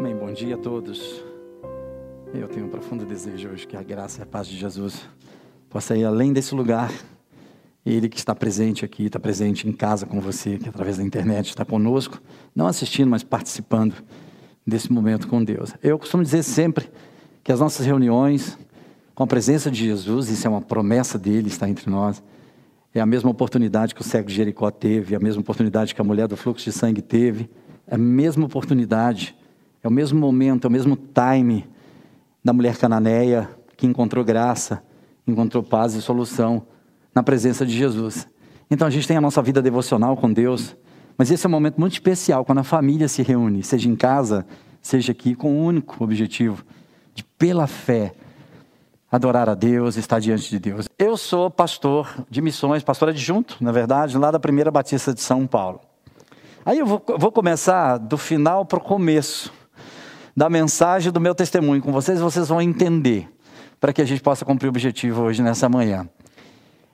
Amém. 0.00 0.16
Bom 0.16 0.32
dia 0.32 0.54
a 0.54 0.58
todos. 0.58 1.22
Eu 2.32 2.48
tenho 2.48 2.64
um 2.64 2.70
profundo 2.70 3.04
desejo 3.04 3.50
hoje 3.50 3.66
que 3.66 3.76
a 3.76 3.82
graça 3.82 4.20
e 4.20 4.22
a 4.22 4.26
paz 4.26 4.48
de 4.48 4.56
Jesus 4.56 5.06
possa 5.68 5.94
ir 5.94 6.06
além 6.06 6.32
desse 6.32 6.54
lugar. 6.54 6.90
Ele 7.84 8.08
que 8.08 8.16
está 8.16 8.34
presente 8.34 8.82
aqui, 8.82 9.04
está 9.04 9.20
presente 9.20 9.68
em 9.68 9.72
casa 9.72 10.06
com 10.06 10.18
você, 10.18 10.56
que 10.56 10.70
através 10.70 10.96
da 10.96 11.04
internet 11.04 11.50
está 11.50 11.66
conosco, 11.66 12.18
não 12.56 12.66
assistindo, 12.66 13.10
mas 13.10 13.22
participando 13.22 13.94
desse 14.66 14.90
momento 14.90 15.28
com 15.28 15.44
Deus. 15.44 15.74
Eu 15.82 15.98
costumo 15.98 16.22
dizer 16.22 16.44
sempre 16.44 16.88
que 17.44 17.52
as 17.52 17.60
nossas 17.60 17.84
reuniões 17.84 18.58
com 19.14 19.22
a 19.22 19.26
presença 19.26 19.70
de 19.70 19.84
Jesus, 19.84 20.30
isso 20.30 20.46
é 20.46 20.50
uma 20.50 20.62
promessa 20.62 21.18
dele, 21.18 21.48
está 21.48 21.68
entre 21.68 21.90
nós, 21.90 22.22
é 22.94 23.02
a 23.02 23.06
mesma 23.06 23.28
oportunidade 23.28 23.94
que 23.94 24.00
o 24.00 24.04
cego 24.04 24.28
de 24.28 24.34
Jericó 24.34 24.70
teve, 24.70 25.12
é 25.12 25.18
a 25.18 25.20
mesma 25.20 25.42
oportunidade 25.42 25.94
que 25.94 26.00
a 26.00 26.04
mulher 26.04 26.26
do 26.26 26.38
fluxo 26.38 26.64
de 26.64 26.72
sangue 26.72 27.02
teve, 27.02 27.50
é 27.86 27.96
a 27.96 27.98
mesma 27.98 28.46
oportunidade, 28.46 29.36
é 29.82 29.88
o 29.88 29.90
mesmo 29.90 30.18
momento, 30.18 30.66
é 30.66 30.68
o 30.68 30.70
mesmo 30.70 30.96
time 30.96 31.66
da 32.44 32.52
mulher 32.52 32.76
cananeia 32.76 33.48
que 33.76 33.86
encontrou 33.86 34.24
graça, 34.24 34.82
encontrou 35.26 35.62
paz 35.62 35.94
e 35.94 36.02
solução 36.02 36.62
na 37.14 37.22
presença 37.22 37.64
de 37.64 37.76
Jesus. 37.76 38.26
Então 38.70 38.86
a 38.86 38.90
gente 38.90 39.08
tem 39.08 39.16
a 39.16 39.20
nossa 39.20 39.42
vida 39.42 39.62
devocional 39.62 40.16
com 40.16 40.32
Deus, 40.32 40.76
mas 41.16 41.30
esse 41.30 41.46
é 41.46 41.48
um 41.48 41.50
momento 41.50 41.78
muito 41.78 41.94
especial 41.94 42.44
quando 42.44 42.58
a 42.58 42.64
família 42.64 43.08
se 43.08 43.22
reúne, 43.22 43.62
seja 43.62 43.88
em 43.88 43.96
casa, 43.96 44.46
seja 44.82 45.12
aqui, 45.12 45.34
com 45.34 45.50
o 45.50 45.56
um 45.56 45.64
único 45.64 46.02
objetivo 46.04 46.64
de, 47.14 47.24
pela 47.24 47.66
fé, 47.66 48.12
adorar 49.10 49.48
a 49.48 49.54
Deus, 49.54 49.96
estar 49.96 50.20
diante 50.20 50.48
de 50.50 50.58
Deus. 50.58 50.86
Eu 50.98 51.16
sou 51.16 51.50
pastor 51.50 52.24
de 52.30 52.40
missões, 52.40 52.82
pastor 52.82 53.08
adjunto, 53.08 53.56
na 53.60 53.72
verdade, 53.72 54.16
lá 54.16 54.30
da 54.30 54.38
Primeira 54.38 54.70
Batista 54.70 55.12
de 55.12 55.20
São 55.20 55.46
Paulo. 55.46 55.80
Aí 56.64 56.78
eu 56.78 56.86
vou, 56.86 57.02
vou 57.18 57.32
começar 57.32 57.96
do 57.98 58.16
final 58.16 58.64
para 58.64 58.78
o 58.78 58.82
começo 58.82 59.52
da 60.36 60.48
mensagem 60.48 61.12
do 61.12 61.20
meu 61.20 61.34
testemunho 61.34 61.82
com 61.82 61.92
vocês, 61.92 62.20
vocês 62.20 62.48
vão 62.48 62.60
entender, 62.60 63.28
para 63.80 63.92
que 63.92 64.00
a 64.00 64.04
gente 64.04 64.22
possa 64.22 64.44
cumprir 64.44 64.68
o 64.68 64.70
objetivo 64.70 65.22
hoje 65.22 65.42
nessa 65.42 65.68
manhã. 65.68 66.08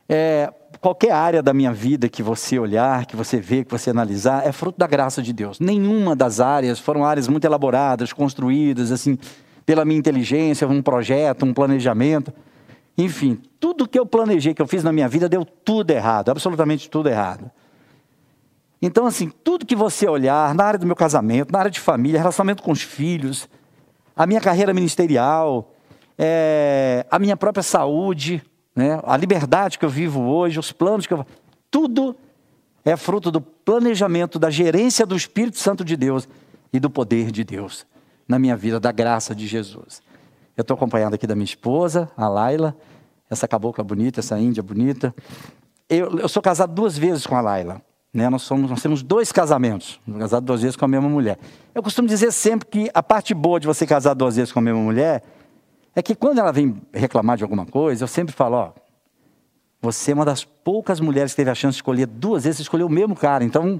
É, 0.09 0.53
qualquer 0.81 1.11
área 1.11 1.43
da 1.43 1.53
minha 1.53 1.73
vida 1.73 2.09
que 2.09 2.23
você 2.23 2.59
olhar, 2.59 3.07
que 3.07 3.17
você 3.17 3.41
ver, 3.41 3.65
que 3.65 3.73
você 3.73 3.91
analisar, 3.91 4.47
é 4.47 4.53
fruto 4.53 4.79
da 4.79 4.87
graça 4.87 5.21
de 5.21 5.33
Deus. 5.33 5.59
Nenhuma 5.59 6.15
das 6.15 6.41
áreas 6.41 6.79
foram 6.79 7.05
áreas 7.05 7.27
muito 7.29 7.45
elaboradas, 7.45 8.13
construídas 8.13 8.93
assim 8.93 9.19
pela 9.65 9.85
minha 9.85 9.99
inteligência, 9.99 10.69
um 10.69 10.81
projeto, 10.81 11.45
um 11.45 11.53
planejamento. 11.53 12.33
Enfim, 12.97 13.39
tudo 13.59 13.89
que 13.89 13.99
eu 13.99 14.07
planejei, 14.07 14.55
que 14.55 14.63
eu 14.63 14.67
fiz 14.67 14.85
na 14.85 14.93
minha 14.93 15.09
vida, 15.09 15.29
deu 15.29 15.45
tudo 15.45 15.91
errado, 15.91 16.31
absolutamente 16.31 16.89
tudo 16.89 17.09
errado. 17.09 17.51
Então, 18.87 19.05
assim, 19.05 19.33
tudo 19.43 19.67
que 19.67 19.75
você 19.75 20.09
olhar 20.09 20.55
na 20.55 20.65
área 20.65 20.79
do 20.79 20.87
meu 20.87 20.95
casamento, 20.95 21.51
na 21.51 21.59
área 21.59 21.71
de 21.71 21.81
família, 21.81 22.21
relacionamento 22.21 22.63
com 22.63 22.71
os 22.71 22.83
filhos, 22.83 23.49
a 24.15 24.25
minha 24.29 24.41
carreira 24.41 24.73
ministerial, 24.73 25.75
é, 26.17 27.05
a 27.11 27.19
minha 27.19 27.37
própria 27.37 27.65
saúde, 27.65 28.41
né? 28.77 29.01
a 29.03 29.17
liberdade 29.17 29.77
que 29.77 29.85
eu 29.85 29.89
vivo 29.89 30.23
hoje, 30.23 30.61
os 30.61 30.71
planos 30.71 31.05
que 31.05 31.13
eu. 31.13 31.27
Tudo 31.69 32.15
é 32.85 32.97
fruto 32.97 33.33
do 33.33 33.41
planejamento, 33.41 34.39
da 34.39 34.51
gerência 34.51 35.05
do 35.05 35.17
Espírito 35.17 35.59
Santo 35.59 35.85
de 35.85 35.97
Deus 35.97 36.29
e 36.73 36.79
do 36.79 36.89
poder 36.89 37.33
de 37.33 37.43
Deus 37.43 37.85
na 38.29 38.39
minha 38.39 38.57
vida, 38.57 38.79
da 38.79 38.93
graça 38.93 39.35
de 39.35 39.49
Jesus. 39.49 40.01
Eu 40.57 40.63
estou 40.63 40.77
acompanhado 40.77 41.17
aqui 41.17 41.27
da 41.27 41.35
minha 41.35 41.45
esposa, 41.45 42.09
a 42.17 42.29
Laila, 42.29 42.77
essa 43.29 43.49
cabocla 43.49 43.83
bonita, 43.83 44.21
essa 44.21 44.39
índia 44.39 44.63
bonita. 44.63 45.13
Eu, 45.89 46.21
eu 46.21 46.29
sou 46.29 46.41
casado 46.41 46.73
duas 46.73 46.97
vezes 46.97 47.27
com 47.27 47.35
a 47.35 47.41
Laila. 47.41 47.83
Né? 48.17 48.31
Nós, 48.31 48.43
somos, 48.43 48.71
nós 48.71 48.81
temos 48.81 49.03
dois 49.03 49.31
casamentos, 49.31 50.01
casado 50.19 50.47
duas 50.47 50.63
vezes 50.63 50.75
com 50.75 50.87
a 50.87 50.89
mesma 50.89 51.07
mulher. 51.07 51.39
Eu 51.75 51.83
costumo 51.83 52.09
dizer 52.09 52.33
sempre 52.33 52.67
que 52.67 52.91
a 52.95 53.03
parte 53.03 53.35
boa 53.35 53.61
de 53.61 53.67
você 53.67 53.87
casar 53.87 54.15
duas 54.15 54.37
vezes 54.37 54.51
com 54.51 54.59
a 54.59 54.63
mesma 54.63 54.81
mulher 54.81 55.23
é 55.95 56.01
que 56.01 56.15
quando 56.15 56.39
ela 56.39 56.51
vem 56.51 56.81
reclamar 56.95 57.37
de 57.37 57.43
alguma 57.43 57.67
coisa, 57.67 58.05
eu 58.05 58.09
sempre 58.09 58.35
falo, 58.35 58.57
ó, 58.57 58.73
você 59.83 60.13
é 60.13 60.15
uma 60.15 60.25
das 60.25 60.45
poucas 60.45 60.99
mulheres 60.99 61.33
que 61.33 61.37
teve 61.37 61.51
a 61.51 61.55
chance 61.55 61.73
de 61.73 61.81
escolher 61.81 62.07
duas 62.07 62.45
vezes, 62.45 62.61
escolheu 62.61 62.87
o 62.87 62.91
mesmo 62.91 63.15
cara, 63.15 63.45
então, 63.45 63.79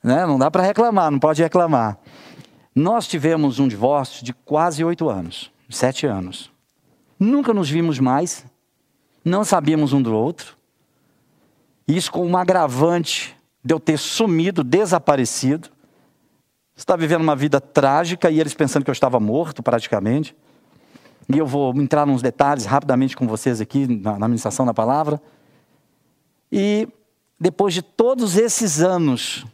né, 0.00 0.24
não 0.24 0.38
dá 0.38 0.48
para 0.48 0.62
reclamar, 0.62 1.10
não 1.10 1.18
pode 1.18 1.42
reclamar. 1.42 1.98
Nós 2.72 3.08
tivemos 3.08 3.58
um 3.58 3.66
divórcio 3.66 4.24
de 4.24 4.32
quase 4.32 4.84
oito 4.84 5.08
anos, 5.08 5.50
sete 5.68 6.06
anos. 6.06 6.52
Nunca 7.18 7.52
nos 7.52 7.68
vimos 7.68 7.98
mais, 7.98 8.44
não 9.24 9.42
sabíamos 9.42 9.92
um 9.92 10.00
do 10.00 10.14
outro. 10.14 10.57
Isso 11.88 12.12
com 12.12 12.26
um 12.26 12.36
agravante 12.36 13.34
de 13.64 13.72
eu 13.72 13.80
ter 13.80 13.98
sumido, 13.98 14.62
desaparecido. 14.62 15.70
Está 16.76 16.94
vivendo 16.94 17.22
uma 17.22 17.34
vida 17.34 17.60
trágica 17.60 18.30
e 18.30 18.38
eles 18.38 18.52
pensando 18.52 18.84
que 18.84 18.90
eu 18.90 18.92
estava 18.92 19.18
morto 19.18 19.62
praticamente. 19.62 20.36
E 21.32 21.38
eu 21.38 21.46
vou 21.46 21.74
entrar 21.76 22.06
nos 22.06 22.20
detalhes 22.20 22.66
rapidamente 22.66 23.16
com 23.16 23.26
vocês 23.26 23.60
aqui 23.60 23.86
na, 23.86 24.18
na 24.18 24.28
ministração 24.28 24.66
da 24.66 24.74
palavra. 24.74 25.20
E 26.52 26.86
depois 27.40 27.72
de 27.72 27.82
todos 27.82 28.36
esses 28.36 28.80
anos, 28.80 29.46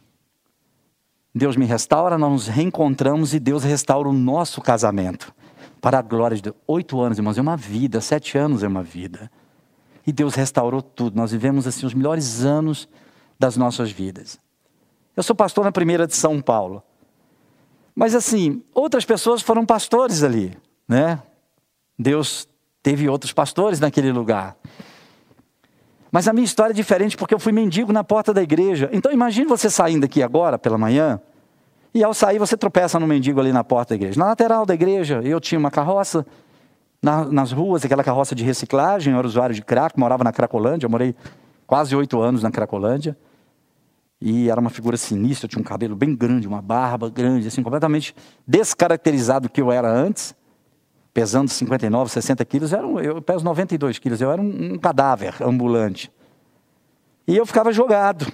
Deus 1.33 1.55
me 1.55 1.65
restaura, 1.65 2.17
nós 2.17 2.31
nos 2.31 2.47
reencontramos 2.47 3.33
e 3.33 3.39
Deus 3.39 3.63
restaura 3.63 4.09
o 4.09 4.13
nosso 4.13 4.61
casamento. 4.61 5.33
Para 5.81 5.99
a 5.99 6.01
glória 6.01 6.35
de 6.35 6.43
Deus. 6.43 6.55
Oito 6.67 6.99
anos, 6.99 7.17
irmãos, 7.17 7.37
é 7.37 7.41
uma 7.41 7.57
vida. 7.57 8.01
Sete 8.01 8.37
anos 8.37 8.63
é 8.63 8.67
uma 8.67 8.83
vida. 8.83 9.31
E 10.05 10.11
Deus 10.11 10.35
restaurou 10.35 10.81
tudo. 10.81 11.15
Nós 11.15 11.31
vivemos 11.31 11.65
assim 11.65 11.85
os 11.85 11.93
melhores 11.93 12.43
anos 12.43 12.87
das 13.39 13.57
nossas 13.57 13.91
vidas. 13.91 14.39
Eu 15.15 15.23
sou 15.23 15.35
pastor 15.35 15.63
na 15.63 15.71
primeira 15.71 16.05
de 16.05 16.15
São 16.15 16.41
Paulo. 16.41 16.83
Mas 17.95 18.13
assim, 18.13 18.61
outras 18.73 19.05
pessoas 19.05 19.41
foram 19.41 19.65
pastores 19.65 20.21
ali, 20.21 20.55
né? 20.87 21.21
Deus 21.97 22.47
teve 22.83 23.07
outros 23.07 23.31
pastores 23.31 23.79
naquele 23.79 24.11
lugar. 24.11 24.57
Mas 26.11 26.27
a 26.27 26.33
minha 26.33 26.45
história 26.45 26.71
é 26.71 26.75
diferente 26.75 27.17
porque 27.17 27.33
eu 27.33 27.39
fui 27.39 27.51
mendigo 27.51 27.91
na 27.91 28.03
porta 28.03 28.33
da 28.33 28.43
igreja. 28.43 28.89
Então 28.91 29.11
imagine 29.11 29.47
você 29.47 29.69
saindo 29.69 30.05
aqui 30.05 30.21
agora 30.21 30.57
pela 30.57 30.77
manhã 30.77 31.19
e 31.93 32.03
ao 32.03 32.13
sair 32.13 32.37
você 32.37 32.55
tropeça 32.57 32.99
no 32.99 33.07
mendigo 33.07 33.39
ali 33.39 33.51
na 33.53 33.63
porta 33.63 33.89
da 33.89 33.95
igreja. 33.95 34.19
Na 34.19 34.27
lateral 34.27 34.65
da 34.65 34.73
igreja 34.73 35.21
eu 35.23 35.39
tinha 35.39 35.57
uma 35.57 35.71
carroça 35.71 36.25
na, 37.05 37.23
nas 37.23 37.51
ruas, 37.51 37.85
aquela 37.85 38.03
carroça 38.03 38.33
de 38.33 38.43
reciclagem, 38.43 39.13
eu 39.13 39.19
era 39.19 39.27
usuário 39.27 39.53
de 39.53 39.61
crack, 39.61 39.97
morava 39.99 40.23
na 40.23 40.33
Cracolândia, 40.33 40.87
eu 40.87 40.89
morei 40.89 41.15
quase 41.67 41.95
oito 41.95 42.19
anos 42.19 42.41
na 42.41 42.49
Cracolândia. 42.49 43.15
E 44.19 44.49
era 44.49 44.59
uma 44.59 44.71
figura 44.71 44.97
sinistra, 44.97 45.47
tinha 45.47 45.61
um 45.61 45.63
cabelo 45.63 45.95
bem 45.95 46.15
grande, 46.15 46.47
uma 46.47 46.63
barba 46.63 47.07
grande, 47.07 47.47
assim, 47.47 47.61
completamente 47.61 48.15
descaracterizado 48.47 49.47
do 49.47 49.51
que 49.51 49.61
eu 49.61 49.71
era 49.71 49.87
antes 49.87 50.35
pesando 51.13 51.47
59, 51.47 52.11
60 52.11 52.43
quilos, 52.43 52.73
era 52.73 52.85
um, 52.85 52.99
eu 52.99 53.21
peso 53.21 53.45
92 53.45 53.99
quilos, 53.99 54.19
eu 54.19 54.29
era 54.29 54.41
um, 54.41 54.73
um 54.73 54.77
cadáver 54.77 55.35
ambulante. 55.41 56.11
E 57.25 57.37
eu 57.37 57.45
ficava 57.45 57.71
jogado, 57.71 58.29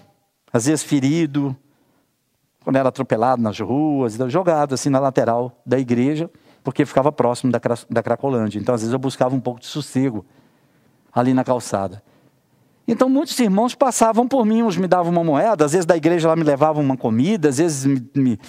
às 0.52 0.66
vezes 0.66 0.84
ferido, 0.84 1.56
quando 2.64 2.78
era 2.78 2.90
atropelado 2.90 3.40
nas 3.40 3.60
ruas, 3.60 4.16
jogado 4.30 4.74
assim 4.74 4.90
na 4.90 5.00
lateral 5.00 5.62
da 5.64 5.78
igreja, 5.78 6.28
porque 6.64 6.86
ficava 6.86 7.12
próximo 7.12 7.52
da, 7.52 7.60
da 7.90 8.04
Cracolândia. 8.04 8.60
Então, 8.60 8.76
às 8.76 8.82
vezes, 8.82 8.94
eu 8.94 9.00
buscava 9.00 9.36
um 9.36 9.40
pouco 9.40 9.60
de 9.60 9.68
sossego 9.68 10.26
ali 11.14 11.34
na 11.34 11.44
calçada. 11.44 12.02
Então, 12.88 13.10
muitos 13.10 13.38
irmãos 13.40 13.76
passavam 13.76 14.28
por 14.28 14.46
mim, 14.46 14.64
uns 14.64 14.78
me 14.78 14.88
davam 14.88 15.12
uma 15.12 15.24
moeda, 15.24 15.66
às 15.66 15.72
vezes 15.72 15.86
da 15.86 15.96
igreja 15.96 16.28
lá 16.28 16.36
me 16.36 16.44
levavam 16.44 16.84
uma 16.84 16.98
comida, 16.98 17.50
às 17.50 17.58
vezes 17.58 17.86
me, 17.86 18.10
me 18.16 18.40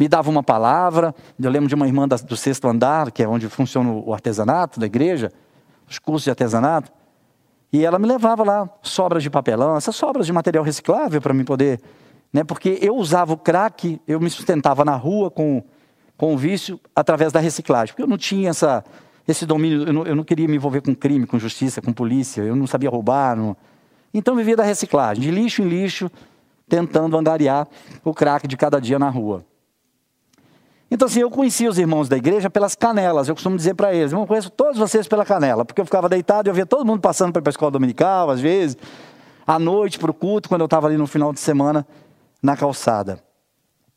me 0.00 0.08
dava 0.08 0.30
uma 0.30 0.42
palavra. 0.42 1.14
Eu 1.38 1.50
lembro 1.50 1.68
de 1.68 1.74
uma 1.74 1.86
irmã 1.86 2.08
do 2.08 2.34
sexto 2.34 2.66
andar, 2.66 3.10
que 3.10 3.22
é 3.22 3.28
onde 3.28 3.50
funciona 3.50 3.90
o 3.90 4.14
artesanato 4.14 4.80
da 4.80 4.86
igreja, 4.86 5.30
os 5.86 5.98
cursos 5.98 6.24
de 6.24 6.30
artesanato. 6.30 6.90
E 7.70 7.84
ela 7.84 7.98
me 7.98 8.06
levava 8.06 8.42
lá 8.42 8.66
sobras 8.80 9.22
de 9.22 9.28
papelão, 9.28 9.76
essas 9.76 9.94
sobras 9.94 10.24
de 10.24 10.32
material 10.32 10.64
reciclável 10.64 11.20
para 11.20 11.34
mim 11.34 11.44
poder. 11.44 11.82
Né, 12.32 12.42
porque 12.42 12.78
eu 12.80 12.96
usava 12.96 13.34
o 13.34 13.36
crack, 13.36 14.00
eu 14.08 14.18
me 14.18 14.30
sustentava 14.30 14.86
na 14.86 14.96
rua 14.96 15.30
com, 15.30 15.62
com 16.20 16.34
o 16.34 16.36
vício 16.36 16.78
através 16.94 17.32
da 17.32 17.40
reciclagem. 17.40 17.94
Porque 17.94 18.02
eu 18.02 18.06
não 18.06 18.18
tinha 18.18 18.50
essa, 18.50 18.84
esse 19.26 19.46
domínio, 19.46 19.84
eu 19.84 19.92
não, 19.94 20.06
eu 20.06 20.14
não 20.14 20.22
queria 20.22 20.46
me 20.46 20.54
envolver 20.54 20.82
com 20.82 20.94
crime, 20.94 21.26
com 21.26 21.38
justiça, 21.38 21.80
com 21.80 21.94
polícia, 21.94 22.42
eu 22.42 22.54
não 22.54 22.66
sabia 22.66 22.90
roubar. 22.90 23.34
Não... 23.34 23.56
Então 24.12 24.36
vivia 24.36 24.54
da 24.54 24.62
reciclagem, 24.62 25.22
de 25.22 25.30
lixo 25.30 25.62
em 25.62 25.64
lixo, 25.66 26.10
tentando 26.68 27.16
angariar 27.16 27.66
o 28.04 28.12
crack 28.12 28.46
de 28.46 28.54
cada 28.54 28.78
dia 28.78 28.98
na 28.98 29.08
rua. 29.08 29.46
Então, 30.90 31.06
assim, 31.06 31.20
eu 31.20 31.30
conhecia 31.30 31.70
os 31.70 31.78
irmãos 31.78 32.06
da 32.06 32.18
igreja 32.18 32.50
pelas 32.50 32.74
canelas. 32.74 33.26
Eu 33.26 33.34
costumo 33.34 33.56
dizer 33.56 33.72
para 33.72 33.94
eles: 33.94 34.12
eu 34.12 34.26
conheço 34.26 34.50
todos 34.50 34.78
vocês 34.78 35.08
pela 35.08 35.24
canela, 35.24 35.64
porque 35.64 35.80
eu 35.80 35.86
ficava 35.86 36.06
deitado 36.06 36.48
e 36.48 36.50
eu 36.50 36.54
via 36.54 36.66
todo 36.66 36.84
mundo 36.84 37.00
passando 37.00 37.32
para 37.32 37.42
a 37.46 37.48
escola 37.48 37.70
dominical, 37.70 38.28
às 38.28 38.42
vezes, 38.42 38.76
à 39.46 39.58
noite 39.58 39.98
para 39.98 40.10
o 40.10 40.14
culto, 40.14 40.50
quando 40.50 40.60
eu 40.60 40.66
estava 40.66 40.86
ali 40.86 40.98
no 40.98 41.06
final 41.06 41.32
de 41.32 41.40
semana 41.40 41.86
na 42.42 42.58
calçada. 42.58 43.29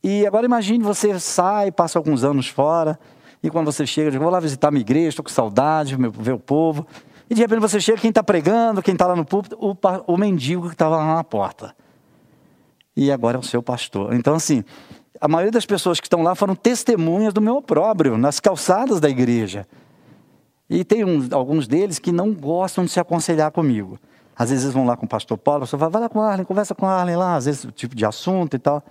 E 0.04 0.26
agora 0.26 0.44
imagine 0.44 0.84
você 0.84 1.18
sai, 1.18 1.72
passa 1.72 1.98
alguns 1.98 2.24
anos 2.24 2.46
fora, 2.46 3.00
e 3.42 3.48
quando 3.48 3.72
você 3.72 3.86
chega, 3.86 4.10
diz, 4.10 4.20
vou 4.20 4.28
lá 4.28 4.38
visitar 4.38 4.70
minha 4.70 4.82
igreja, 4.82 5.08
estou 5.08 5.24
com 5.24 5.30
saudade, 5.30 5.96
ver 5.96 6.32
o 6.32 6.38
povo. 6.38 6.86
E 7.30 7.34
de 7.34 7.40
repente 7.40 7.60
você 7.60 7.80
chega, 7.80 7.98
quem 7.98 8.10
está 8.10 8.22
pregando, 8.22 8.82
quem 8.82 8.92
está 8.92 9.06
lá 9.06 9.16
no 9.16 9.24
púlpito, 9.24 9.56
o, 9.58 9.74
o 10.06 10.18
mendigo 10.18 10.68
que 10.68 10.74
estava 10.74 10.98
lá 10.98 11.14
na 11.14 11.24
porta. 11.24 11.74
E 12.94 13.10
agora 13.10 13.38
é 13.38 13.40
o 13.40 13.42
seu 13.42 13.62
pastor. 13.62 14.12
Então, 14.12 14.34
assim, 14.34 14.62
a 15.18 15.26
maioria 15.26 15.50
das 15.50 15.64
pessoas 15.64 15.98
que 15.98 16.06
estão 16.06 16.22
lá 16.22 16.34
foram 16.34 16.54
testemunhas 16.54 17.32
do 17.32 17.40
meu 17.40 17.56
opróbrio, 17.56 18.18
nas 18.18 18.38
calçadas 18.38 19.00
da 19.00 19.08
igreja. 19.08 19.66
E 20.68 20.84
tem 20.84 21.02
uns, 21.02 21.32
alguns 21.32 21.66
deles 21.66 21.98
que 21.98 22.12
não 22.12 22.34
gostam 22.34 22.84
de 22.84 22.90
se 22.90 23.00
aconselhar 23.00 23.50
comigo. 23.50 23.98
Às 24.36 24.50
vezes 24.50 24.70
vão 24.70 24.84
lá 24.84 24.98
com 24.98 25.06
o 25.06 25.08
pastor 25.08 25.38
Paulo, 25.38 25.60
o 25.60 25.62
pastor 25.62 25.80
fala, 25.80 25.90
vai 25.90 26.02
lá 26.02 26.08
com 26.10 26.18
o 26.18 26.22
Arlen, 26.22 26.44
conversa 26.44 26.74
com 26.74 26.84
o 26.84 26.88
Arlen 26.90 27.16
lá, 27.16 27.36
às 27.36 27.46
vezes 27.46 27.64
o 27.64 27.72
tipo 27.72 27.96
de 27.96 28.04
assunto 28.04 28.54
e 28.54 28.58
tal. 28.58 28.84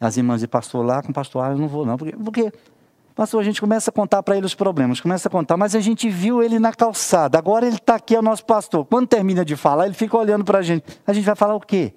As 0.00 0.16
irmãs 0.16 0.40
de 0.40 0.46
pastor 0.48 0.84
lá, 0.84 1.02
com 1.02 1.12
pastor 1.12 1.42
Arlen, 1.42 1.60
não 1.60 1.68
vou 1.68 1.86
não. 1.86 1.96
Porque, 1.96 2.14
porque 2.16 2.52
pastor, 3.14 3.40
a 3.40 3.44
gente 3.44 3.60
começa 3.60 3.90
a 3.90 3.92
contar 3.92 4.22
para 4.22 4.36
ele 4.36 4.44
os 4.44 4.54
problemas, 4.54 5.00
começa 5.00 5.28
a 5.28 5.30
contar, 5.30 5.56
mas 5.56 5.74
a 5.74 5.80
gente 5.80 6.08
viu 6.10 6.42
ele 6.42 6.58
na 6.58 6.72
calçada, 6.72 7.38
agora 7.38 7.66
ele 7.66 7.76
está 7.76 7.94
aqui, 7.94 8.14
é 8.14 8.18
o 8.18 8.22
nosso 8.22 8.44
pastor. 8.44 8.84
Quando 8.84 9.06
termina 9.06 9.44
de 9.44 9.56
falar, 9.56 9.86
ele 9.86 9.94
fica 9.94 10.16
olhando 10.16 10.44
para 10.44 10.58
a 10.58 10.62
gente. 10.62 10.84
A 11.06 11.12
gente 11.14 11.24
vai 11.24 11.34
falar 11.34 11.54
o 11.54 11.60
quê? 11.60 11.94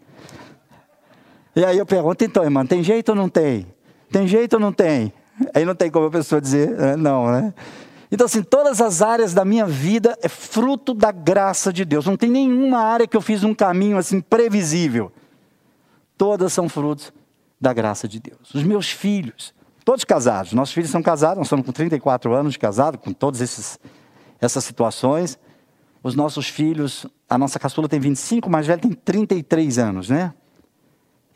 E 1.56 1.66
aí 1.66 1.78
eu 1.78 1.86
pergunto, 1.86 2.24
então, 2.24 2.44
irmã, 2.44 2.66
tem 2.66 2.82
jeito 2.82 3.10
ou 3.10 3.16
não 3.16 3.28
tem? 3.28 3.68
Tem 4.10 4.26
jeito 4.26 4.54
ou 4.54 4.60
não 4.60 4.72
tem? 4.72 5.12
Aí 5.54 5.66
não 5.66 5.76
tem 5.76 5.92
como 5.92 6.06
a 6.08 6.12
pessoa 6.12 6.40
dizer, 6.40 6.80
é, 6.80 6.96
não, 6.96 7.30
né? 7.30 7.54
Então, 8.12 8.26
assim, 8.26 8.42
todas 8.42 8.82
as 8.82 9.02
áreas 9.02 9.34
da 9.34 9.46
minha 9.46 9.66
vida 9.66 10.18
é 10.24 10.28
fruto 10.28 10.94
da 10.94 11.12
graça 11.12 11.72
de 11.72 11.86
Deus. 11.86 12.06
Não 12.06 12.18
tem 12.18 12.32
nenhuma 12.32 12.80
área 12.80 13.06
que 13.06 13.16
eu 13.16 13.22
fiz 13.22 13.44
um 13.44 13.54
caminho 13.54 13.98
assim 13.98 14.20
previsível. 14.20 15.12
Todas 16.18 16.52
são 16.52 16.68
frutos 16.68 17.14
da 17.60 17.74
graça 17.74 18.08
de 18.08 18.20
Deus. 18.20 18.54
Os 18.54 18.64
meus 18.64 18.90
filhos, 18.90 19.54
todos 19.84 20.04
casados. 20.04 20.54
Nossos 20.54 20.74
filhos 20.74 20.90
são 20.90 21.02
casados, 21.02 21.38
nós 21.38 21.48
estamos 21.48 21.66
com 21.66 21.72
34 21.72 22.34
anos 22.34 22.54
de 22.54 22.60
casado, 22.60 22.98
com 22.98 23.12
todas 23.12 23.42
essas 24.40 24.64
situações. 24.64 25.38
Os 26.02 26.16
nossos 26.16 26.48
filhos, 26.48 27.06
a 27.30 27.38
nossa 27.38 27.60
caçula 27.60 27.90
tem 27.90 28.00
25, 28.00 28.48
o 28.48 28.52
mais 28.52 28.66
velho 28.66 28.82
tem 28.82 28.92
33 28.92 29.78
anos, 29.78 30.10
né? 30.10 30.34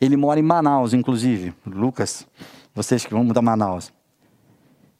Ele 0.00 0.16
mora 0.16 0.40
em 0.40 0.42
Manaus, 0.42 0.94
inclusive. 0.94 1.54
Lucas, 1.66 2.26
vocês 2.74 3.04
que 3.04 3.12
vão 3.12 3.24
mudar 3.24 3.42
Manaus. 3.42 3.92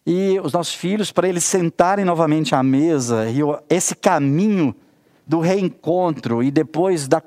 E 0.06 0.38
os 0.44 0.52
nossos 0.52 0.74
filhos, 0.74 1.10
para 1.10 1.28
eles 1.28 1.44
sentarem 1.44 2.04
novamente 2.04 2.54
à 2.54 2.62
mesa, 2.62 3.26
e 3.30 3.38
esse 3.70 3.94
caminho 3.94 4.74
do 5.26 5.40
reencontro 5.40 6.42
e 6.42 6.50
depois 6.50 7.08
da, 7.08 7.22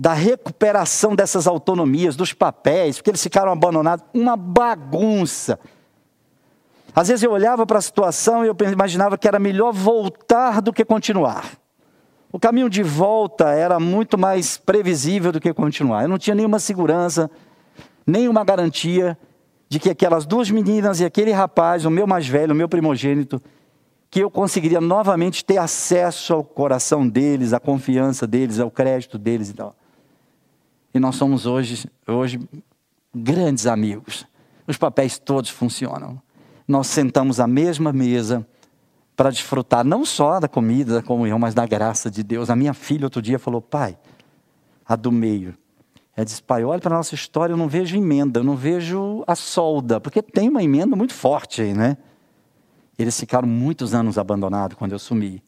da 0.00 0.14
recuperação 0.14 1.14
dessas 1.14 1.46
autonomias, 1.46 2.16
dos 2.16 2.32
papéis, 2.32 2.96
porque 2.96 3.10
eles 3.10 3.22
ficaram 3.22 3.52
abandonados, 3.52 4.02
uma 4.14 4.34
bagunça. 4.34 5.60
Às 6.94 7.08
vezes 7.08 7.22
eu 7.22 7.30
olhava 7.30 7.66
para 7.66 7.76
a 7.76 7.82
situação 7.82 8.42
e 8.42 8.48
eu 8.48 8.56
imaginava 8.72 9.18
que 9.18 9.28
era 9.28 9.38
melhor 9.38 9.74
voltar 9.74 10.62
do 10.62 10.72
que 10.72 10.86
continuar. 10.86 11.50
O 12.32 12.40
caminho 12.40 12.70
de 12.70 12.82
volta 12.82 13.50
era 13.50 13.78
muito 13.78 14.16
mais 14.16 14.56
previsível 14.56 15.32
do 15.32 15.38
que 15.38 15.52
continuar. 15.52 16.04
Eu 16.04 16.08
não 16.08 16.16
tinha 16.16 16.34
nenhuma 16.34 16.58
segurança, 16.58 17.30
nenhuma 18.06 18.42
garantia 18.42 19.18
de 19.68 19.78
que 19.78 19.90
aquelas 19.90 20.24
duas 20.24 20.50
meninas 20.50 21.00
e 21.00 21.04
aquele 21.04 21.30
rapaz, 21.30 21.84
o 21.84 21.90
meu 21.90 22.06
mais 22.06 22.26
velho, 22.26 22.54
o 22.54 22.56
meu 22.56 22.70
primogênito, 22.70 23.38
que 24.10 24.20
eu 24.20 24.30
conseguiria 24.30 24.80
novamente 24.80 25.44
ter 25.44 25.58
acesso 25.58 26.32
ao 26.32 26.42
coração 26.42 27.06
deles, 27.06 27.52
à 27.52 27.60
confiança 27.60 28.26
deles, 28.26 28.58
ao 28.58 28.70
crédito 28.70 29.18
deles 29.18 29.50
e 29.50 29.52
tal. 29.52 29.74
E 30.92 30.98
nós 30.98 31.16
somos 31.16 31.46
hoje, 31.46 31.88
hoje 32.06 32.40
grandes 33.14 33.66
amigos. 33.66 34.26
Os 34.66 34.76
papéis 34.76 35.18
todos 35.18 35.50
funcionam. 35.50 36.20
Nós 36.66 36.86
sentamos 36.86 37.40
à 37.40 37.46
mesma 37.46 37.92
mesa 37.92 38.46
para 39.16 39.30
desfrutar 39.30 39.84
não 39.84 40.04
só 40.04 40.40
da 40.40 40.48
comida, 40.48 40.94
da 40.94 41.02
comunhão, 41.02 41.38
mas 41.38 41.54
da 41.54 41.66
graça 41.66 42.10
de 42.10 42.22
Deus. 42.22 42.48
A 42.48 42.56
minha 42.56 42.72
filha 42.72 43.04
outro 43.04 43.20
dia 43.20 43.38
falou, 43.38 43.60
pai, 43.60 43.98
a 44.86 44.96
do 44.96 45.12
meio. 45.12 45.54
Ela 46.16 46.24
disse, 46.24 46.42
pai, 46.42 46.64
olha 46.64 46.80
para 46.80 46.94
a 46.94 46.98
nossa 46.98 47.14
história, 47.14 47.52
eu 47.52 47.56
não 47.56 47.68
vejo 47.68 47.96
emenda, 47.96 48.40
eu 48.40 48.44
não 48.44 48.56
vejo 48.56 49.22
a 49.26 49.34
solda, 49.34 50.00
porque 50.00 50.22
tem 50.22 50.48
uma 50.48 50.62
emenda 50.62 50.96
muito 50.96 51.14
forte 51.14 51.62
aí, 51.62 51.72
né? 51.72 51.96
Eles 52.98 53.18
ficaram 53.18 53.48
muitos 53.48 53.94
anos 53.94 54.18
abandonados 54.18 54.76
quando 54.76 54.92
eu 54.92 54.98
sumi. 54.98 55.42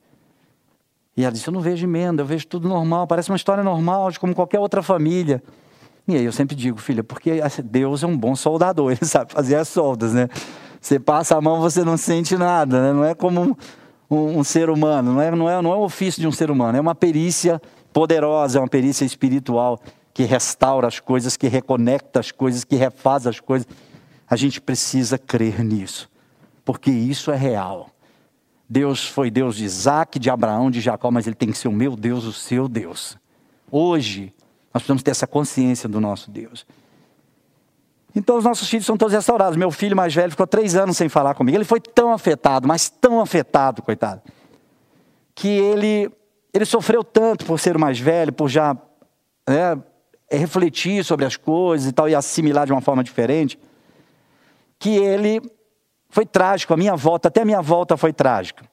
E 1.17 1.25
ela 1.25 1.33
disse, 1.33 1.49
eu 1.49 1.53
não 1.53 1.61
vejo 1.61 1.87
emenda, 1.87 2.23
eu 2.23 2.27
vejo 2.27 2.47
tudo 2.47 2.69
normal, 2.69 3.07
parece 3.07 3.31
uma 3.31 3.37
história 3.37 3.63
normal, 3.63 4.11
de 4.11 4.19
como 4.19 4.35
qualquer 4.35 4.59
outra 4.59 4.83
família. 4.83 5.43
E 6.09 6.17
aí 6.17 6.25
eu 6.25 6.33
sempre 6.33 6.57
digo, 6.57 6.79
filha, 6.79 7.05
porque 7.05 7.41
Deus 7.65 8.03
é 8.03 8.07
um 8.07 8.17
bom 8.17 8.35
soldador, 8.35 8.93
ele 8.93 9.05
sabe 9.05 9.33
fazer 9.33 9.57
as 9.57 9.69
soldas, 9.69 10.13
né? 10.15 10.29
Você 10.81 10.99
passa 10.99 11.37
a 11.37 11.41
mão, 11.41 11.61
você 11.61 11.85
não 11.85 11.97
sente 11.97 12.37
nada, 12.37 12.83
né? 12.83 12.93
não 12.93 13.05
é 13.05 13.15
como 13.15 13.57
um, 14.11 14.39
um, 14.39 14.43
ser 14.43 14.69
humano, 14.69 15.13
não 15.13 15.23
é, 15.23 15.31
não, 15.31 15.49
é, 15.49 15.63
não 15.63 15.73
é 15.73 15.77
o 15.77 15.83
ofício 15.83 16.21
de 16.21 16.27
um 16.27 16.33
ser 16.33 16.51
humano, 16.51 16.77
é 16.77 16.81
uma 16.81 16.95
perícia 16.95 17.63
poderosa, 17.93 18.59
é 18.59 18.61
uma 18.61 18.67
perícia 18.67 19.05
espiritual 19.05 19.79
que 20.13 20.25
restaura 20.25 20.89
as 20.89 20.99
coisas, 20.99 21.37
que 21.37 21.47
reconecta 21.47 22.19
as 22.19 22.33
coisas, 22.33 22.65
que 22.65 22.75
refaz 22.75 23.29
as 23.29 23.39
coisas. 23.39 23.69
A 24.29 24.35
gente 24.35 24.61
precisa 24.61 25.17
crer 25.17 25.63
nisso, 25.63 26.11
porque 26.65 26.91
isso 26.91 27.31
é 27.31 27.37
real. 27.37 27.92
Deus 28.69 29.07
foi 29.07 29.31
Deus 29.31 29.57
de 29.57 29.65
Isaac, 29.65 30.19
de 30.19 30.31
Abraão, 30.31 30.71
de 30.71 30.81
Jacó, 30.81 31.11
mas 31.11 31.27
ele 31.27 31.37
tem 31.37 31.51
que 31.51 31.59
ser 31.59 31.69
o 31.69 31.73
meu 31.73 31.95
Deus, 31.95 32.25
o 32.25 32.33
seu 32.33 32.69
Deus. 32.69 33.19
Hoje, 33.71 34.33
nós 34.73 34.83
precisamos 34.83 35.03
ter 35.03 35.11
essa 35.11 35.27
consciência 35.27 35.89
do 35.89 36.01
nosso 36.01 36.31
Deus. 36.31 36.67
Então 38.15 38.37
os 38.37 38.45
nossos 38.45 38.69
filhos 38.69 38.87
são 38.87 38.97
todos 38.97 39.15
restaurados. 39.15 39.57
Meu 39.57 39.71
filho 39.71 39.97
mais 39.97 40.15
velho 40.15 40.31
ficou 40.31 40.47
três 40.47 40.75
anos 40.75 40.97
sem 40.97 41.09
falar 41.09 41.35
comigo. 41.35 41.57
Ele 41.57 41.65
foi 41.65 41.81
tão 41.81 42.13
afetado, 42.13 42.69
mas 42.69 42.89
tão 42.89 43.21
afetado, 43.21 43.83
coitado, 43.83 44.23
que 45.35 45.49
ele, 45.49 46.11
ele 46.53 46.65
sofreu 46.65 47.03
tanto 47.03 47.45
por 47.45 47.59
ser 47.59 47.77
o 47.77 47.81
mais 47.81 47.99
velho, 47.99 48.33
por 48.33 48.49
já 48.49 48.77
né, 49.49 49.79
refletir 50.31 51.05
sobre 51.05 51.25
as 51.25 51.37
coisas 51.37 51.89
e 51.89 51.93
tal, 51.93 52.09
e 52.09 52.15
assimilar 52.15 52.67
de 52.67 52.73
uma 52.73 52.81
forma 52.81 53.03
diferente, 53.03 53.59
que 54.79 54.91
ele 54.91 55.41
foi 56.13 56.27
trágico. 56.27 56.75
A 56.75 56.77
minha 56.77 56.95
volta, 56.95 57.29
até 57.29 57.41
a 57.41 57.45
minha 57.45 57.63
volta 57.63 57.97
foi 57.97 58.13
trágica. 58.13 58.67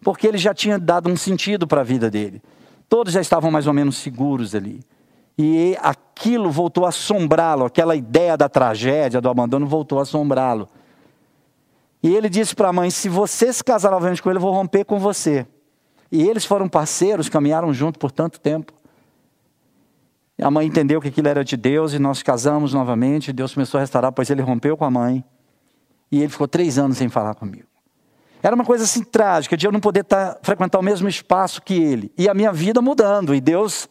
Porque 0.00 0.28
ele 0.28 0.38
já 0.38 0.54
tinha 0.54 0.78
dado 0.78 1.10
um 1.10 1.16
sentido 1.16 1.66
para 1.66 1.80
a 1.80 1.84
vida 1.84 2.08
dele. 2.08 2.40
Todos 2.88 3.12
já 3.12 3.20
estavam 3.20 3.50
mais 3.50 3.66
ou 3.66 3.72
menos 3.72 3.96
seguros 3.96 4.54
ali. 4.54 4.80
E 5.36 5.76
aquilo 5.82 6.52
voltou 6.52 6.86
a 6.86 6.90
assombrá-lo, 6.90 7.64
aquela 7.64 7.96
ideia 7.96 8.36
da 8.36 8.48
tragédia, 8.48 9.20
do 9.20 9.28
abandono, 9.28 9.66
voltou 9.66 9.98
a 9.98 10.02
assombrá-lo. 10.02 10.68
E 12.00 12.14
ele 12.14 12.28
disse 12.28 12.54
para 12.54 12.68
a 12.68 12.72
mãe: 12.72 12.88
Se 12.90 13.08
você 13.08 13.52
se 13.52 13.64
casar 13.64 13.90
novamente 13.90 14.22
com 14.22 14.30
ele, 14.30 14.36
eu 14.36 14.42
vou 14.42 14.52
romper 14.52 14.84
com 14.84 15.00
você. 15.00 15.44
E 16.12 16.22
eles 16.22 16.44
foram 16.44 16.68
parceiros, 16.68 17.28
caminharam 17.28 17.74
junto 17.74 17.98
por 17.98 18.12
tanto 18.12 18.38
tempo. 18.38 18.72
E 20.38 20.44
a 20.44 20.50
mãe 20.50 20.64
entendeu 20.64 21.00
que 21.00 21.08
aquilo 21.08 21.26
era 21.26 21.44
de 21.44 21.56
Deus 21.56 21.92
e 21.92 21.98
nós 21.98 22.22
casamos 22.22 22.72
novamente. 22.72 23.32
Deus 23.32 23.52
começou 23.52 23.78
a 23.78 23.80
restaurar, 23.80 24.12
pois 24.12 24.30
ele 24.30 24.42
rompeu 24.42 24.76
com 24.76 24.84
a 24.84 24.90
mãe. 24.90 25.24
E 26.14 26.18
ele 26.20 26.28
ficou 26.28 26.46
três 26.46 26.78
anos 26.78 26.96
sem 26.96 27.08
falar 27.08 27.34
comigo. 27.34 27.66
Era 28.40 28.54
uma 28.54 28.64
coisa 28.64 28.84
assim 28.84 29.02
trágica, 29.02 29.56
de 29.56 29.66
eu 29.66 29.72
não 29.72 29.80
poder 29.80 30.02
estar, 30.02 30.38
frequentar 30.42 30.78
o 30.78 30.82
mesmo 30.82 31.08
espaço 31.08 31.60
que 31.60 31.74
ele. 31.74 32.12
E 32.16 32.28
a 32.28 32.34
minha 32.34 32.52
vida 32.52 32.80
mudando. 32.80 33.34
E 33.34 33.40
Deus 33.40 33.88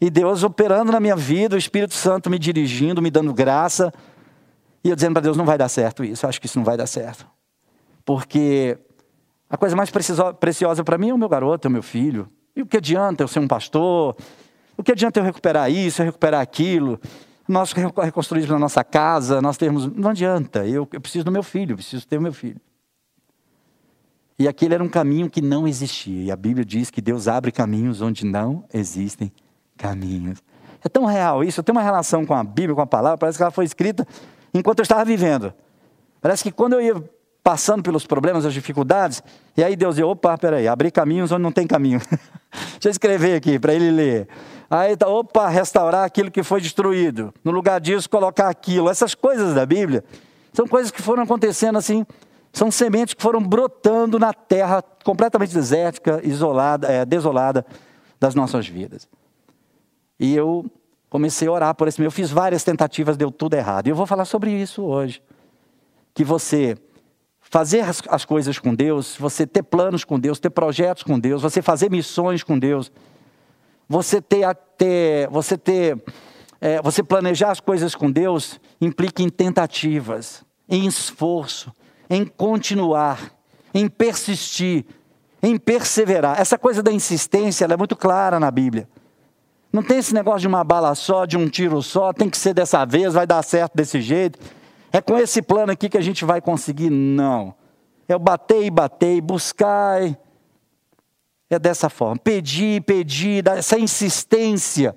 e 0.00 0.10
Deus 0.10 0.42
operando 0.42 0.90
na 0.90 0.98
minha 0.98 1.14
vida, 1.14 1.54
o 1.54 1.58
Espírito 1.58 1.94
Santo 1.94 2.28
me 2.28 2.40
dirigindo, 2.40 3.00
me 3.00 3.08
dando 3.08 3.32
graça. 3.32 3.94
E 4.82 4.90
eu 4.90 4.96
dizendo 4.96 5.12
para 5.12 5.22
Deus: 5.22 5.36
não 5.36 5.44
vai 5.44 5.56
dar 5.56 5.68
certo 5.68 6.02
isso, 6.02 6.26
acho 6.26 6.40
que 6.40 6.46
isso 6.46 6.58
não 6.58 6.64
vai 6.64 6.76
dar 6.76 6.88
certo. 6.88 7.24
Porque 8.04 8.76
a 9.48 9.56
coisa 9.56 9.76
mais 9.76 9.90
preciosa 9.90 10.82
para 10.82 10.98
mim 10.98 11.10
é 11.10 11.14
o 11.14 11.18
meu 11.18 11.28
garoto, 11.28 11.68
é 11.68 11.68
o 11.68 11.72
meu 11.72 11.84
filho. 11.84 12.28
E 12.56 12.62
o 12.62 12.66
que 12.66 12.78
adianta 12.78 13.22
eu 13.22 13.28
ser 13.28 13.38
um 13.38 13.46
pastor? 13.46 14.16
O 14.76 14.82
que 14.82 14.90
adianta 14.90 15.20
eu 15.20 15.24
recuperar 15.24 15.70
isso, 15.70 16.02
eu 16.02 16.06
recuperar 16.06 16.40
aquilo? 16.40 17.00
Nós 17.48 17.72
reconstruímos 17.72 18.50
na 18.50 18.58
nossa 18.58 18.84
casa, 18.84 19.40
nós 19.40 19.56
temos. 19.56 19.86
Não 19.86 20.10
adianta, 20.10 20.66
eu, 20.66 20.86
eu 20.92 21.00
preciso 21.00 21.24
do 21.24 21.32
meu 21.32 21.42
filho, 21.42 21.72
eu 21.72 21.76
preciso 21.76 22.06
ter 22.06 22.18
o 22.18 22.20
meu 22.22 22.32
filho. 22.32 22.60
E 24.38 24.46
aquele 24.46 24.74
era 24.74 24.84
um 24.84 24.88
caminho 24.88 25.28
que 25.28 25.40
não 25.40 25.66
existia. 25.66 26.24
E 26.24 26.30
a 26.30 26.36
Bíblia 26.36 26.64
diz 26.64 26.90
que 26.90 27.00
Deus 27.00 27.26
abre 27.26 27.50
caminhos 27.50 28.02
onde 28.02 28.24
não 28.24 28.64
existem 28.72 29.32
caminhos. 29.76 30.42
É 30.84 30.88
tão 30.88 31.06
real 31.06 31.42
isso, 31.42 31.60
eu 31.60 31.64
tenho 31.64 31.76
uma 31.76 31.82
relação 31.82 32.24
com 32.24 32.34
a 32.34 32.44
Bíblia, 32.44 32.74
com 32.74 32.82
a 32.82 32.86
palavra, 32.86 33.18
parece 33.18 33.38
que 33.38 33.42
ela 33.42 33.50
foi 33.50 33.64
escrita 33.64 34.06
enquanto 34.54 34.78
eu 34.78 34.84
estava 34.84 35.04
vivendo. 35.04 35.52
Parece 36.20 36.42
que 36.42 36.52
quando 36.52 36.74
eu 36.74 36.80
ia 36.80 37.10
passando 37.42 37.82
pelos 37.82 38.06
problemas, 38.06 38.44
as 38.44 38.52
dificuldades, 38.52 39.22
e 39.56 39.64
aí 39.64 39.74
Deus 39.74 39.94
dizia, 39.94 40.06
opa, 40.06 40.36
peraí, 40.36 40.68
abrir 40.68 40.90
caminhos 40.90 41.32
onde 41.32 41.42
não 41.42 41.50
tem 41.50 41.66
caminho. 41.66 41.98
Deixa 42.72 42.88
eu 42.88 42.90
escrever 42.90 43.36
aqui 43.36 43.58
para 43.58 43.72
ele 43.72 43.90
ler. 43.90 44.28
Aí, 44.70 44.96
tá, 44.96 45.08
opa, 45.08 45.48
restaurar 45.48 46.04
aquilo 46.04 46.30
que 46.30 46.42
foi 46.42 46.60
destruído. 46.60 47.32
No 47.42 47.50
lugar 47.50 47.80
disso, 47.80 48.08
colocar 48.08 48.48
aquilo. 48.48 48.90
Essas 48.90 49.14
coisas 49.14 49.54
da 49.54 49.64
Bíblia 49.64 50.04
são 50.52 50.66
coisas 50.66 50.90
que 50.90 51.00
foram 51.00 51.22
acontecendo 51.22 51.78
assim, 51.78 52.04
são 52.52 52.70
sementes 52.70 53.14
que 53.14 53.22
foram 53.22 53.42
brotando 53.42 54.18
na 54.18 54.32
terra 54.32 54.82
completamente 55.04 55.54
desértica, 55.54 56.20
isolada, 56.22 56.86
é, 56.86 57.04
desolada 57.04 57.64
das 58.20 58.34
nossas 58.34 58.66
vidas. 58.66 59.08
E 60.20 60.34
eu 60.34 60.66
comecei 61.08 61.48
a 61.48 61.52
orar 61.52 61.74
por 61.74 61.88
esse. 61.88 62.02
Eu 62.02 62.10
fiz 62.10 62.30
várias 62.30 62.62
tentativas, 62.64 63.16
deu 63.16 63.30
tudo 63.30 63.54
errado. 63.54 63.86
E 63.86 63.90
eu 63.90 63.96
vou 63.96 64.06
falar 64.06 64.24
sobre 64.24 64.50
isso 64.50 64.82
hoje. 64.82 65.22
Que 66.12 66.24
você 66.24 66.76
fazer 67.40 67.84
as 68.08 68.24
coisas 68.26 68.58
com 68.58 68.74
Deus, 68.74 69.16
você 69.18 69.46
ter 69.46 69.62
planos 69.62 70.04
com 70.04 70.18
Deus, 70.18 70.38
ter 70.38 70.50
projetos 70.50 71.02
com 71.02 71.18
Deus, 71.18 71.40
você 71.40 71.62
fazer 71.62 71.90
missões 71.90 72.42
com 72.42 72.58
Deus, 72.58 72.92
você 73.88 74.20
ter, 74.20 74.54
ter, 74.76 75.28
você 75.30 75.56
ter 75.56 75.98
é, 76.60 76.82
você 76.82 77.02
planejar 77.02 77.50
as 77.50 77.60
coisas 77.60 77.94
com 77.94 78.10
Deus 78.10 78.60
implica 78.80 79.22
em 79.22 79.28
tentativas, 79.28 80.44
em 80.68 80.86
esforço, 80.86 81.72
em 82.10 82.24
continuar, 82.24 83.32
em 83.72 83.88
persistir, 83.88 84.84
em 85.42 85.56
perseverar. 85.56 86.40
Essa 86.40 86.58
coisa 86.58 86.82
da 86.82 86.92
insistência 86.92 87.64
é 87.64 87.76
muito 87.76 87.96
clara 87.96 88.40
na 88.40 88.50
Bíblia. 88.50 88.88
Não 89.72 89.82
tem 89.82 89.98
esse 89.98 90.14
negócio 90.14 90.40
de 90.40 90.48
uma 90.48 90.64
bala 90.64 90.94
só, 90.94 91.26
de 91.26 91.36
um 91.36 91.48
tiro 91.48 91.82
só, 91.82 92.12
tem 92.12 92.28
que 92.28 92.38
ser 92.38 92.54
dessa 92.54 92.84
vez, 92.84 93.14
vai 93.14 93.26
dar 93.26 93.42
certo 93.42 93.74
desse 93.76 94.00
jeito. 94.00 94.38
É 94.90 95.00
com 95.00 95.16
esse 95.18 95.42
plano 95.42 95.70
aqui 95.70 95.88
que 95.88 95.98
a 95.98 96.02
gente 96.02 96.24
vai 96.24 96.40
conseguir. 96.40 96.90
Não. 96.90 97.54
É 98.08 98.18
bater 98.18 98.64
e 98.64 98.70
bater, 98.70 99.20
buscar. 99.20 100.00
É 101.50 101.58
dessa 101.58 101.88
forma. 101.88 102.16
Pedir, 102.18 102.82
pedir, 102.82 103.46
essa 103.46 103.78
insistência 103.78 104.94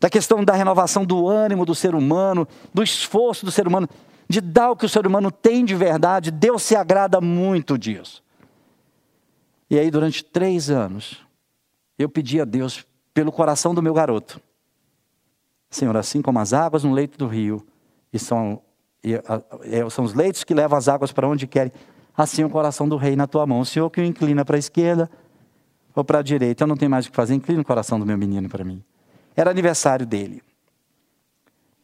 da 0.00 0.08
questão 0.10 0.44
da 0.44 0.54
renovação 0.54 1.04
do 1.04 1.28
ânimo 1.28 1.64
do 1.64 1.74
ser 1.74 1.94
humano, 1.94 2.46
do 2.72 2.82
esforço 2.82 3.44
do 3.44 3.50
ser 3.50 3.66
humano, 3.66 3.88
de 4.28 4.40
dar 4.40 4.70
o 4.70 4.76
que 4.76 4.86
o 4.86 4.88
ser 4.88 5.06
humano 5.06 5.30
tem 5.30 5.64
de 5.64 5.74
verdade. 5.74 6.30
Deus 6.30 6.62
se 6.62 6.76
agrada 6.76 7.20
muito 7.20 7.78
disso. 7.78 8.22
E 9.70 9.78
aí, 9.78 9.90
durante 9.90 10.24
três 10.24 10.70
anos, 10.70 11.18
eu 11.98 12.08
pedi 12.08 12.40
a 12.40 12.44
Deus 12.44 12.84
pelo 13.12 13.30
coração 13.30 13.74
do 13.74 13.82
meu 13.82 13.92
garoto. 13.92 14.40
Senhor, 15.70 15.96
assim 15.96 16.22
como 16.22 16.38
as 16.38 16.52
águas 16.52 16.84
no 16.84 16.92
leito 16.92 17.18
do 17.18 17.26
rio, 17.26 17.66
e 18.12 18.18
são, 18.18 18.62
e, 19.04 19.14
é, 19.14 19.90
são 19.90 20.04
os 20.04 20.14
leitos 20.14 20.42
que 20.42 20.54
levam 20.54 20.78
as 20.78 20.88
águas 20.88 21.12
para 21.12 21.28
onde 21.28 21.46
querem, 21.46 21.72
assim 22.16 22.42
o 22.44 22.50
coração 22.50 22.88
do 22.88 22.96
rei 22.96 23.14
na 23.14 23.26
tua 23.26 23.46
mão. 23.46 23.60
O 23.60 23.66
Senhor 23.66 23.90
que 23.90 24.00
o 24.00 24.04
inclina 24.04 24.44
para 24.44 24.56
a 24.56 24.58
esquerda 24.58 25.10
ou 25.94 26.04
para 26.04 26.18
a 26.18 26.22
direita. 26.22 26.64
Eu 26.64 26.68
não 26.68 26.76
tenho 26.76 26.90
mais 26.90 27.06
o 27.06 27.10
que 27.10 27.16
fazer, 27.16 27.34
inclina 27.34 27.60
o 27.60 27.64
coração 27.64 27.98
do 27.98 28.06
meu 28.06 28.16
menino 28.16 28.48
para 28.48 28.64
mim. 28.64 28.82
Era 29.36 29.50
aniversário 29.50 30.06
dele. 30.06 30.42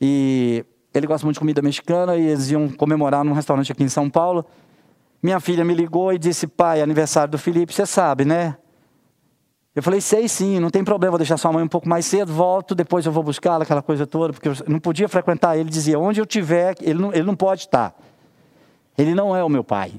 E 0.00 0.64
ele 0.92 1.06
gosta 1.06 1.26
muito 1.26 1.34
de 1.34 1.40
comida 1.40 1.62
mexicana 1.62 2.16
e 2.16 2.26
eles 2.26 2.50
iam 2.50 2.68
comemorar 2.68 3.24
num 3.24 3.32
restaurante 3.32 3.72
aqui 3.72 3.82
em 3.82 3.88
São 3.88 4.08
Paulo. 4.08 4.44
Minha 5.22 5.40
filha 5.40 5.64
me 5.64 5.74
ligou 5.74 6.12
e 6.12 6.18
disse: 6.18 6.46
Pai, 6.46 6.82
aniversário 6.82 7.32
do 7.32 7.38
Felipe, 7.38 7.72
você 7.72 7.86
sabe, 7.86 8.24
né? 8.24 8.56
Eu 9.74 9.82
falei: 9.82 10.00
Sei 10.00 10.28
sim, 10.28 10.60
não 10.60 10.70
tem 10.70 10.84
problema, 10.84 11.12
vou 11.12 11.18
deixar 11.18 11.36
sua 11.36 11.52
mãe 11.52 11.64
um 11.64 11.68
pouco 11.68 11.88
mais 11.88 12.04
cedo, 12.06 12.32
volto, 12.32 12.74
depois 12.74 13.06
eu 13.06 13.12
vou 13.12 13.22
buscá-la, 13.22 13.64
aquela 13.64 13.82
coisa 13.82 14.06
toda, 14.06 14.32
porque 14.32 14.48
eu 14.48 14.54
não 14.68 14.78
podia 14.78 15.08
frequentar 15.08 15.56
ele. 15.56 15.70
Dizia: 15.70 15.98
Onde 15.98 16.20
eu 16.20 16.26
tiver, 16.26 16.76
ele 16.80 17.00
não, 17.00 17.12
ele 17.12 17.24
não 17.24 17.34
pode 17.34 17.62
estar. 17.62 17.94
Ele 18.96 19.14
não 19.14 19.34
é 19.34 19.42
o 19.42 19.48
meu 19.48 19.64
pai. 19.64 19.92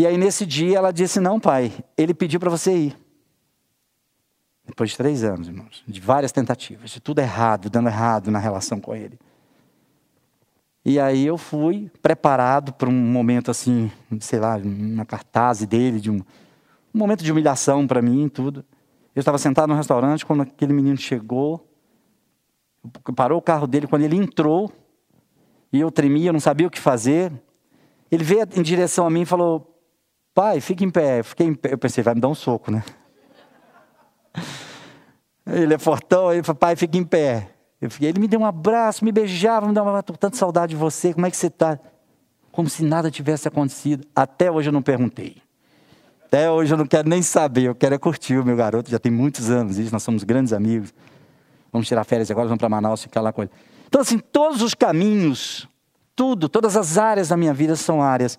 E 0.00 0.06
aí 0.06 0.16
nesse 0.16 0.46
dia 0.46 0.78
ela 0.78 0.94
disse: 0.94 1.20
Não, 1.20 1.38
pai, 1.38 1.70
ele 1.94 2.14
pediu 2.14 2.40
para 2.40 2.48
você 2.48 2.74
ir. 2.74 2.96
Depois 4.64 4.88
de 4.88 4.96
três 4.96 5.22
anos, 5.22 5.46
irmãos, 5.46 5.84
de 5.86 6.00
várias 6.00 6.32
tentativas, 6.32 6.88
de 6.88 7.00
tudo 7.00 7.18
errado, 7.18 7.68
dando 7.68 7.90
errado 7.90 8.30
na 8.30 8.38
relação 8.38 8.80
com 8.80 8.96
ele. 8.96 9.18
E 10.86 10.98
aí 10.98 11.26
eu 11.26 11.36
fui 11.36 11.90
preparado 12.00 12.72
para 12.72 12.88
um 12.88 12.92
momento 12.94 13.50
assim, 13.50 13.92
sei 14.20 14.38
lá, 14.38 14.56
uma 14.56 15.04
cartaz 15.04 15.66
dele, 15.66 16.00
de 16.00 16.10
um, 16.10 16.22
um 16.94 16.98
momento 16.98 17.22
de 17.22 17.30
humilhação 17.30 17.86
para 17.86 18.00
mim 18.00 18.24
e 18.24 18.30
tudo. 18.30 18.64
Eu 19.14 19.20
estava 19.20 19.36
sentado 19.36 19.68
no 19.68 19.76
restaurante 19.76 20.24
quando 20.24 20.44
aquele 20.44 20.72
menino 20.72 20.96
chegou, 20.96 21.68
parou 23.14 23.38
o 23.38 23.42
carro 23.42 23.66
dele, 23.66 23.86
quando 23.86 24.04
ele 24.04 24.16
entrou, 24.16 24.72
e 25.70 25.78
eu 25.78 25.90
tremia, 25.90 26.32
não 26.32 26.40
sabia 26.40 26.66
o 26.66 26.70
que 26.70 26.80
fazer. 26.80 27.30
Ele 28.10 28.24
veio 28.24 28.48
em 28.56 28.62
direção 28.62 29.06
a 29.06 29.10
mim 29.10 29.20
e 29.20 29.26
falou: 29.26 29.69
Pai, 30.40 30.58
fique 30.58 30.82
em 30.82 30.90
pé. 30.90 31.18
Eu 31.18 31.24
fiquei 31.24 31.46
em 31.46 31.52
pé. 31.52 31.74
Eu 31.74 31.76
pensei, 31.76 32.02
vai 32.02 32.14
me 32.14 32.20
dar 32.22 32.28
um 32.28 32.34
soco, 32.34 32.70
né? 32.70 32.82
Ele 35.46 35.74
é 35.74 35.78
fortão, 35.78 36.32
ele 36.32 36.42
falou, 36.42 36.58
pai, 36.58 36.74
fique 36.76 36.96
em 36.96 37.04
pé. 37.04 37.50
Fiquei, 37.90 38.08
ele 38.08 38.18
me 38.18 38.26
deu 38.26 38.40
um 38.40 38.46
abraço, 38.46 39.04
me 39.04 39.12
beijava, 39.12 39.68
me 39.68 39.74
dava 39.74 40.02
tanta 40.02 40.34
saudade 40.34 40.70
de 40.70 40.76
você, 40.76 41.12
como 41.12 41.26
é 41.26 41.30
que 41.30 41.36
você 41.36 41.48
está? 41.48 41.78
Como 42.50 42.70
se 42.70 42.82
nada 42.82 43.10
tivesse 43.10 43.48
acontecido. 43.48 44.06
Até 44.16 44.50
hoje 44.50 44.70
eu 44.70 44.72
não 44.72 44.80
perguntei. 44.80 45.36
Até 46.24 46.50
hoje 46.50 46.72
eu 46.72 46.78
não 46.78 46.86
quero 46.86 47.06
nem 47.06 47.20
saber, 47.20 47.64
eu 47.64 47.74
quero 47.74 47.94
é 47.94 47.98
curtir 47.98 48.38
o 48.38 48.44
meu 48.44 48.56
garoto, 48.56 48.90
já 48.90 48.98
tem 48.98 49.12
muitos 49.12 49.50
anos 49.50 49.76
isso, 49.76 49.92
nós 49.92 50.02
somos 50.02 50.24
grandes 50.24 50.54
amigos. 50.54 50.94
Vamos 51.70 51.86
tirar 51.86 52.04
férias 52.04 52.30
agora, 52.30 52.48
vamos 52.48 52.60
para 52.60 52.68
Manaus 52.70 53.02
ficar 53.02 53.20
lá 53.20 53.30
com 53.30 53.42
ele. 53.42 53.50
Então, 53.88 54.00
assim, 54.00 54.18
todos 54.18 54.62
os 54.62 54.72
caminhos, 54.72 55.68
tudo, 56.16 56.48
todas 56.48 56.78
as 56.78 56.96
áreas 56.96 57.28
da 57.28 57.36
minha 57.36 57.52
vida 57.52 57.76
são 57.76 58.00
áreas 58.02 58.38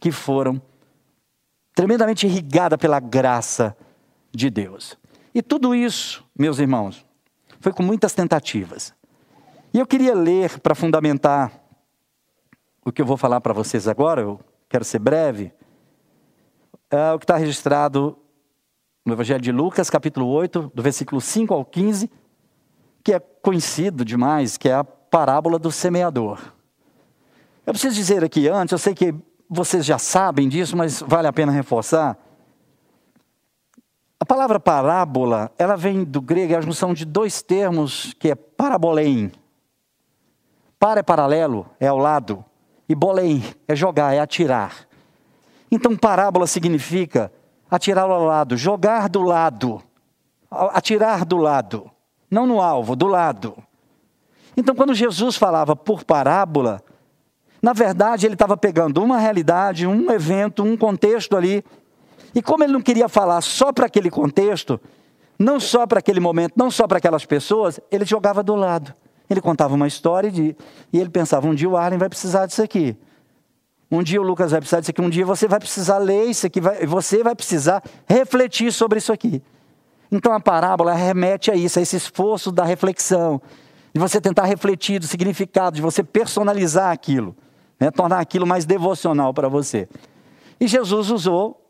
que 0.00 0.10
foram 0.10 0.58
tremendamente 1.74 2.26
irrigadas 2.26 2.78
pela 2.78 3.00
graça 3.00 3.76
de 4.32 4.48
Deus. 4.48 4.96
E 5.34 5.42
tudo 5.42 5.74
isso, 5.74 6.24
meus 6.38 6.58
irmãos, 6.58 7.04
foi 7.60 7.72
com 7.72 7.82
muitas 7.82 8.12
tentativas. 8.12 8.94
E 9.72 9.78
eu 9.78 9.86
queria 9.86 10.14
ler 10.14 10.60
para 10.60 10.74
fundamentar 10.74 11.52
o 12.84 12.92
que 12.92 13.02
eu 13.02 13.06
vou 13.06 13.16
falar 13.16 13.40
para 13.40 13.52
vocês 13.52 13.88
agora, 13.88 14.20
eu 14.20 14.38
quero 14.68 14.84
ser 14.84 14.98
breve, 14.98 15.52
é 16.90 17.12
o 17.12 17.18
que 17.18 17.24
está 17.24 17.36
registrado 17.36 18.16
no 19.04 19.14
Evangelho 19.14 19.40
de 19.40 19.50
Lucas, 19.50 19.90
capítulo 19.90 20.26
8, 20.28 20.70
do 20.74 20.82
versículo 20.82 21.20
5 21.20 21.52
ao 21.52 21.64
15, 21.64 22.10
que 23.02 23.12
é 23.12 23.18
conhecido 23.18 24.04
demais, 24.04 24.56
que 24.56 24.68
é 24.68 24.74
a 24.74 24.84
parábola 24.84 25.58
do 25.58 25.72
semeador. 25.72 26.52
Eu 27.66 27.72
preciso 27.72 27.94
dizer 27.94 28.22
aqui 28.22 28.48
antes, 28.48 28.72
eu 28.72 28.78
sei 28.78 28.94
que 28.94 29.14
vocês 29.48 29.84
já 29.84 29.98
sabem 29.98 30.48
disso, 30.48 30.76
mas 30.76 31.00
vale 31.00 31.28
a 31.28 31.32
pena 31.32 31.52
reforçar. 31.52 32.18
A 34.18 34.24
palavra 34.24 34.58
parábola, 34.58 35.52
ela 35.58 35.76
vem 35.76 36.02
do 36.02 36.20
grego, 36.20 36.54
é 36.54 36.56
a 36.56 36.60
junção 36.60 36.94
de 36.94 37.04
dois 37.04 37.42
termos, 37.42 38.14
que 38.18 38.30
é. 38.30 38.34
Para 40.84 41.00
é 41.00 41.02
paralelo, 41.02 41.66
é 41.80 41.86
ao 41.86 41.98
lado, 41.98 42.44
e 42.88 42.94
bolém 42.94 43.42
é 43.66 43.74
jogar, 43.74 44.14
é 44.14 44.20
atirar. 44.20 44.86
Então, 45.70 45.96
parábola 45.96 46.46
significa 46.46 47.32
atirar 47.70 48.04
ao 48.04 48.24
lado, 48.24 48.56
jogar 48.56 49.08
do 49.08 49.22
lado, 49.22 49.82
atirar 50.50 51.24
do 51.24 51.36
lado, 51.36 51.90
não 52.30 52.46
no 52.46 52.60
alvo, 52.60 52.94
do 52.94 53.06
lado. 53.06 53.56
Então, 54.56 54.74
quando 54.74 54.94
Jesus 54.94 55.36
falava 55.36 55.74
por 55.74 56.04
parábola, 56.04 56.82
na 57.64 57.72
verdade 57.72 58.26
ele 58.26 58.34
estava 58.34 58.58
pegando 58.58 59.02
uma 59.02 59.16
realidade, 59.16 59.86
um 59.86 60.10
evento, 60.10 60.62
um 60.62 60.76
contexto 60.76 61.34
ali, 61.34 61.64
e 62.34 62.42
como 62.42 62.62
ele 62.62 62.74
não 62.74 62.82
queria 62.82 63.08
falar 63.08 63.40
só 63.40 63.72
para 63.72 63.86
aquele 63.86 64.10
contexto, 64.10 64.78
não 65.38 65.58
só 65.58 65.86
para 65.86 65.98
aquele 65.98 66.20
momento, 66.20 66.52
não 66.56 66.70
só 66.70 66.86
para 66.86 66.98
aquelas 66.98 67.24
pessoas, 67.24 67.80
ele 67.90 68.04
jogava 68.04 68.42
do 68.42 68.54
lado. 68.54 68.92
Ele 69.30 69.40
contava 69.40 69.74
uma 69.74 69.86
história 69.86 70.30
de, 70.30 70.54
e 70.92 71.00
ele 71.00 71.08
pensava: 71.08 71.46
um 71.46 71.54
dia 71.54 71.66
o 71.66 71.74
Arlen 71.74 71.98
vai 71.98 72.10
precisar 72.10 72.44
disso 72.44 72.62
aqui. 72.62 72.94
Um 73.90 74.02
dia 74.02 74.20
o 74.20 74.24
Lucas 74.24 74.50
vai 74.50 74.60
precisar 74.60 74.80
disso 74.80 74.90
aqui. 74.90 75.00
Um 75.00 75.08
dia 75.08 75.24
você 75.24 75.48
vai 75.48 75.58
precisar 75.58 75.96
ler 75.96 76.26
isso 76.26 76.46
aqui. 76.46 76.60
Vai, 76.60 76.84
você 76.84 77.22
vai 77.22 77.34
precisar 77.34 77.82
refletir 78.06 78.70
sobre 78.74 78.98
isso 78.98 79.10
aqui. 79.10 79.42
Então 80.12 80.34
a 80.34 80.38
parábola 80.38 80.92
remete 80.92 81.50
a 81.50 81.54
isso, 81.54 81.78
a 81.78 81.82
esse 81.82 81.96
esforço 81.96 82.52
da 82.52 82.62
reflexão, 82.62 83.40
de 83.94 83.98
você 83.98 84.20
tentar 84.20 84.44
refletir 84.44 84.98
do 84.98 85.06
significado, 85.06 85.76
de 85.76 85.82
você 85.82 86.04
personalizar 86.04 86.92
aquilo, 86.92 87.34
né? 87.78 87.90
tornar 87.90 88.20
aquilo 88.20 88.46
mais 88.46 88.64
devocional 88.64 89.32
para 89.32 89.48
você. 89.48 89.88
E 90.60 90.66
Jesus 90.66 91.10
usou 91.10 91.60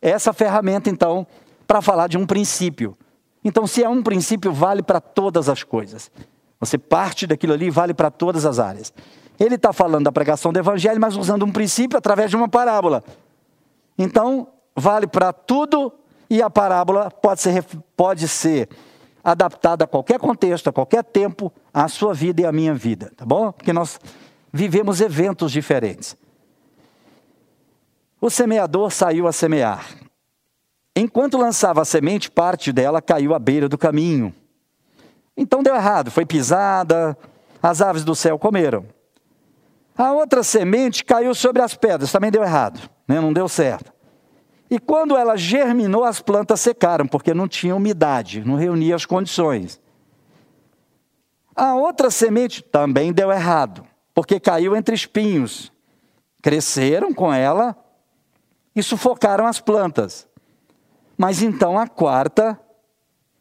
essa 0.00 0.32
ferramenta, 0.32 0.90
então, 0.90 1.26
para 1.66 1.80
falar 1.80 2.08
de 2.08 2.18
um 2.18 2.26
princípio. 2.26 2.96
Então, 3.44 3.66
se 3.66 3.82
é 3.82 3.88
um 3.88 4.02
princípio, 4.02 4.52
vale 4.52 4.82
para 4.82 5.00
todas 5.00 5.48
as 5.48 5.62
coisas. 5.62 6.10
Você 6.60 6.78
parte 6.78 7.26
daquilo 7.26 7.52
ali, 7.52 7.70
vale 7.70 7.92
para 7.94 8.10
todas 8.10 8.44
as 8.46 8.58
áreas. 8.58 8.92
Ele 9.38 9.56
está 9.56 9.72
falando 9.72 10.04
da 10.04 10.12
pregação 10.12 10.52
do 10.52 10.58
evangelho, 10.58 11.00
mas 11.00 11.16
usando 11.16 11.44
um 11.44 11.50
princípio 11.50 11.98
através 11.98 12.30
de 12.30 12.36
uma 12.36 12.48
parábola. 12.48 13.02
Então, 13.98 14.48
vale 14.76 15.06
para 15.06 15.32
tudo 15.32 15.92
e 16.30 16.40
a 16.40 16.48
parábola 16.48 17.10
pode 17.10 17.40
ser, 17.40 17.64
pode 17.96 18.28
ser 18.28 18.68
adaptada 19.22 19.84
a 19.84 19.86
qualquer 19.86 20.18
contexto, 20.18 20.68
a 20.68 20.72
qualquer 20.72 21.04
tempo, 21.04 21.52
à 21.72 21.88
sua 21.88 22.14
vida 22.14 22.42
e 22.42 22.46
à 22.46 22.52
minha 22.52 22.74
vida, 22.74 23.12
tá 23.16 23.24
bom? 23.24 23.52
Porque 23.52 23.72
nós 23.72 24.00
vivemos 24.52 25.00
eventos 25.00 25.50
diferentes. 25.50 26.16
O 28.20 28.28
semeador 28.28 28.92
saiu 28.92 29.26
a 29.26 29.32
semear. 29.32 29.86
Enquanto 30.94 31.38
lançava 31.38 31.80
a 31.80 31.84
semente, 31.84 32.30
parte 32.30 32.70
dela 32.72 33.00
caiu 33.00 33.34
à 33.34 33.38
beira 33.38 33.68
do 33.68 33.78
caminho. 33.78 34.32
Então 35.36 35.62
deu 35.62 35.74
errado, 35.74 36.10
foi 36.10 36.26
pisada, 36.26 37.16
as 37.62 37.80
aves 37.80 38.04
do 38.04 38.14
céu 38.14 38.38
comeram. 38.38 38.84
A 39.96 40.12
outra 40.12 40.42
semente 40.42 41.04
caiu 41.04 41.34
sobre 41.34 41.62
as 41.62 41.74
pedras, 41.74 42.12
também 42.12 42.30
deu 42.30 42.42
errado, 42.42 42.88
né? 43.08 43.20
não 43.20 43.32
deu 43.32 43.48
certo. 43.48 43.92
E 44.70 44.78
quando 44.78 45.16
ela 45.16 45.36
germinou, 45.36 46.04
as 46.04 46.20
plantas 46.20 46.60
secaram, 46.60 47.06
porque 47.06 47.34
não 47.34 47.46
tinha 47.46 47.76
umidade, 47.76 48.42
não 48.44 48.56
reunia 48.56 48.94
as 48.94 49.04
condições. 49.04 49.80
A 51.54 51.74
outra 51.74 52.10
semente 52.10 52.62
também 52.62 53.12
deu 53.12 53.30
errado, 53.30 53.86
porque 54.14 54.40
caiu 54.40 54.76
entre 54.76 54.94
espinhos. 54.94 55.72
Cresceram 56.42 57.14
com 57.14 57.32
ela, 57.32 57.76
e 58.74 58.82
sufocaram 58.82 59.46
as 59.46 59.60
plantas. 59.60 60.26
Mas 61.16 61.42
então 61.42 61.78
a 61.78 61.86
quarta, 61.86 62.58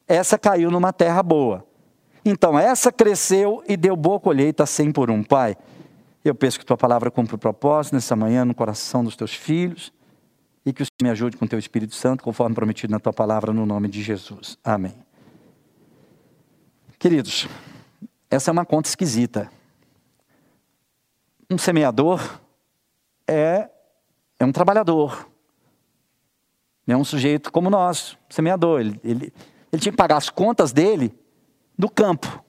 essa 0.08 0.38
caiu 0.38 0.70
numa 0.70 0.92
terra 0.92 1.24
boa. 1.24 1.66
Então, 2.24 2.60
essa 2.60 2.92
cresceu 2.92 3.64
e 3.68 3.76
deu 3.76 3.96
boa 3.96 4.20
colheita, 4.20 4.66
cem 4.66 4.92
por 4.92 5.10
um. 5.10 5.24
Pai, 5.24 5.58
eu 6.24 6.36
peço 6.36 6.60
que 6.60 6.66
tua 6.66 6.78
palavra 6.78 7.10
cumpra 7.10 7.36
o 7.36 7.40
propósito 7.40 7.96
nessa 7.96 8.16
manhã 8.16 8.46
no 8.46 8.54
coração 8.54 9.04
dos 9.04 9.16
teus 9.16 9.34
filhos 9.34 9.92
e 10.64 10.72
que 10.72 10.84
o 10.84 10.86
Senhor 10.86 11.04
me 11.04 11.10
ajude 11.10 11.38
com 11.38 11.48
teu 11.48 11.58
Espírito 11.58 11.96
Santo, 11.96 12.24
conforme 12.24 12.54
prometido 12.54 12.92
na 12.92 13.00
tua 13.00 13.12
palavra, 13.12 13.52
no 13.52 13.66
nome 13.66 13.88
de 13.88 14.04
Jesus. 14.04 14.56
Amém. 14.64 14.94
Queridos, 17.00 17.48
essa 18.30 18.52
é 18.52 18.54
uma 18.54 18.66
conta 18.66 18.88
esquisita. 18.88 19.50
Um 21.52 21.58
semeador 21.58 22.40
é, 23.28 23.70
é 24.40 24.46
um 24.46 24.54
trabalhador. 24.54 25.28
É 26.88 26.96
um 26.96 27.04
sujeito 27.04 27.52
como 27.52 27.70
nós, 27.70 28.18
semeador. 28.30 28.80
Ele, 28.80 28.98
ele, 29.04 29.34
ele 29.70 29.82
tinha 29.82 29.92
que 29.92 29.98
pagar 29.98 30.16
as 30.16 30.30
contas 30.30 30.72
dele 30.72 31.14
do 31.78 31.90
campo, 31.90 32.42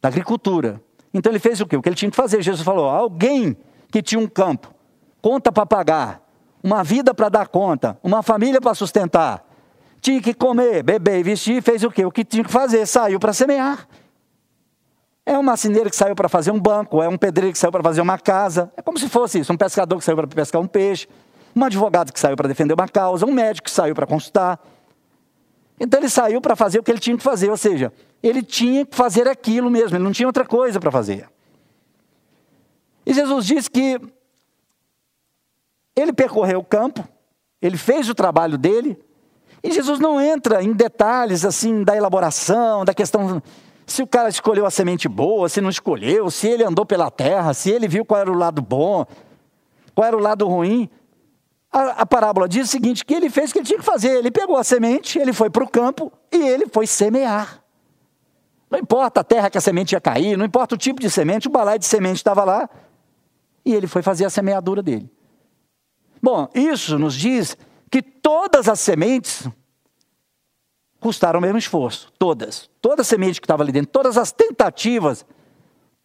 da 0.00 0.08
agricultura. 0.08 0.82
Então 1.12 1.30
ele 1.30 1.38
fez 1.38 1.60
o 1.60 1.66
quê? 1.66 1.76
O 1.76 1.82
que 1.82 1.90
ele 1.90 1.96
tinha 1.96 2.10
que 2.10 2.16
fazer. 2.16 2.40
Jesus 2.40 2.64
falou: 2.64 2.88
alguém 2.88 3.54
que 3.92 4.00
tinha 4.00 4.18
um 4.18 4.26
campo, 4.26 4.74
conta 5.20 5.52
para 5.52 5.66
pagar, 5.66 6.26
uma 6.62 6.82
vida 6.82 7.12
para 7.12 7.28
dar 7.28 7.48
conta, 7.48 7.98
uma 8.02 8.22
família 8.22 8.58
para 8.58 8.74
sustentar, 8.74 9.46
tinha 10.00 10.22
que 10.22 10.32
comer, 10.32 10.82
beber 10.82 11.20
e 11.20 11.22
vestir, 11.22 11.62
fez 11.62 11.84
o 11.84 11.90
quê? 11.90 12.06
O 12.06 12.10
que 12.10 12.24
tinha 12.24 12.42
que 12.42 12.50
fazer, 12.50 12.86
saiu 12.86 13.20
para 13.20 13.34
semear. 13.34 13.86
É 15.30 15.38
um 15.38 15.44
marceneiro 15.44 15.88
que 15.88 15.94
saiu 15.94 16.16
para 16.16 16.28
fazer 16.28 16.50
um 16.50 16.58
banco, 16.58 17.00
é 17.00 17.08
um 17.08 17.16
pedreiro 17.16 17.52
que 17.52 17.58
saiu 17.60 17.70
para 17.70 17.84
fazer 17.84 18.00
uma 18.00 18.18
casa, 18.18 18.68
é 18.76 18.82
como 18.82 18.98
se 18.98 19.08
fosse 19.08 19.38
isso, 19.38 19.52
um 19.52 19.56
pescador 19.56 19.96
que 19.96 20.04
saiu 20.04 20.16
para 20.16 20.26
pescar 20.26 20.60
um 20.60 20.66
peixe, 20.66 21.06
um 21.54 21.64
advogado 21.64 22.12
que 22.12 22.18
saiu 22.18 22.36
para 22.36 22.48
defender 22.48 22.74
uma 22.74 22.88
causa, 22.88 23.24
um 23.24 23.30
médico 23.30 23.66
que 23.66 23.70
saiu 23.70 23.94
para 23.94 24.08
consultar. 24.08 24.58
Então 25.78 26.00
ele 26.00 26.08
saiu 26.08 26.40
para 26.40 26.56
fazer 26.56 26.80
o 26.80 26.82
que 26.82 26.90
ele 26.90 26.98
tinha 26.98 27.16
que 27.16 27.22
fazer, 27.22 27.48
ou 27.48 27.56
seja, 27.56 27.92
ele 28.20 28.42
tinha 28.42 28.84
que 28.84 28.96
fazer 28.96 29.28
aquilo 29.28 29.70
mesmo, 29.70 29.96
ele 29.96 30.02
não 30.02 30.10
tinha 30.10 30.26
outra 30.26 30.44
coisa 30.44 30.80
para 30.80 30.90
fazer. 30.90 31.28
E 33.06 33.14
Jesus 33.14 33.46
diz 33.46 33.68
que 33.68 34.00
ele 35.94 36.12
percorreu 36.12 36.58
o 36.58 36.64
campo, 36.64 37.06
ele 37.62 37.76
fez 37.76 38.08
o 38.08 38.16
trabalho 38.16 38.58
dele, 38.58 38.98
e 39.62 39.70
Jesus 39.70 40.00
não 40.00 40.20
entra 40.20 40.60
em 40.60 40.72
detalhes 40.72 41.44
assim 41.44 41.84
da 41.84 41.96
elaboração, 41.96 42.84
da 42.84 42.92
questão 42.92 43.40
se 43.90 44.02
o 44.02 44.06
cara 44.06 44.28
escolheu 44.28 44.64
a 44.64 44.70
semente 44.70 45.08
boa, 45.08 45.48
se 45.48 45.60
não 45.60 45.68
escolheu, 45.68 46.30
se 46.30 46.46
ele 46.46 46.62
andou 46.62 46.86
pela 46.86 47.10
terra, 47.10 47.52
se 47.52 47.70
ele 47.70 47.88
viu 47.88 48.04
qual 48.04 48.20
era 48.20 48.30
o 48.30 48.36
lado 48.36 48.62
bom, 48.62 49.04
qual 49.94 50.06
era 50.06 50.16
o 50.16 50.20
lado 50.20 50.46
ruim. 50.46 50.88
A, 51.72 52.02
a 52.02 52.06
parábola 52.06 52.48
diz 52.48 52.68
o 52.68 52.70
seguinte: 52.70 53.04
que 53.04 53.12
ele 53.12 53.28
fez 53.28 53.50
o 53.50 53.52
que 53.52 53.58
ele 53.58 53.66
tinha 53.66 53.78
que 53.78 53.84
fazer. 53.84 54.16
Ele 54.16 54.30
pegou 54.30 54.56
a 54.56 54.64
semente, 54.64 55.18
ele 55.18 55.32
foi 55.32 55.50
para 55.50 55.64
o 55.64 55.68
campo 55.68 56.12
e 56.30 56.36
ele 56.36 56.66
foi 56.68 56.86
semear. 56.86 57.62
Não 58.70 58.78
importa 58.78 59.20
a 59.20 59.24
terra 59.24 59.50
que 59.50 59.58
a 59.58 59.60
semente 59.60 59.92
ia 59.92 60.00
cair, 60.00 60.36
não 60.36 60.44
importa 60.44 60.76
o 60.76 60.78
tipo 60.78 61.00
de 61.00 61.10
semente, 61.10 61.48
o 61.48 61.50
balaio 61.50 61.78
de 61.78 61.86
semente 61.86 62.16
estava 62.16 62.44
lá 62.44 62.70
e 63.64 63.74
ele 63.74 63.88
foi 63.88 64.02
fazer 64.02 64.24
a 64.24 64.30
semeadura 64.30 64.82
dele. 64.82 65.10
Bom, 66.22 66.48
isso 66.54 66.96
nos 66.96 67.14
diz 67.14 67.56
que 67.90 68.00
todas 68.00 68.68
as 68.68 68.78
sementes 68.78 69.48
custaram 71.00 71.38
o 71.38 71.42
mesmo 71.42 71.58
esforço, 71.58 72.12
todas. 72.18 72.68
Toda 72.80 73.02
a 73.02 73.04
semente 73.04 73.40
que 73.40 73.46
estava 73.46 73.62
ali 73.62 73.72
dentro, 73.72 73.90
todas 73.90 74.18
as 74.18 74.30
tentativas 74.30 75.24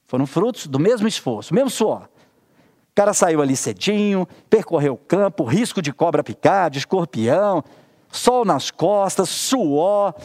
foram 0.08 0.26
frutos 0.26 0.68
do 0.68 0.80
mesmo 0.80 1.08
esforço, 1.08 1.54
mesmo 1.54 1.70
suor. 1.70 2.04
O 2.04 2.96
cara 2.96 3.14
saiu 3.14 3.42
ali 3.42 3.58
cedinho, 3.58 4.26
percorreu 4.50 4.94
o 4.94 4.98
campo, 4.98 5.44
risco 5.44 5.82
de 5.82 5.92
cobra 5.92 6.24
picar, 6.24 6.70
de 6.70 6.80
escorpião, 6.80 7.62
sol 8.10 8.46
nas 8.46 8.72
costas, 8.72 9.28
suor, 9.28 10.16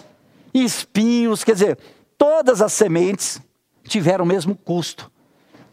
espinhos, 0.55 1.43
quer 1.43 1.55
dizer, 1.55 1.79
todas 2.17 2.63
as 2.63 2.73
sementes 2.73 3.43
tiveram 3.85 4.25
o 4.25 4.29
mesmo 4.29 4.55
custo, 4.55 5.11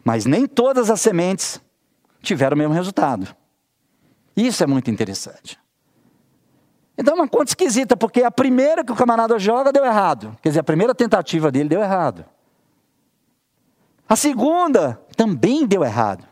mas 0.04 0.26
nem 0.26 0.48
todas 0.48 0.90
as 0.90 1.00
sementes 1.00 1.62
tiveram 2.22 2.56
o 2.56 2.58
mesmo 2.58 2.74
resultado. 2.74 3.28
Isso 4.36 4.64
é 4.64 4.68
muito 4.68 4.90
interessante. 4.90 5.60
Então 6.98 7.14
é 7.14 7.18
uma 7.18 7.28
conta 7.28 7.52
esquisita, 7.52 7.96
porque 7.96 8.24
a 8.24 8.32
primeira 8.32 8.84
que 8.84 8.92
o 8.92 8.96
camarada 8.96 9.38
joga 9.38 9.72
deu 9.72 9.86
errado. 9.86 10.36
Quer 10.42 10.50
dizer, 10.50 10.60
a 10.62 10.64
primeira 10.64 10.96
tentativa 10.96 11.52
dele 11.52 11.70
deu 11.70 11.82
errado. 11.82 12.26
A 14.10 14.16
segunda 14.16 15.00
também 15.16 15.68
deu 15.68 15.84
errado. 15.84 16.26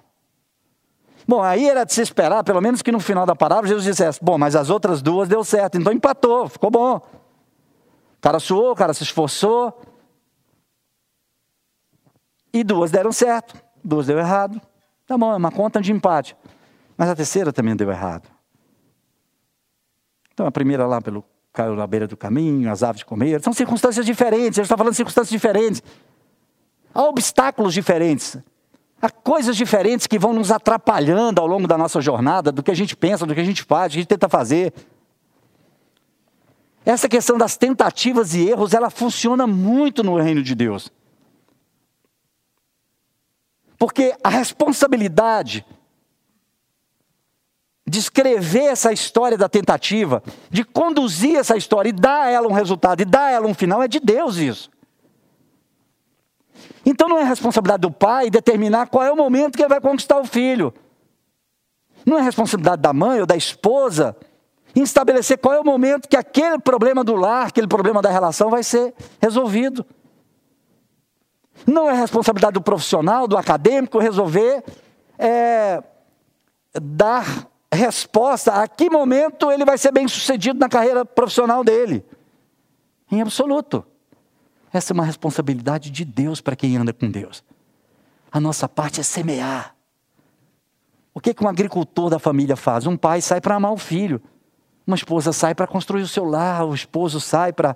Bom, 1.28 1.42
aí 1.42 1.68
era 1.68 1.84
de 1.84 1.94
se 1.94 2.02
esperar, 2.02 2.44
pelo 2.44 2.62
menos 2.62 2.82
que 2.82 2.92
no 2.92 3.00
final 3.00 3.26
da 3.26 3.36
palavra 3.36 3.68
Jesus 3.68 3.86
dissesse: 3.86 4.20
Bom, 4.22 4.38
mas 4.38 4.56
as 4.56 4.70
outras 4.70 5.02
duas 5.02 5.28
deu 5.28 5.44
certo, 5.44 5.78
então 5.78 5.92
empatou, 5.92 6.48
ficou 6.48 6.72
bom. 6.72 6.96
O 6.98 8.22
cara 8.22 8.40
suou, 8.40 8.72
o 8.72 8.76
cara 8.76 8.94
se 8.94 9.04
esforçou. 9.04 9.82
E 12.54 12.64
duas 12.64 12.90
deram 12.90 13.12
certo, 13.12 13.56
duas 13.84 14.08
deu 14.08 14.18
errado. 14.18 14.62
Tá 15.06 15.18
bom, 15.18 15.34
é 15.34 15.36
uma 15.36 15.52
conta 15.52 15.82
de 15.82 15.92
empate. 15.92 16.36
Mas 16.98 17.10
a 17.10 17.16
terceira 17.16 17.52
também 17.52 17.76
deu 17.76 17.92
errado. 17.92 18.35
Então 20.36 20.46
a 20.46 20.52
primeira 20.52 20.86
lá 20.86 21.02
pelo 21.02 21.24
caiu 21.54 21.74
na 21.74 21.88
beira 21.88 22.06
do 22.06 22.18
caminho, 22.18 22.70
as 22.70 22.84
aves 22.84 23.02
comeram. 23.02 23.42
São 23.42 23.54
circunstâncias 23.54 24.06
diferentes, 24.06 24.58
ele 24.58 24.66
está 24.66 24.76
falando 24.76 24.92
de 24.92 24.98
circunstâncias 24.98 25.32
diferentes. 25.32 25.82
Há 26.94 27.04
obstáculos 27.04 27.74
diferentes. 27.74 28.38
Há 29.02 29.10
coisas 29.10 29.56
diferentes 29.56 30.06
que 30.06 30.20
vão 30.20 30.34
nos 30.34 30.52
atrapalhando 30.52 31.40
ao 31.40 31.48
longo 31.48 31.68
da 31.68 31.78
nossa 31.78 32.02
jornada, 32.02 32.52
do 32.52 32.62
que 32.62 32.72
a 32.72 32.76
gente 32.76 32.96
pensa, 32.96 33.26
do 33.26 33.34
que 33.34 33.40
a 33.40 33.46
gente 33.46 33.64
faz, 33.64 33.92
do 33.92 33.94
que 33.94 34.00
a 34.00 34.02
gente 34.02 34.10
tenta 34.10 34.28
fazer. 34.28 34.74
Essa 36.86 37.08
questão 37.08 37.38
das 37.38 37.56
tentativas 37.56 38.34
e 38.36 38.50
erros, 38.50 38.74
ela 38.74 38.90
funciona 38.90 39.48
muito 39.48 40.04
no 40.04 40.18
reino 40.18 40.44
de 40.44 40.54
Deus. 40.54 40.92
Porque 43.78 44.14
a 44.24 44.30
responsabilidade 44.30 45.66
de 47.88 48.00
escrever 48.00 48.64
essa 48.64 48.92
história 48.92 49.38
da 49.38 49.48
tentativa, 49.48 50.24
de 50.50 50.64
conduzir 50.64 51.36
essa 51.36 51.56
história 51.56 51.90
e 51.90 51.94
dar 51.94 52.24
a 52.24 52.30
ela 52.30 52.48
um 52.48 52.54
resultado 52.54 53.02
e 53.02 53.06
dar 53.06 53.26
a 53.26 53.32
ela 53.32 53.48
um 53.48 53.54
final, 53.54 53.84
é 53.84 53.88
de 53.88 54.00
Deus 54.00 54.38
isso. 54.38 54.72
Então 56.84 57.08
não 57.08 57.20
é 57.20 57.24
responsabilidade 57.24 57.82
do 57.82 57.92
pai 57.92 58.30
determinar 58.30 58.88
qual 58.88 59.04
é 59.04 59.12
o 59.12 59.16
momento 59.16 59.56
que 59.56 59.62
ele 59.62 59.70
vai 59.70 59.82
conquistar 59.82 60.20
o 60.20 60.26
filho. 60.26 60.74
Não 62.06 62.18
é 62.18 62.22
responsabilidade 62.22 62.82
da 62.82 62.94
mãe 62.94 63.20
ou 63.20 63.26
da 63.26 63.36
esposa 63.36 64.16
estabelecer 64.76 65.38
qual 65.38 65.54
é 65.54 65.60
o 65.60 65.64
momento 65.64 66.08
que 66.08 66.18
aquele 66.18 66.60
problema 66.60 67.04
do 67.04 67.16
lar, 67.16 67.48
aquele 67.48 67.68
problema 67.68 68.02
da 68.02 68.10
relação 68.10 68.50
vai 68.50 68.64
ser 68.64 68.94
resolvido. 69.22 69.86
Não 71.66 71.90
é 71.90 71.94
responsabilidade 71.94 72.56
do 72.56 72.62
profissional, 72.62 73.28
do 73.28 73.38
acadêmico 73.38 73.98
resolver 73.98 74.64
é, 75.18 75.82
dar 76.80 77.48
resposta 77.74 78.54
a 78.54 78.68
que 78.68 78.90
momento 78.90 79.52
ele 79.52 79.66
vai 79.66 79.78
ser 79.78 79.92
bem 79.92 80.08
sucedido 80.08 80.60
na 80.60 80.70
carreira 80.70 81.06
profissional 81.06 81.64
dele. 81.64 82.06
Em 83.12 83.22
absoluto. 83.22 83.86
Essa 84.72 84.92
é 84.92 84.94
uma 84.94 85.06
responsabilidade 85.06 85.90
de 85.90 86.04
Deus 86.04 86.42
para 86.42 86.56
quem 86.56 86.76
anda 86.76 86.92
com 86.92 87.10
Deus. 87.10 87.44
A 88.32 88.40
nossa 88.40 88.68
parte 88.68 89.00
é 89.00 89.04
semear. 89.04 89.76
O 91.14 91.22
que, 91.22 91.34
que 91.34 91.44
um 91.44 91.48
agricultor 91.48 92.10
da 92.10 92.20
família 92.20 92.58
faz? 92.58 92.86
Um 92.86 92.98
pai 92.98 93.22
sai 93.22 93.40
para 93.40 93.56
amar 93.56 93.72
o 93.72 93.78
filho. 93.78 94.22
Uma 94.86 94.98
esposa 94.98 95.32
sai 95.32 95.56
para 95.56 95.66
construir 95.66 96.02
o 96.02 96.08
seu 96.08 96.26
lar. 96.26 96.66
O 96.66 96.76
esposo 96.76 97.22
sai 97.22 97.54
para 97.54 97.76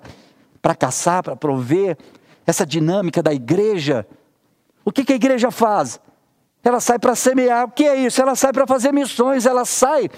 caçar, 0.78 1.22
para 1.22 1.34
prover. 1.34 1.96
Essa 2.46 2.66
dinâmica 2.66 3.22
da 3.22 3.32
igreja. 3.32 4.06
O 4.84 4.92
que, 4.92 5.04
que 5.04 5.14
a 5.14 5.16
igreja 5.16 5.50
faz? 5.50 5.98
Ela 6.62 6.80
sai 6.80 6.98
para 6.98 7.14
semear. 7.14 7.66
O 7.66 7.70
que 7.70 7.84
é 7.84 7.96
isso? 7.96 8.20
Ela 8.20 8.34
sai 8.34 8.52
para 8.52 8.66
fazer 8.66 8.92
missões. 8.92 9.46
Ela 9.46 9.64
sai. 9.64 10.10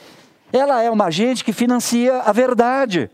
Ela 0.52 0.82
é 0.82 0.90
uma 0.90 1.06
agente 1.06 1.44
que 1.44 1.52
financia 1.52 2.18
a 2.18 2.32
verdade. 2.32 3.10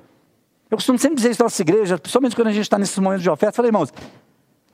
Eu 0.71 0.77
costumo 0.77 0.99
sempre 0.99 1.17
dizer 1.17 1.31
isso 1.31 1.41
na 1.41 1.45
nossa 1.45 1.63
igreja, 1.63 1.99
principalmente 1.99 2.37
quando 2.37 2.49
a 2.49 2.53
gente 2.53 2.63
está 2.63 2.79
nesses 2.79 2.99
momentos 2.99 3.23
de 3.23 3.31
oferta. 3.31 3.57
Falei, 3.57 3.71
irmãos, 3.71 3.93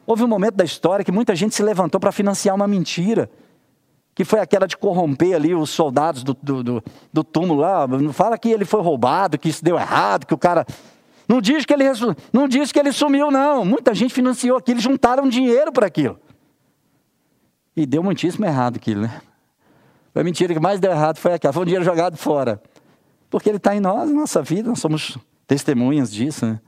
houve 0.07 0.25
um 0.25 0.29
momento 0.29 0.55
da 0.55 0.65
história 0.65 1.05
que 1.05 1.13
muita 1.13 1.37
gente 1.37 1.55
se 1.55 1.63
levantou 1.63 2.01
para 2.01 2.11
financiar 2.11 2.55
uma 2.55 2.67
mentira. 2.67 3.31
Que 4.15 4.25
foi 4.25 4.39
aquela 4.39 4.67
de 4.67 4.77
corromper 4.77 5.35
ali 5.35 5.55
os 5.55 5.71
soldados 5.71 6.23
do, 6.23 6.37
do, 6.41 6.63
do, 6.63 6.85
do 7.13 7.25
túmulo 7.25 7.61
lá. 7.61 7.87
Não 7.87 8.13
fala 8.13 8.39
que 8.39 8.49
ele 8.49 8.65
foi 8.65 8.81
roubado, 8.81 9.37
que 9.37 9.49
isso 9.49 9.65
deu 9.65 9.77
errado, 9.77 10.25
que 10.25 10.35
o 10.35 10.39
cara. 10.39 10.65
Não 11.29 11.41
diz 11.41 11.65
que 11.65 11.73
ele, 11.73 11.85
não 12.33 12.47
diz 12.47 12.71
que 12.71 12.79
ele 12.79 12.93
sumiu, 12.93 13.31
não. 13.31 13.65
Muita 13.65 13.93
gente 13.93 14.15
financiou 14.15 14.57
aquilo, 14.57 14.79
juntaram 14.79 15.29
dinheiro 15.29 15.73
para 15.73 15.87
aquilo. 15.87 16.19
E 17.77 17.87
deu 17.87 18.03
muitíssimo 18.03 18.45
errado 18.45 18.77
aquilo, 18.77 19.03
né? 19.03 19.21
A 20.15 20.23
mentira 20.23 20.55
que 20.55 20.61
mais 20.61 20.79
deu 20.79 20.91
errado 20.93 21.19
foi 21.19 21.35
aquela, 21.35 21.53
foi 21.53 21.63
um 21.63 21.65
dinheiro 21.65 21.85
jogado 21.85 22.17
fora. 22.17 22.63
Porque 23.29 23.49
ele 23.49 23.57
está 23.57 23.75
em 23.75 23.81
nós, 23.81 24.09
na 24.11 24.15
nossa 24.15 24.41
vida, 24.43 24.69
nós 24.69 24.79
somos 24.79 25.19
testemunhas 25.47 26.13
disso, 26.13 26.47
né? 26.47 26.61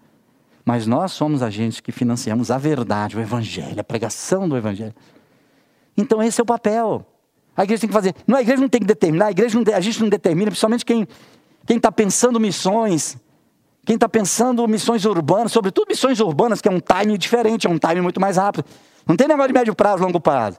Mas 0.64 0.84
nós 0.84 1.12
somos 1.12 1.42
agentes 1.42 1.78
que 1.78 1.92
financiamos 1.92 2.50
a 2.50 2.58
verdade, 2.58 3.16
o 3.16 3.20
evangelho, 3.20 3.78
a 3.78 3.84
pregação 3.84 4.48
do 4.48 4.56
evangelho. 4.56 4.94
Então 5.96 6.20
esse 6.20 6.40
é 6.40 6.42
o 6.42 6.46
papel. 6.46 7.06
A 7.56 7.62
igreja 7.62 7.82
tem 7.82 7.88
que 7.88 7.94
fazer. 7.94 8.14
Não, 8.26 8.36
a 8.36 8.42
igreja 8.42 8.60
não 8.60 8.68
tem 8.68 8.80
que 8.80 8.86
determinar, 8.86 9.26
a 9.26 9.30
igreja 9.30 9.56
não, 9.56 9.74
a 9.74 9.80
gente 9.80 10.00
não 10.00 10.08
determina, 10.08 10.50
principalmente 10.50 10.84
quem 10.84 11.06
está 11.68 11.92
pensando 11.92 12.40
missões, 12.40 13.16
Quem 13.86 13.94
está 13.94 14.08
pensando 14.08 14.66
missões 14.66 15.04
urbanas, 15.04 15.52
sobretudo 15.52 15.86
missões 15.88 16.18
urbanas, 16.18 16.60
que 16.60 16.66
é 16.66 16.70
um 16.72 16.80
time 16.80 17.16
diferente, 17.16 17.68
é 17.68 17.70
um 17.70 17.78
time 17.78 18.00
muito 18.00 18.20
mais 18.20 18.36
rápido. 18.36 18.64
Não 19.06 19.16
tem 19.16 19.28
negócio 19.28 19.46
de 19.46 19.54
médio 19.54 19.74
prazo, 19.76 20.02
longo 20.02 20.20
prazo. 20.20 20.58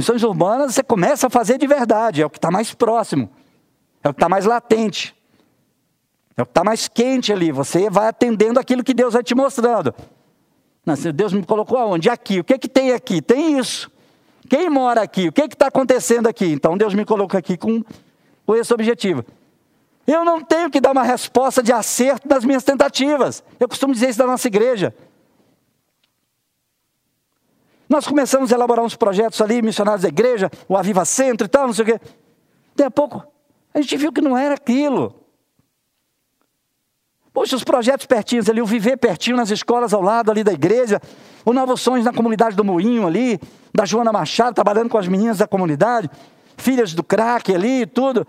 Missões 0.00 0.22
urbanas 0.22 0.72
você 0.72 0.82
começa 0.82 1.26
a 1.26 1.30
fazer 1.30 1.58
de 1.58 1.66
verdade, 1.66 2.22
é 2.22 2.24
o 2.24 2.30
que 2.30 2.38
está 2.38 2.50
mais 2.50 2.72
próximo, 2.72 3.28
é 4.02 4.08
o 4.08 4.14
que 4.14 4.16
está 4.16 4.30
mais 4.30 4.46
latente, 4.46 5.14
é 6.38 6.40
o 6.40 6.46
que 6.46 6.52
está 6.52 6.64
mais 6.64 6.88
quente 6.88 7.30
ali. 7.30 7.52
Você 7.52 7.90
vai 7.90 8.08
atendendo 8.08 8.58
aquilo 8.58 8.82
que 8.82 8.94
Deus 8.94 9.12
vai 9.12 9.22
te 9.22 9.34
mostrando. 9.34 9.94
Não, 10.86 10.94
Deus 11.12 11.34
me 11.34 11.44
colocou 11.44 11.76
aonde? 11.76 12.08
Aqui. 12.08 12.40
O 12.40 12.44
que, 12.44 12.56
que 12.56 12.66
tem 12.66 12.92
aqui? 12.92 13.20
Tem 13.20 13.58
isso. 13.58 13.90
Quem 14.48 14.70
mora 14.70 15.02
aqui? 15.02 15.28
O 15.28 15.32
que 15.32 15.42
está 15.42 15.66
acontecendo 15.66 16.28
aqui? 16.28 16.46
Então 16.46 16.78
Deus 16.78 16.94
me 16.94 17.04
colocou 17.04 17.36
aqui 17.36 17.58
com, 17.58 17.84
com 18.46 18.56
esse 18.56 18.72
objetivo. 18.72 19.22
Eu 20.06 20.24
não 20.24 20.40
tenho 20.40 20.70
que 20.70 20.80
dar 20.80 20.92
uma 20.92 21.02
resposta 21.02 21.62
de 21.62 21.74
acerto 21.74 22.26
nas 22.26 22.42
minhas 22.42 22.64
tentativas. 22.64 23.44
Eu 23.60 23.68
costumo 23.68 23.92
dizer 23.92 24.08
isso 24.08 24.18
da 24.18 24.26
nossa 24.26 24.48
igreja. 24.48 24.94
Nós 27.90 28.06
começamos 28.06 28.52
a 28.52 28.54
elaborar 28.54 28.84
uns 28.84 28.94
projetos 28.94 29.40
ali, 29.40 29.60
missionários 29.60 30.02
da 30.02 30.08
igreja, 30.08 30.48
o 30.68 30.76
Aviva 30.76 31.04
Centro 31.04 31.44
e 31.44 31.48
tal, 31.48 31.66
não 31.66 31.74
sei 31.74 31.82
o 31.82 31.86
quê. 31.86 32.00
Daí 32.76 32.86
a 32.86 32.90
pouco, 32.90 33.20
a 33.74 33.80
gente 33.80 33.96
viu 33.96 34.12
que 34.12 34.20
não 34.20 34.38
era 34.38 34.54
aquilo. 34.54 35.12
Poxa, 37.32 37.56
os 37.56 37.64
projetos 37.64 38.06
pertinhos 38.06 38.48
ali, 38.48 38.62
o 38.62 38.66
viver 38.66 38.96
pertinho 38.96 39.36
nas 39.36 39.50
escolas 39.50 39.92
ao 39.92 40.00
lado 40.00 40.30
ali 40.30 40.44
da 40.44 40.52
igreja, 40.52 41.02
o 41.44 41.52
Novos 41.52 41.80
Sonhos 41.80 42.04
na 42.04 42.12
comunidade 42.12 42.54
do 42.54 42.64
Moinho 42.64 43.08
ali, 43.08 43.40
da 43.74 43.84
Joana 43.84 44.12
Machado, 44.12 44.54
trabalhando 44.54 44.88
com 44.88 44.96
as 44.96 45.08
meninas 45.08 45.38
da 45.38 45.48
comunidade, 45.48 46.08
filhas 46.56 46.94
do 46.94 47.02
crack 47.02 47.52
ali 47.52 47.82
e 47.82 47.86
tudo. 47.86 48.24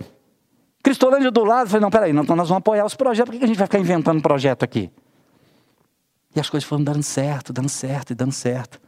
Cristolândia 0.82 1.30
do 1.30 1.44
lado, 1.44 1.70
falei, 1.70 1.82
não, 1.82 1.92
peraí, 1.92 2.12
não, 2.12 2.24
nós 2.24 2.50
vamos 2.50 2.58
apoiar 2.58 2.84
os 2.84 2.96
projetos, 2.96 3.30
por 3.30 3.38
que 3.38 3.46
a 3.46 3.48
gente 3.48 3.58
vai 3.58 3.68
ficar 3.68 3.78
inventando 3.78 4.24
projeto 4.24 4.64
aqui? 4.64 4.90
E 6.36 6.40
as 6.40 6.50
coisas 6.50 6.68
foram 6.68 6.84
dando 6.84 7.04
certo, 7.04 7.54
dando 7.54 7.70
certo 7.70 8.10
e 8.10 8.16
dando 8.16 8.32
certo. 8.32 8.80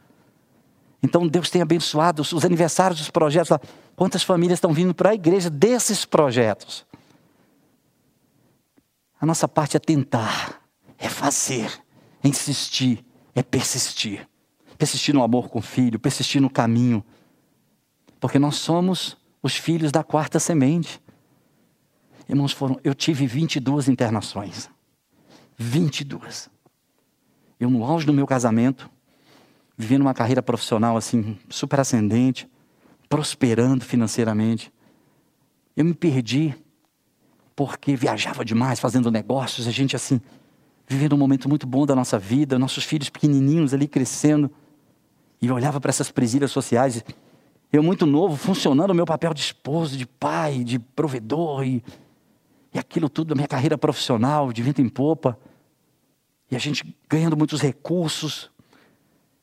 Então 1.04 1.28
Deus 1.28 1.50
tem 1.50 1.60
abençoado 1.60 2.22
os 2.22 2.44
aniversários 2.46 2.98
dos 2.98 3.10
projetos. 3.10 3.58
Quantas 3.94 4.22
famílias 4.22 4.56
estão 4.56 4.72
vindo 4.72 4.94
para 4.94 5.10
a 5.10 5.14
igreja 5.14 5.50
desses 5.50 6.06
projetos? 6.06 6.86
A 9.20 9.26
nossa 9.26 9.46
parte 9.46 9.76
é 9.76 9.80
tentar, 9.80 10.62
é 10.96 11.06
fazer, 11.10 11.70
é 12.22 12.28
insistir, 12.28 13.04
é 13.34 13.42
persistir. 13.42 14.26
Persistir 14.78 15.14
no 15.14 15.22
amor 15.22 15.50
com 15.50 15.58
o 15.58 15.62
filho, 15.62 16.00
persistir 16.00 16.40
no 16.40 16.48
caminho. 16.48 17.04
Porque 18.18 18.38
nós 18.38 18.56
somos 18.56 19.14
os 19.42 19.56
filhos 19.56 19.92
da 19.92 20.02
quarta 20.02 20.40
semente. 20.40 21.02
Irmãos, 22.26 22.52
foram, 22.52 22.80
eu 22.82 22.94
tive 22.94 23.26
22 23.26 23.90
internações. 23.90 24.70
22. 25.58 26.48
Eu, 27.60 27.68
no 27.68 27.84
auge 27.84 28.06
do 28.06 28.12
meu 28.12 28.26
casamento, 28.26 28.90
vivendo 29.76 30.02
uma 30.02 30.14
carreira 30.14 30.42
profissional 30.42 30.96
assim, 30.96 31.38
super 31.48 31.80
ascendente, 31.80 32.48
prosperando 33.08 33.84
financeiramente. 33.84 34.72
Eu 35.76 35.84
me 35.84 35.94
perdi 35.94 36.54
porque 37.56 37.94
viajava 37.94 38.44
demais, 38.44 38.80
fazendo 38.80 39.10
negócios, 39.10 39.66
a 39.66 39.70
gente 39.70 39.94
assim, 39.94 40.20
vivendo 40.86 41.14
um 41.14 41.18
momento 41.18 41.48
muito 41.48 41.66
bom 41.66 41.86
da 41.86 41.94
nossa 41.94 42.18
vida, 42.18 42.58
nossos 42.58 42.84
filhos 42.84 43.08
pequenininhos 43.08 43.72
ali 43.72 43.86
crescendo. 43.86 44.50
E 45.40 45.46
eu 45.46 45.54
olhava 45.54 45.80
para 45.80 45.90
essas 45.90 46.10
presilhas 46.10 46.50
sociais, 46.50 47.04
eu 47.72 47.82
muito 47.82 48.06
novo, 48.06 48.36
funcionando 48.36 48.90
o 48.90 48.94
meu 48.94 49.04
papel 49.04 49.34
de 49.34 49.40
esposo, 49.40 49.96
de 49.96 50.06
pai, 50.06 50.64
de 50.64 50.78
provedor 50.78 51.64
e 51.64 51.82
e 52.74 52.78
aquilo 52.78 53.08
tudo 53.08 53.28
da 53.28 53.34
minha 53.36 53.46
carreira 53.46 53.78
profissional, 53.78 54.52
de 54.52 54.60
vento 54.60 54.82
em 54.82 54.88
popa. 54.88 55.38
E 56.50 56.56
a 56.56 56.58
gente 56.58 56.84
ganhando 57.08 57.36
muitos 57.36 57.62
recursos. 57.62 58.50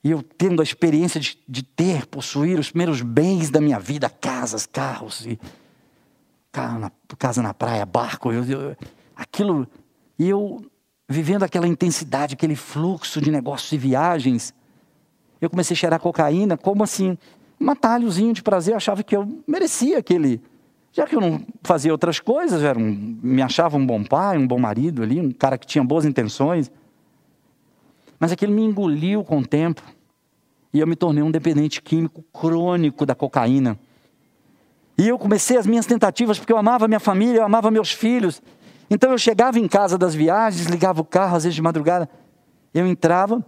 E 0.03 0.11
eu 0.11 0.23
tendo 0.23 0.61
a 0.61 0.63
experiência 0.63 1.19
de, 1.19 1.37
de 1.47 1.63
ter, 1.63 2.05
possuir 2.07 2.59
os 2.59 2.69
primeiros 2.69 3.01
bens 3.01 3.49
da 3.49 3.61
minha 3.61 3.79
vida, 3.79 4.09
casas, 4.09 4.65
carros, 4.65 5.25
e 5.25 5.39
casa 7.17 7.41
na 7.41 7.53
praia, 7.53 7.85
barco. 7.85 8.31
Eu, 8.31 8.43
eu, 8.45 8.77
aquilo. 9.15 9.67
E 10.17 10.27
eu 10.27 10.65
vivendo 11.07 11.43
aquela 11.43 11.67
intensidade, 11.67 12.33
aquele 12.33 12.55
fluxo 12.55 13.21
de 13.21 13.29
negócios 13.29 13.71
e 13.71 13.77
viagens. 13.77 14.53
Eu 15.39 15.49
comecei 15.49 15.75
a 15.75 15.77
cheirar 15.77 15.99
cocaína 15.99 16.57
como 16.57 16.83
assim, 16.83 17.17
um 17.59 17.69
atalhozinho 17.69 18.33
de 18.33 18.41
prazer. 18.41 18.73
Eu 18.73 18.77
achava 18.77 19.03
que 19.03 19.15
eu 19.15 19.43
merecia 19.47 19.99
aquele 19.99 20.41
já 20.93 21.05
que 21.05 21.15
eu 21.15 21.21
não 21.21 21.45
fazia 21.63 21.91
outras 21.91 22.19
coisas, 22.19 22.63
era 22.63 22.77
um, 22.77 23.17
me 23.23 23.41
achava 23.41 23.77
um 23.77 23.85
bom 23.85 24.03
pai, 24.03 24.37
um 24.37 24.45
bom 24.45 24.59
marido 24.59 25.01
ali, 25.01 25.19
um 25.19 25.31
cara 25.31 25.57
que 25.57 25.65
tinha 25.65 25.83
boas 25.83 26.05
intenções. 26.05 26.69
Mas 28.21 28.31
aquilo 28.31 28.53
me 28.53 28.63
engoliu 28.63 29.23
com 29.23 29.39
o 29.39 29.45
tempo. 29.45 29.81
E 30.71 30.79
eu 30.79 30.85
me 30.85 30.95
tornei 30.95 31.23
um 31.23 31.31
dependente 31.31 31.81
químico 31.81 32.23
crônico 32.31 33.03
da 33.03 33.15
cocaína. 33.15 33.79
E 34.95 35.07
eu 35.07 35.17
comecei 35.17 35.57
as 35.57 35.65
minhas 35.65 35.87
tentativas, 35.87 36.37
porque 36.37 36.53
eu 36.53 36.57
amava 36.57 36.87
minha 36.87 36.99
família, 36.99 37.39
eu 37.39 37.43
amava 37.43 37.71
meus 37.71 37.91
filhos. 37.91 38.39
Então 38.91 39.09
eu 39.11 39.17
chegava 39.17 39.57
em 39.57 39.67
casa 39.67 39.97
das 39.97 40.13
viagens, 40.13 40.67
ligava 40.67 41.01
o 41.01 41.03
carro, 41.03 41.35
às 41.35 41.43
vezes 41.43 41.55
de 41.55 41.63
madrugada. 41.63 42.07
Eu 42.71 42.85
entrava, 42.85 43.43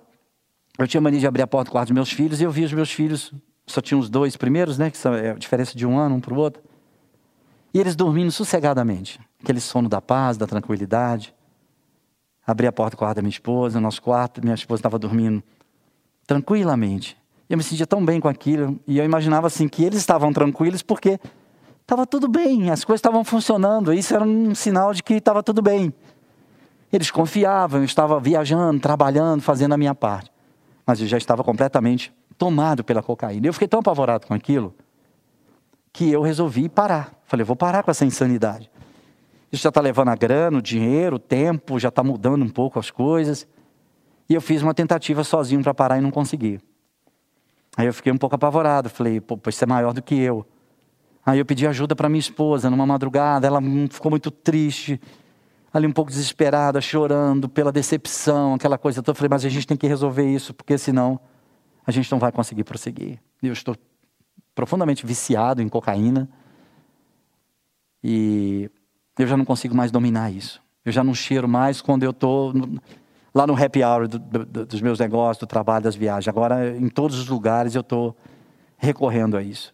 eu 0.79 0.87
tinha 0.87 0.99
mania 0.99 1.19
de 1.19 1.27
abrir 1.27 1.43
a 1.43 1.47
porta 1.47 1.69
do 1.69 1.71
quarto 1.71 1.89
dos 1.89 1.93
meus 1.93 2.11
filhos, 2.11 2.41
e 2.41 2.43
eu 2.43 2.49
via 2.49 2.65
os 2.65 2.73
meus 2.73 2.91
filhos, 2.91 3.31
só 3.67 3.79
tinha 3.79 3.97
os 3.97 4.09
dois 4.09 4.35
primeiros, 4.35 4.79
né? 4.79 4.89
Que 4.89 5.07
é 5.07 5.29
a 5.29 5.35
diferença 5.35 5.77
de 5.77 5.85
um 5.85 5.99
ano 5.99 6.15
um 6.15 6.19
para 6.19 6.33
o 6.33 6.37
outro. 6.37 6.63
E 7.71 7.79
eles 7.79 7.95
dormindo 7.95 8.31
sossegadamente. 8.31 9.19
Aquele 9.39 9.61
sono 9.61 9.87
da 9.87 10.01
paz, 10.01 10.35
da 10.35 10.47
tranquilidade. 10.47 11.31
Abri 12.45 12.67
a 12.67 12.71
porta 12.71 12.95
do 12.95 12.99
quarto 12.99 13.15
da 13.15 13.21
minha 13.21 13.29
esposa, 13.29 13.79
no 13.79 13.83
nosso 13.83 14.01
quarto, 14.01 14.41
minha 14.41 14.55
esposa 14.55 14.79
estava 14.79 14.99
dormindo 14.99 15.41
tranquilamente. 16.27 17.17
Eu 17.49 17.57
me 17.57 17.63
sentia 17.63 17.87
tão 17.87 18.03
bem 18.03 18.19
com 18.19 18.27
aquilo. 18.27 18.79
E 18.87 18.97
eu 18.97 19.05
imaginava 19.05 19.47
assim 19.47 19.67
que 19.67 19.83
eles 19.83 19.99
estavam 19.99 20.33
tranquilos 20.33 20.81
porque 20.81 21.19
estava 21.81 22.05
tudo 22.05 22.27
bem, 22.27 22.69
as 22.69 22.83
coisas 22.83 22.99
estavam 22.99 23.23
funcionando. 23.23 23.93
Isso 23.93 24.13
era 24.13 24.23
um 24.23 24.53
sinal 24.55 24.93
de 24.93 25.03
que 25.03 25.13
estava 25.15 25.43
tudo 25.43 25.61
bem. 25.61 25.93
Eles 26.91 27.09
confiavam, 27.09 27.81
eu 27.81 27.85
estava 27.85 28.19
viajando, 28.19 28.79
trabalhando, 28.79 29.41
fazendo 29.41 29.73
a 29.73 29.77
minha 29.77 29.95
parte. 29.95 30.31
Mas 30.85 30.99
eu 30.99 31.07
já 31.07 31.17
estava 31.17 31.43
completamente 31.43 32.13
tomado 32.37 32.83
pela 32.83 33.01
cocaína. 33.01 33.47
Eu 33.47 33.53
fiquei 33.53 33.67
tão 33.67 33.79
apavorado 33.79 34.27
com 34.27 34.33
aquilo 34.33 34.75
que 35.91 36.11
eu 36.11 36.21
resolvi 36.21 36.67
parar. 36.67 37.13
Falei, 37.25 37.43
vou 37.43 37.55
parar 37.55 37.83
com 37.83 37.91
essa 37.91 38.05
insanidade. 38.05 38.69
Isso 39.53 39.61
já 39.61 39.69
está 39.69 39.79
levando 39.79 40.09
a 40.09 40.15
grana, 40.15 40.57
o 40.57 40.61
dinheiro, 40.63 41.17
o 41.17 41.19
tempo, 41.19 41.77
já 41.77 41.89
está 41.89 42.03
mudando 42.03 42.43
um 42.43 42.49
pouco 42.49 42.79
as 42.79 42.89
coisas. 42.89 43.47
E 44.27 44.33
eu 44.33 44.41
fiz 44.41 44.63
uma 44.63 44.73
tentativa 44.73 45.23
sozinho 45.23 45.61
para 45.61 45.75
parar 45.75 45.99
e 45.99 46.01
não 46.01 46.09
consegui. 46.09 46.59
Aí 47.77 47.85
eu 47.85 47.93
fiquei 47.93 48.11
um 48.11 48.17
pouco 48.17 48.35
apavorado. 48.35 48.89
Falei, 48.89 49.21
pô, 49.21 49.39
você 49.43 49.63
é 49.63 49.67
maior 49.67 49.93
do 49.93 50.01
que 50.01 50.15
eu. 50.15 50.43
Aí 51.23 51.37
eu 51.37 51.45
pedi 51.45 51.67
ajuda 51.67 51.95
para 51.95 52.09
minha 52.09 52.19
esposa 52.19 52.67
numa 52.67 52.83
madrugada. 52.87 53.45
Ela 53.45 53.59
ficou 53.91 54.09
muito 54.09 54.31
triste, 54.31 54.99
ali 55.71 55.85
um 55.85 55.93
pouco 55.93 56.09
desesperada, 56.09 56.81
chorando 56.81 57.47
pela 57.47 57.71
decepção, 57.71 58.55
aquela 58.55 58.79
coisa 58.79 59.03
toda. 59.03 59.11
Eu 59.11 59.17
falei, 59.17 59.29
mas 59.29 59.45
a 59.45 59.49
gente 59.49 59.67
tem 59.67 59.77
que 59.77 59.85
resolver 59.85 60.25
isso, 60.25 60.51
porque 60.51 60.79
senão 60.79 61.19
a 61.85 61.91
gente 61.91 62.11
não 62.11 62.17
vai 62.17 62.31
conseguir 62.31 62.63
prosseguir. 62.63 63.19
Eu 63.41 63.53
estou 63.53 63.75
profundamente 64.55 65.05
viciado 65.05 65.61
em 65.61 65.69
cocaína. 65.69 66.27
E 68.03 68.67
eu 69.17 69.27
já 69.27 69.37
não 69.37 69.45
consigo 69.45 69.75
mais 69.75 69.91
dominar 69.91 70.31
isso. 70.31 70.61
Eu 70.85 70.91
já 70.91 71.03
não 71.03 71.13
cheiro 71.13 71.47
mais 71.47 71.81
quando 71.81 72.03
eu 72.03 72.11
estou 72.11 72.53
lá 73.33 73.47
no 73.47 73.55
happy 73.55 73.83
hour 73.83 74.07
do, 74.07 74.19
do, 74.19 74.65
dos 74.65 74.81
meus 74.81 74.99
negócios, 74.99 75.39
do 75.39 75.47
trabalho, 75.47 75.83
das 75.83 75.95
viagens. 75.95 76.27
Agora, 76.27 76.75
em 76.75 76.89
todos 76.89 77.17
os 77.17 77.27
lugares, 77.27 77.75
eu 77.75 77.81
estou 77.81 78.15
recorrendo 78.77 79.37
a 79.37 79.41
isso. 79.41 79.73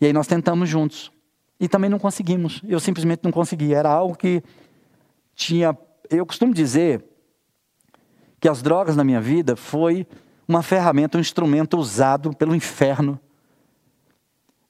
E 0.00 0.06
aí 0.06 0.12
nós 0.12 0.26
tentamos 0.26 0.68
juntos. 0.68 1.12
E 1.60 1.68
também 1.68 1.90
não 1.90 1.98
conseguimos. 1.98 2.60
Eu 2.66 2.80
simplesmente 2.80 3.20
não 3.22 3.30
consegui. 3.30 3.74
Era 3.74 3.90
algo 3.90 4.16
que 4.16 4.42
tinha. 5.34 5.76
Eu 6.10 6.26
costumo 6.26 6.52
dizer 6.52 7.04
que 8.40 8.48
as 8.48 8.62
drogas 8.62 8.96
na 8.96 9.04
minha 9.04 9.20
vida 9.20 9.54
foi 9.54 10.06
uma 10.48 10.62
ferramenta, 10.62 11.18
um 11.18 11.20
instrumento 11.20 11.78
usado 11.78 12.34
pelo 12.34 12.54
inferno 12.54 13.20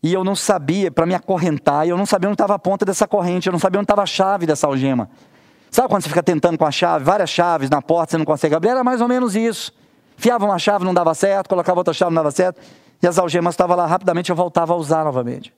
e 0.03 0.13
eu 0.13 0.25
não 0.25 0.35
sabia, 0.35 0.91
para 0.91 1.07
me 1.07 1.15
acorrentar, 1.15 1.87
eu 1.87 1.97
não 1.97 2.05
sabia 2.05 2.29
onde 2.29 2.35
estava 2.35 2.55
a 2.55 2.59
ponta 2.59 2.85
dessa 2.85 3.07
corrente, 3.07 3.47
eu 3.47 3.53
não 3.53 3.61
sabia 3.61 3.79
onde 3.79 3.85
estava 3.85 4.03
a 4.03 4.07
chave 4.07 4.47
dessa 4.47 4.67
algema. 4.67 5.09
Sabe 5.71 5.89
quando 5.89 6.03
você 6.03 6.09
fica 6.09 6.23
tentando 6.23 6.59
com 6.59 6.67
a 6.67 6.71
chave, 6.71 7.05
várias 7.05 7.31
chaves 7.31 7.71
na 7.71 7.81
porta, 7.81 8.11
você 8.13 8.19
não 8.19 8.25
consegue 8.25 8.55
abrir? 8.55 8.71
Era 8.71 8.83
mais 8.83 9.01
ou 9.01 9.09
menos 9.09 9.37
isso. 9.37 9.73
Fiava 10.17 10.45
uma 10.45 10.59
chave, 10.59 10.85
não 10.85 10.93
dava 10.93 11.15
certo, 11.15 11.49
colocava 11.49 11.81
outra 11.81 11.95
chave, 11.95 12.11
não 12.11 12.23
dava 12.23 12.31
certo, 12.31 12.61
e 13.01 13.07
as 13.07 13.19
algemas 13.19 13.55
estavam 13.55 13.77
lá, 13.77 13.87
rapidamente 13.87 14.31
eu 14.31 14.37
voltava 14.37 14.73
a 14.73 14.77
usar 14.77 15.05
novamente. 15.05 15.55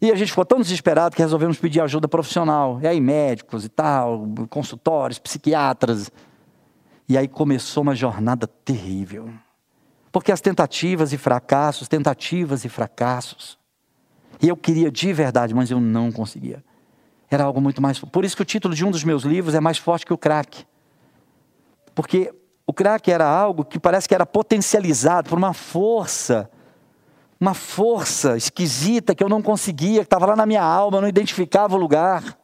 E 0.00 0.12
a 0.12 0.14
gente 0.14 0.28
ficou 0.28 0.44
tão 0.44 0.60
desesperado 0.60 1.16
que 1.16 1.22
resolvemos 1.22 1.58
pedir 1.58 1.80
ajuda 1.80 2.06
profissional. 2.06 2.78
E 2.82 2.86
aí, 2.86 3.00
médicos 3.00 3.64
e 3.64 3.70
tal, 3.70 4.26
consultórios, 4.50 5.18
psiquiatras. 5.18 6.10
E 7.08 7.16
aí 7.16 7.26
começou 7.26 7.82
uma 7.82 7.94
jornada 7.94 8.46
terrível. 8.46 9.30
Porque 10.14 10.30
as 10.30 10.40
tentativas 10.40 11.12
e 11.12 11.18
fracassos, 11.18 11.88
tentativas 11.88 12.64
e 12.64 12.68
fracassos. 12.68 13.58
E 14.40 14.48
eu 14.48 14.56
queria 14.56 14.88
de 14.88 15.12
verdade, 15.12 15.52
mas 15.52 15.72
eu 15.72 15.80
não 15.80 16.12
conseguia. 16.12 16.64
Era 17.28 17.42
algo 17.42 17.60
muito 17.60 17.82
mais. 17.82 17.98
Por 17.98 18.24
isso 18.24 18.36
que 18.36 18.42
o 18.42 18.44
título 18.44 18.76
de 18.76 18.84
um 18.84 18.92
dos 18.92 19.02
meus 19.02 19.24
livros 19.24 19.56
é 19.56 19.60
mais 19.60 19.76
forte 19.76 20.06
que 20.06 20.12
o 20.12 20.16
crack. 20.16 20.64
Porque 21.96 22.32
o 22.64 22.72
crack 22.72 23.10
era 23.10 23.26
algo 23.26 23.64
que 23.64 23.76
parece 23.76 24.06
que 24.06 24.14
era 24.14 24.24
potencializado 24.24 25.28
por 25.28 25.36
uma 25.36 25.52
força, 25.52 26.48
uma 27.40 27.52
força 27.52 28.36
esquisita 28.36 29.16
que 29.16 29.24
eu 29.24 29.28
não 29.28 29.42
conseguia, 29.42 30.02
que 30.02 30.06
estava 30.06 30.26
lá 30.26 30.36
na 30.36 30.46
minha 30.46 30.62
alma, 30.62 30.98
eu 30.98 31.02
não 31.02 31.08
identificava 31.08 31.74
o 31.74 31.76
lugar. 31.76 32.38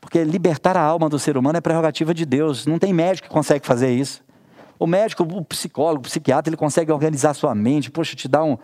Porque 0.00 0.24
libertar 0.24 0.74
a 0.74 0.82
alma 0.82 1.10
do 1.10 1.18
ser 1.18 1.36
humano 1.36 1.58
é 1.58 1.60
prerrogativa 1.60 2.14
de 2.14 2.24
Deus, 2.24 2.64
não 2.64 2.78
tem 2.78 2.94
médico 2.94 3.28
que 3.28 3.34
consegue 3.34 3.66
fazer 3.66 3.90
isso. 3.90 4.24
O 4.82 4.86
médico, 4.88 5.22
o 5.22 5.44
psicólogo, 5.44 6.00
o 6.00 6.08
psiquiatra, 6.08 6.50
ele 6.50 6.56
consegue 6.56 6.90
organizar 6.90 7.34
sua 7.34 7.54
mente, 7.54 7.88
poxa, 7.88 8.16
te 8.16 8.26
dá 8.26 8.42
um, 8.42 8.58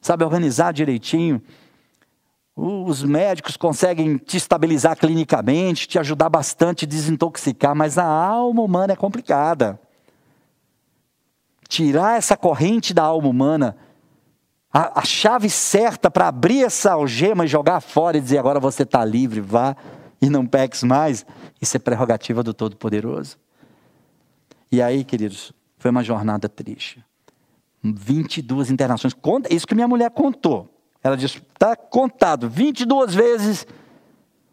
sabe, 0.00 0.22
organizar 0.22 0.72
direitinho. 0.72 1.42
Os 2.54 3.02
médicos 3.02 3.56
conseguem 3.56 4.16
te 4.16 4.36
estabilizar 4.36 4.96
clinicamente, 4.96 5.88
te 5.88 5.98
ajudar 5.98 6.28
bastante 6.28 6.84
a 6.84 6.88
desintoxicar, 6.88 7.74
mas 7.74 7.98
a 7.98 8.04
alma 8.04 8.62
humana 8.62 8.92
é 8.92 8.96
complicada. 8.96 9.80
Tirar 11.66 12.18
essa 12.18 12.36
corrente 12.36 12.94
da 12.94 13.02
alma 13.02 13.26
humana, 13.26 13.76
a, 14.72 15.00
a 15.00 15.04
chave 15.04 15.50
certa 15.50 16.08
para 16.08 16.28
abrir 16.28 16.62
essa 16.62 16.92
algema 16.92 17.46
e 17.46 17.48
jogar 17.48 17.80
fora 17.80 18.16
e 18.16 18.20
dizer 18.20 18.38
agora 18.38 18.60
você 18.60 18.84
está 18.84 19.04
livre, 19.04 19.40
vá 19.40 19.74
e 20.22 20.30
não 20.30 20.46
peques 20.46 20.84
mais, 20.84 21.26
isso 21.60 21.76
é 21.76 21.80
prerrogativa 21.80 22.44
do 22.44 22.54
Todo-Poderoso. 22.54 23.36
E 24.70 24.80
aí, 24.80 25.02
queridos, 25.02 25.52
foi 25.84 25.90
uma 25.90 26.02
jornada 26.02 26.48
triste. 26.48 27.04
22 27.82 28.70
internações. 28.70 29.14
Isso 29.50 29.66
que 29.66 29.74
minha 29.74 29.86
mulher 29.86 30.10
contou. 30.10 30.66
Ela 31.02 31.14
disse: 31.14 31.42
está 31.52 31.76
contado, 31.76 32.48
22 32.48 33.14
vezes 33.14 33.66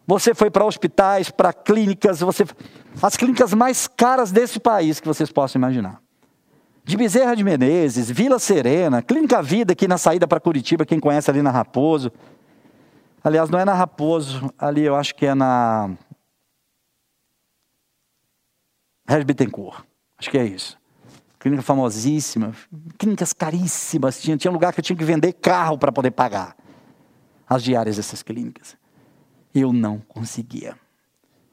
você 0.06 0.34
foi 0.34 0.50
para 0.50 0.66
hospitais, 0.66 1.30
para 1.30 1.50
clínicas, 1.54 2.20
você, 2.20 2.44
as 3.00 3.16
clínicas 3.16 3.54
mais 3.54 3.88
caras 3.88 4.30
desse 4.30 4.60
país 4.60 5.00
que 5.00 5.08
vocês 5.08 5.32
possam 5.32 5.58
imaginar. 5.58 6.02
De 6.84 6.98
Bezerra 6.98 7.34
de 7.34 7.42
Menezes, 7.42 8.10
Vila 8.10 8.38
Serena, 8.38 9.00
Clínica 9.00 9.42
Vida 9.42 9.72
aqui 9.72 9.88
na 9.88 9.96
saída 9.96 10.28
para 10.28 10.38
Curitiba, 10.38 10.84
quem 10.84 11.00
conhece 11.00 11.30
ali 11.30 11.40
na 11.40 11.50
Raposo. 11.50 12.12
Aliás, 13.24 13.48
não 13.48 13.58
é 13.58 13.64
na 13.64 13.72
Raposo, 13.72 14.52
ali 14.58 14.82
eu 14.82 14.94
acho 14.96 15.14
que 15.14 15.24
é 15.24 15.34
na 15.34 15.96
Regis 19.08 19.24
Bittencourt. 19.24 19.82
Acho 20.18 20.30
que 20.30 20.36
é 20.36 20.44
isso 20.44 20.81
clínica 21.42 21.62
famosíssima, 21.62 22.52
clínicas 22.96 23.32
caríssimas, 23.32 24.22
tinha, 24.22 24.36
tinha 24.36 24.52
lugar 24.52 24.72
que 24.72 24.78
eu 24.78 24.84
tinha 24.84 24.96
que 24.96 25.04
vender 25.04 25.32
carro 25.32 25.76
para 25.76 25.90
poder 25.90 26.12
pagar 26.12 26.56
as 27.48 27.64
diárias 27.64 27.96
dessas 27.96 28.22
clínicas. 28.22 28.76
Eu 29.52 29.72
não 29.72 29.98
conseguia. 29.98 30.76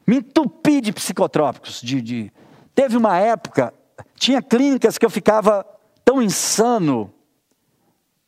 Me 0.06 0.18
entupi 0.18 0.80
de 0.80 0.92
psicotrópicos. 0.92 1.80
De, 1.82 2.00
de... 2.00 2.32
Teve 2.72 2.96
uma 2.96 3.18
época, 3.18 3.74
tinha 4.14 4.40
clínicas 4.40 4.96
que 4.96 5.04
eu 5.04 5.10
ficava 5.10 5.66
tão 6.04 6.22
insano, 6.22 7.12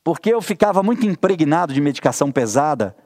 porque 0.02 0.34
eu 0.34 0.42
ficava 0.42 0.82
muito 0.82 1.06
impregnado 1.06 1.72
de 1.72 1.80
medicação 1.80 2.32
pesada, 2.32 2.96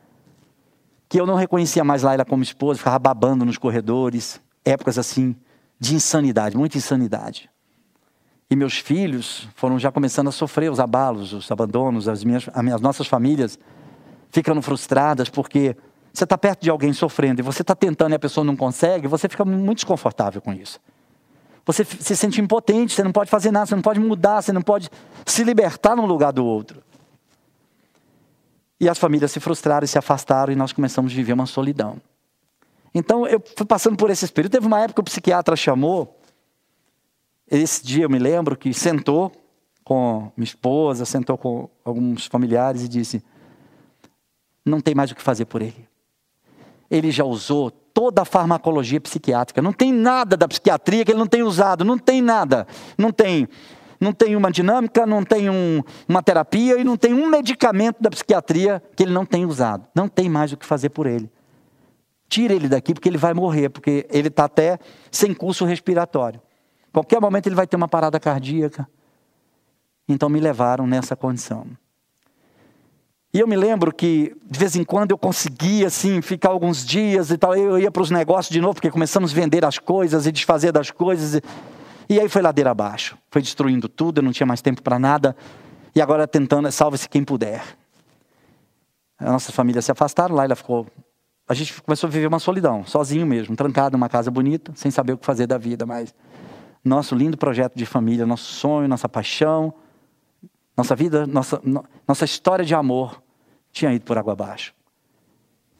que 1.10 1.20
eu 1.20 1.26
não 1.26 1.34
reconhecia 1.34 1.84
mais 1.84 2.02
Laila 2.02 2.24
como 2.24 2.42
esposa, 2.42 2.78
ficava 2.78 2.98
babando 2.98 3.44
nos 3.44 3.58
corredores, 3.58 4.40
épocas 4.64 4.98
assim 4.98 5.36
de 5.78 5.94
insanidade, 5.94 6.56
muita 6.56 6.78
insanidade. 6.78 7.50
E 8.48 8.54
meus 8.54 8.78
filhos 8.78 9.48
foram 9.56 9.78
já 9.78 9.90
começando 9.90 10.28
a 10.28 10.32
sofrer 10.32 10.70
os 10.70 10.78
abalos, 10.78 11.32
os 11.32 11.50
abandonos, 11.50 12.08
as 12.08 12.22
minhas, 12.22 12.48
as 12.52 12.62
minhas 12.62 12.80
nossas 12.80 13.06
famílias 13.06 13.58
ficando 14.30 14.62
frustradas 14.62 15.28
porque 15.28 15.76
você 16.12 16.24
está 16.24 16.38
perto 16.38 16.62
de 16.62 16.70
alguém 16.70 16.92
sofrendo 16.92 17.40
e 17.40 17.42
você 17.42 17.62
está 17.62 17.74
tentando 17.74 18.12
e 18.12 18.14
a 18.14 18.18
pessoa 18.18 18.44
não 18.44 18.56
consegue, 18.56 19.08
você 19.08 19.28
fica 19.28 19.44
muito 19.44 19.78
desconfortável 19.78 20.40
com 20.40 20.52
isso. 20.52 20.80
Você 21.64 21.84
se 21.84 22.16
sente 22.16 22.40
impotente, 22.40 22.94
você 22.94 23.02
não 23.02 23.10
pode 23.10 23.28
fazer 23.28 23.50
nada, 23.50 23.66
você 23.66 23.74
não 23.74 23.82
pode 23.82 23.98
mudar, 23.98 24.40
você 24.40 24.52
não 24.52 24.62
pode 24.62 24.88
se 25.26 25.42
libertar 25.42 25.96
no 25.96 26.06
lugar 26.06 26.32
do 26.32 26.44
outro. 26.44 26.80
E 28.78 28.88
as 28.88 28.98
famílias 28.98 29.32
se 29.32 29.40
frustraram 29.40 29.84
e 29.84 29.88
se 29.88 29.98
afastaram 29.98 30.52
e 30.52 30.56
nós 30.56 30.72
começamos 30.72 31.12
a 31.12 31.16
viver 31.16 31.32
uma 31.32 31.46
solidão. 31.46 32.00
Então 32.94 33.26
eu 33.26 33.42
fui 33.56 33.66
passando 33.66 33.96
por 33.96 34.08
esse 34.10 34.30
período. 34.30 34.52
Teve 34.52 34.66
uma 34.66 34.78
época 34.78 34.94
que 34.94 35.00
o 35.00 35.04
psiquiatra 35.04 35.56
chamou 35.56 36.15
esse 37.50 37.84
dia 37.84 38.04
eu 38.04 38.10
me 38.10 38.18
lembro 38.18 38.56
que 38.56 38.72
sentou 38.74 39.32
com 39.84 40.32
minha 40.36 40.44
esposa, 40.44 41.04
sentou 41.04 41.38
com 41.38 41.68
alguns 41.84 42.26
familiares 42.26 42.82
e 42.82 42.88
disse: 42.88 43.22
não 44.66 44.80
tem 44.80 44.96
mais 44.96 45.12
o 45.12 45.14
que 45.14 45.22
fazer 45.22 45.44
por 45.44 45.62
ele. 45.62 45.88
Ele 46.90 47.12
já 47.12 47.24
usou 47.24 47.70
toda 47.70 48.22
a 48.22 48.24
farmacologia 48.24 49.00
psiquiátrica. 49.00 49.62
Não 49.62 49.72
tem 49.72 49.92
nada 49.92 50.36
da 50.36 50.48
psiquiatria 50.48 51.04
que 51.04 51.12
ele 51.12 51.18
não 51.18 51.26
tenha 51.26 51.46
usado. 51.46 51.84
Não 51.84 51.96
tem 51.96 52.20
nada. 52.20 52.66
Não 52.98 53.12
tem, 53.12 53.48
não 54.00 54.12
tem 54.12 54.34
uma 54.34 54.50
dinâmica, 54.50 55.06
não 55.06 55.24
tem 55.24 55.48
um, 55.48 55.82
uma 56.08 56.22
terapia 56.22 56.78
e 56.78 56.84
não 56.84 56.96
tem 56.96 57.14
um 57.14 57.28
medicamento 57.28 58.02
da 58.02 58.10
psiquiatria 58.10 58.82
que 58.94 59.04
ele 59.04 59.12
não 59.12 59.24
tenha 59.24 59.46
usado. 59.46 59.86
Não 59.94 60.08
tem 60.08 60.28
mais 60.28 60.52
o 60.52 60.56
que 60.56 60.66
fazer 60.66 60.90
por 60.90 61.06
ele. 61.06 61.30
Tira 62.28 62.52
ele 62.52 62.68
daqui 62.68 62.92
porque 62.92 63.08
ele 63.08 63.18
vai 63.18 63.32
morrer, 63.32 63.68
porque 63.68 64.04
ele 64.10 64.28
está 64.28 64.44
até 64.44 64.78
sem 65.12 65.32
curso 65.32 65.64
respiratório. 65.64 66.40
Qualquer 66.96 67.20
momento 67.20 67.46
ele 67.46 67.54
vai 67.54 67.66
ter 67.66 67.76
uma 67.76 67.86
parada 67.86 68.18
cardíaca. 68.18 68.88
Então 70.08 70.30
me 70.30 70.40
levaram 70.40 70.86
nessa 70.86 71.14
condição. 71.14 71.66
E 73.34 73.38
eu 73.38 73.46
me 73.46 73.54
lembro 73.54 73.92
que 73.92 74.34
de 74.50 74.58
vez 74.58 74.74
em 74.76 74.82
quando 74.82 75.10
eu 75.10 75.18
conseguia 75.18 75.88
assim 75.88 76.22
ficar 76.22 76.48
alguns 76.48 76.86
dias 76.86 77.30
e 77.30 77.36
tal, 77.36 77.54
eu 77.54 77.78
ia 77.78 77.90
para 77.90 78.00
os 78.00 78.10
negócios 78.10 78.50
de 78.50 78.62
novo, 78.62 78.76
porque 78.76 78.90
começamos 78.90 79.30
a 79.30 79.34
vender 79.34 79.62
as 79.62 79.78
coisas 79.78 80.26
e 80.26 80.32
desfazer 80.32 80.72
das 80.72 80.90
coisas. 80.90 81.42
E, 82.08 82.18
aí 82.18 82.30
foi 82.30 82.40
ladeira 82.40 82.70
abaixo. 82.70 83.18
Foi 83.30 83.42
destruindo 83.42 83.90
tudo, 83.90 84.20
eu 84.20 84.22
não 84.22 84.32
tinha 84.32 84.46
mais 84.46 84.62
tempo 84.62 84.82
para 84.82 84.98
nada. 84.98 85.36
E 85.94 86.00
agora 86.00 86.26
tentando, 86.26 86.72
salve-se 86.72 87.06
quem 87.10 87.22
puder. 87.22 87.62
A 89.18 89.32
nossa 89.32 89.52
família 89.52 89.82
se 89.82 89.92
afastaram, 89.92 90.34
lá 90.34 90.44
ela 90.44 90.56
ficou. 90.56 90.86
A 91.46 91.52
gente 91.52 91.78
começou 91.82 92.08
a 92.08 92.10
viver 92.10 92.26
uma 92.26 92.38
solidão, 92.38 92.86
sozinho 92.86 93.26
mesmo, 93.26 93.54
trancado 93.54 93.98
numa 93.98 94.08
casa 94.08 94.30
bonita, 94.30 94.72
sem 94.74 94.90
saber 94.90 95.12
o 95.12 95.18
que 95.18 95.26
fazer 95.26 95.46
da 95.46 95.58
vida, 95.58 95.84
mas 95.84 96.14
nosso 96.86 97.14
lindo 97.14 97.36
projeto 97.36 97.74
de 97.74 97.84
família, 97.84 98.24
nosso 98.24 98.44
sonho, 98.44 98.86
nossa 98.86 99.08
paixão, 99.08 99.74
nossa 100.76 100.94
vida, 100.94 101.26
nossa, 101.26 101.60
no, 101.64 101.84
nossa 102.06 102.24
história 102.24 102.64
de 102.64 102.74
amor 102.74 103.20
tinha 103.72 103.92
ido 103.92 104.04
por 104.04 104.16
água 104.16 104.32
abaixo. 104.32 104.72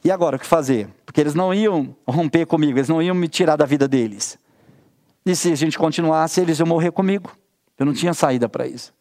E 0.05 0.11
agora, 0.11 0.37
o 0.37 0.39
que 0.39 0.47
fazer? 0.47 0.89
Porque 1.05 1.21
eles 1.21 1.35
não 1.35 1.55
iam 1.55 1.97
romper 2.07 2.47
comigo, 2.47 2.79
eles 2.79 2.89
não 2.89 3.01
iam 3.01 3.15
me 3.15 3.29
tirar 3.29 3.57
da 3.57 3.65
vida 3.65 3.87
deles. 3.87 4.39
E 5.25 5.35
se 5.35 5.53
a 5.53 5.57
gente 5.57 5.79
continuasse, 5.79 6.41
eles 6.41 6.59
iam 6.59 6.67
morrer 6.67 6.91
comigo. 6.91 7.31
Eu 7.79 7.87
não 7.87 7.93
tinha 7.93 8.15
saída 8.15 8.49
para 8.49 8.67
isso. 8.67 8.93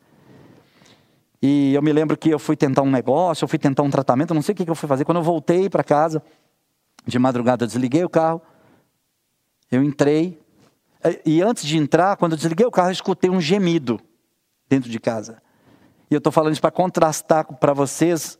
E 1.41 1.73
eu 1.73 1.81
me 1.81 1.91
lembro 1.93 2.17
que 2.17 2.29
eu 2.29 2.39
fui 2.39 2.55
tentar 2.55 2.81
um 2.81 2.89
negócio, 2.89 3.43
eu 3.43 3.47
fui 3.47 3.59
tentar 3.59 3.83
um 3.83 3.89
tratamento, 3.89 4.33
não 4.33 4.41
sei 4.41 4.53
o 4.53 4.55
que 4.55 4.69
eu 4.69 4.75
fui 4.75 4.89
fazer. 4.89 5.05
Quando 5.05 5.17
eu 5.17 5.23
voltei 5.23 5.69
para 5.69 5.83
casa, 5.83 6.23
de 7.05 7.19
madrugada 7.19 7.63
eu 7.63 7.67
desliguei 7.67 8.03
o 8.03 8.09
carro, 8.09 8.41
eu 9.71 9.83
entrei, 9.83 10.39
e 11.25 11.41
antes 11.41 11.65
de 11.65 11.77
entrar, 11.77 12.17
quando 12.17 12.33
eu 12.33 12.37
desliguei 12.37 12.65
o 12.65 12.71
carro, 12.71 12.89
eu 12.89 12.93
escutei 12.93 13.29
um 13.29 13.39
gemido 13.39 13.99
dentro 14.67 14.89
de 14.89 14.99
casa. 14.99 15.41
E 16.09 16.13
eu 16.13 16.17
estou 16.17 16.31
falando 16.31 16.53
isso 16.53 16.61
para 16.61 16.71
contrastar 16.71 17.45
para 17.45 17.73
vocês 17.73 18.39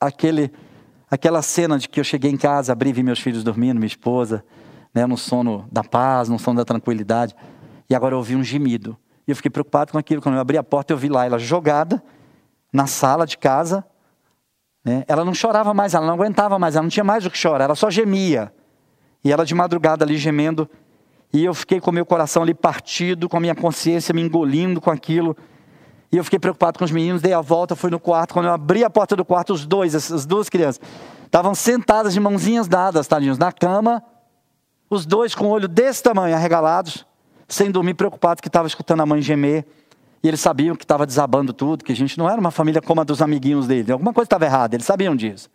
aquele, 0.00 0.52
aquela 1.10 1.42
cena 1.42 1.78
de 1.78 1.88
que 1.88 2.00
eu 2.00 2.04
cheguei 2.04 2.30
em 2.30 2.36
casa, 2.36 2.72
abri 2.72 2.90
e 2.90 2.92
vi 2.92 3.02
meus 3.02 3.18
filhos 3.18 3.42
dormindo, 3.42 3.76
minha 3.76 3.86
esposa, 3.86 4.44
né, 4.94 5.06
no 5.06 5.16
sono 5.16 5.68
da 5.70 5.82
paz, 5.84 6.28
no 6.28 6.38
sono 6.38 6.58
da 6.58 6.64
tranquilidade. 6.64 7.34
E 7.88 7.94
agora 7.94 8.14
eu 8.14 8.18
ouvi 8.18 8.36
um 8.36 8.44
gemido. 8.44 8.96
E 9.26 9.30
eu 9.30 9.36
fiquei 9.36 9.50
preocupado 9.50 9.92
com 9.92 9.98
aquilo. 9.98 10.22
Quando 10.22 10.36
eu 10.36 10.40
abri 10.40 10.56
a 10.56 10.62
porta, 10.62 10.92
eu 10.92 10.96
vi 10.96 11.08
lá 11.08 11.26
ela 11.26 11.38
jogada 11.38 12.02
na 12.72 12.86
sala 12.86 13.26
de 13.26 13.36
casa. 13.36 13.84
Né? 14.84 15.04
Ela 15.06 15.24
não 15.24 15.34
chorava 15.34 15.74
mais, 15.74 15.94
ela 15.94 16.06
não 16.06 16.14
aguentava 16.14 16.58
mais, 16.58 16.76
ela 16.76 16.82
não 16.82 16.90
tinha 16.90 17.04
mais 17.04 17.26
o 17.26 17.30
que 17.30 17.36
chorar, 17.36 17.64
ela 17.64 17.74
só 17.74 17.90
gemia. 17.90 18.52
E 19.24 19.32
ela 19.32 19.44
de 19.44 19.54
madrugada 19.54 20.04
ali 20.04 20.16
gemendo 20.16 20.68
e 21.32 21.44
eu 21.44 21.52
fiquei 21.52 21.80
com 21.80 21.92
meu 21.92 22.06
coração 22.06 22.42
ali 22.42 22.54
partido, 22.54 23.28
com 23.28 23.36
a 23.36 23.40
minha 23.40 23.54
consciência 23.54 24.14
me 24.14 24.22
engolindo 24.22 24.80
com 24.80 24.90
aquilo. 24.90 25.36
E 26.10 26.16
eu 26.16 26.24
fiquei 26.24 26.38
preocupado 26.38 26.78
com 26.78 26.84
os 26.84 26.90
meninos, 26.90 27.20
dei 27.20 27.34
a 27.34 27.40
volta, 27.40 27.76
fui 27.76 27.90
no 27.90 28.00
quarto. 28.00 28.32
Quando 28.32 28.46
eu 28.46 28.52
abri 28.52 28.82
a 28.82 28.88
porta 28.88 29.14
do 29.14 29.24
quarto, 29.24 29.52
os 29.52 29.66
dois, 29.66 29.94
as 29.94 30.24
duas 30.24 30.48
crianças, 30.48 30.80
estavam 31.26 31.54
sentadas 31.54 32.14
de 32.14 32.20
mãozinhas 32.20 32.66
dadas, 32.66 33.06
tadinhos, 33.06 33.36
na 33.36 33.52
cama. 33.52 34.02
Os 34.88 35.04
dois 35.04 35.34
com 35.34 35.46
o 35.46 35.50
olho 35.50 35.68
desse 35.68 36.02
tamanho, 36.02 36.34
arregalados, 36.34 37.04
sem 37.46 37.70
dormir, 37.70 37.92
preocupados 37.92 38.40
que 38.40 38.48
estava 38.48 38.66
escutando 38.66 39.02
a 39.02 39.06
mãe 39.06 39.20
gemer. 39.20 39.66
E 40.22 40.28
eles 40.28 40.40
sabiam 40.40 40.74
que 40.74 40.84
estava 40.84 41.04
desabando 41.04 41.52
tudo, 41.52 41.84
que 41.84 41.92
a 41.92 41.96
gente 41.96 42.16
não 42.16 42.28
era 42.28 42.40
uma 42.40 42.50
família 42.50 42.80
como 42.80 43.02
a 43.02 43.04
dos 43.04 43.20
amiguinhos 43.20 43.66
dele. 43.66 43.92
Alguma 43.92 44.14
coisa 44.14 44.26
estava 44.26 44.46
errada, 44.46 44.74
eles 44.74 44.86
sabiam 44.86 45.14
disso. 45.14 45.50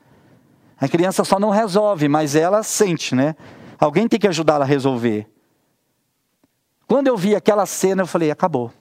A 0.79 0.87
criança 0.87 1.23
só 1.23 1.39
não 1.39 1.49
resolve, 1.49 2.07
mas 2.07 2.35
ela 2.35 2.61
sente, 2.61 3.15
né? 3.15 3.35
Alguém 3.79 4.07
tem 4.07 4.19
que 4.19 4.27
ajudá-la 4.27 4.65
a 4.65 4.67
resolver. 4.67 5.32
Quando 6.87 7.07
eu 7.07 7.17
vi 7.17 7.35
aquela 7.35 7.65
cena, 7.65 8.03
eu 8.03 8.07
falei: 8.07 8.31
acabou. 8.31 8.71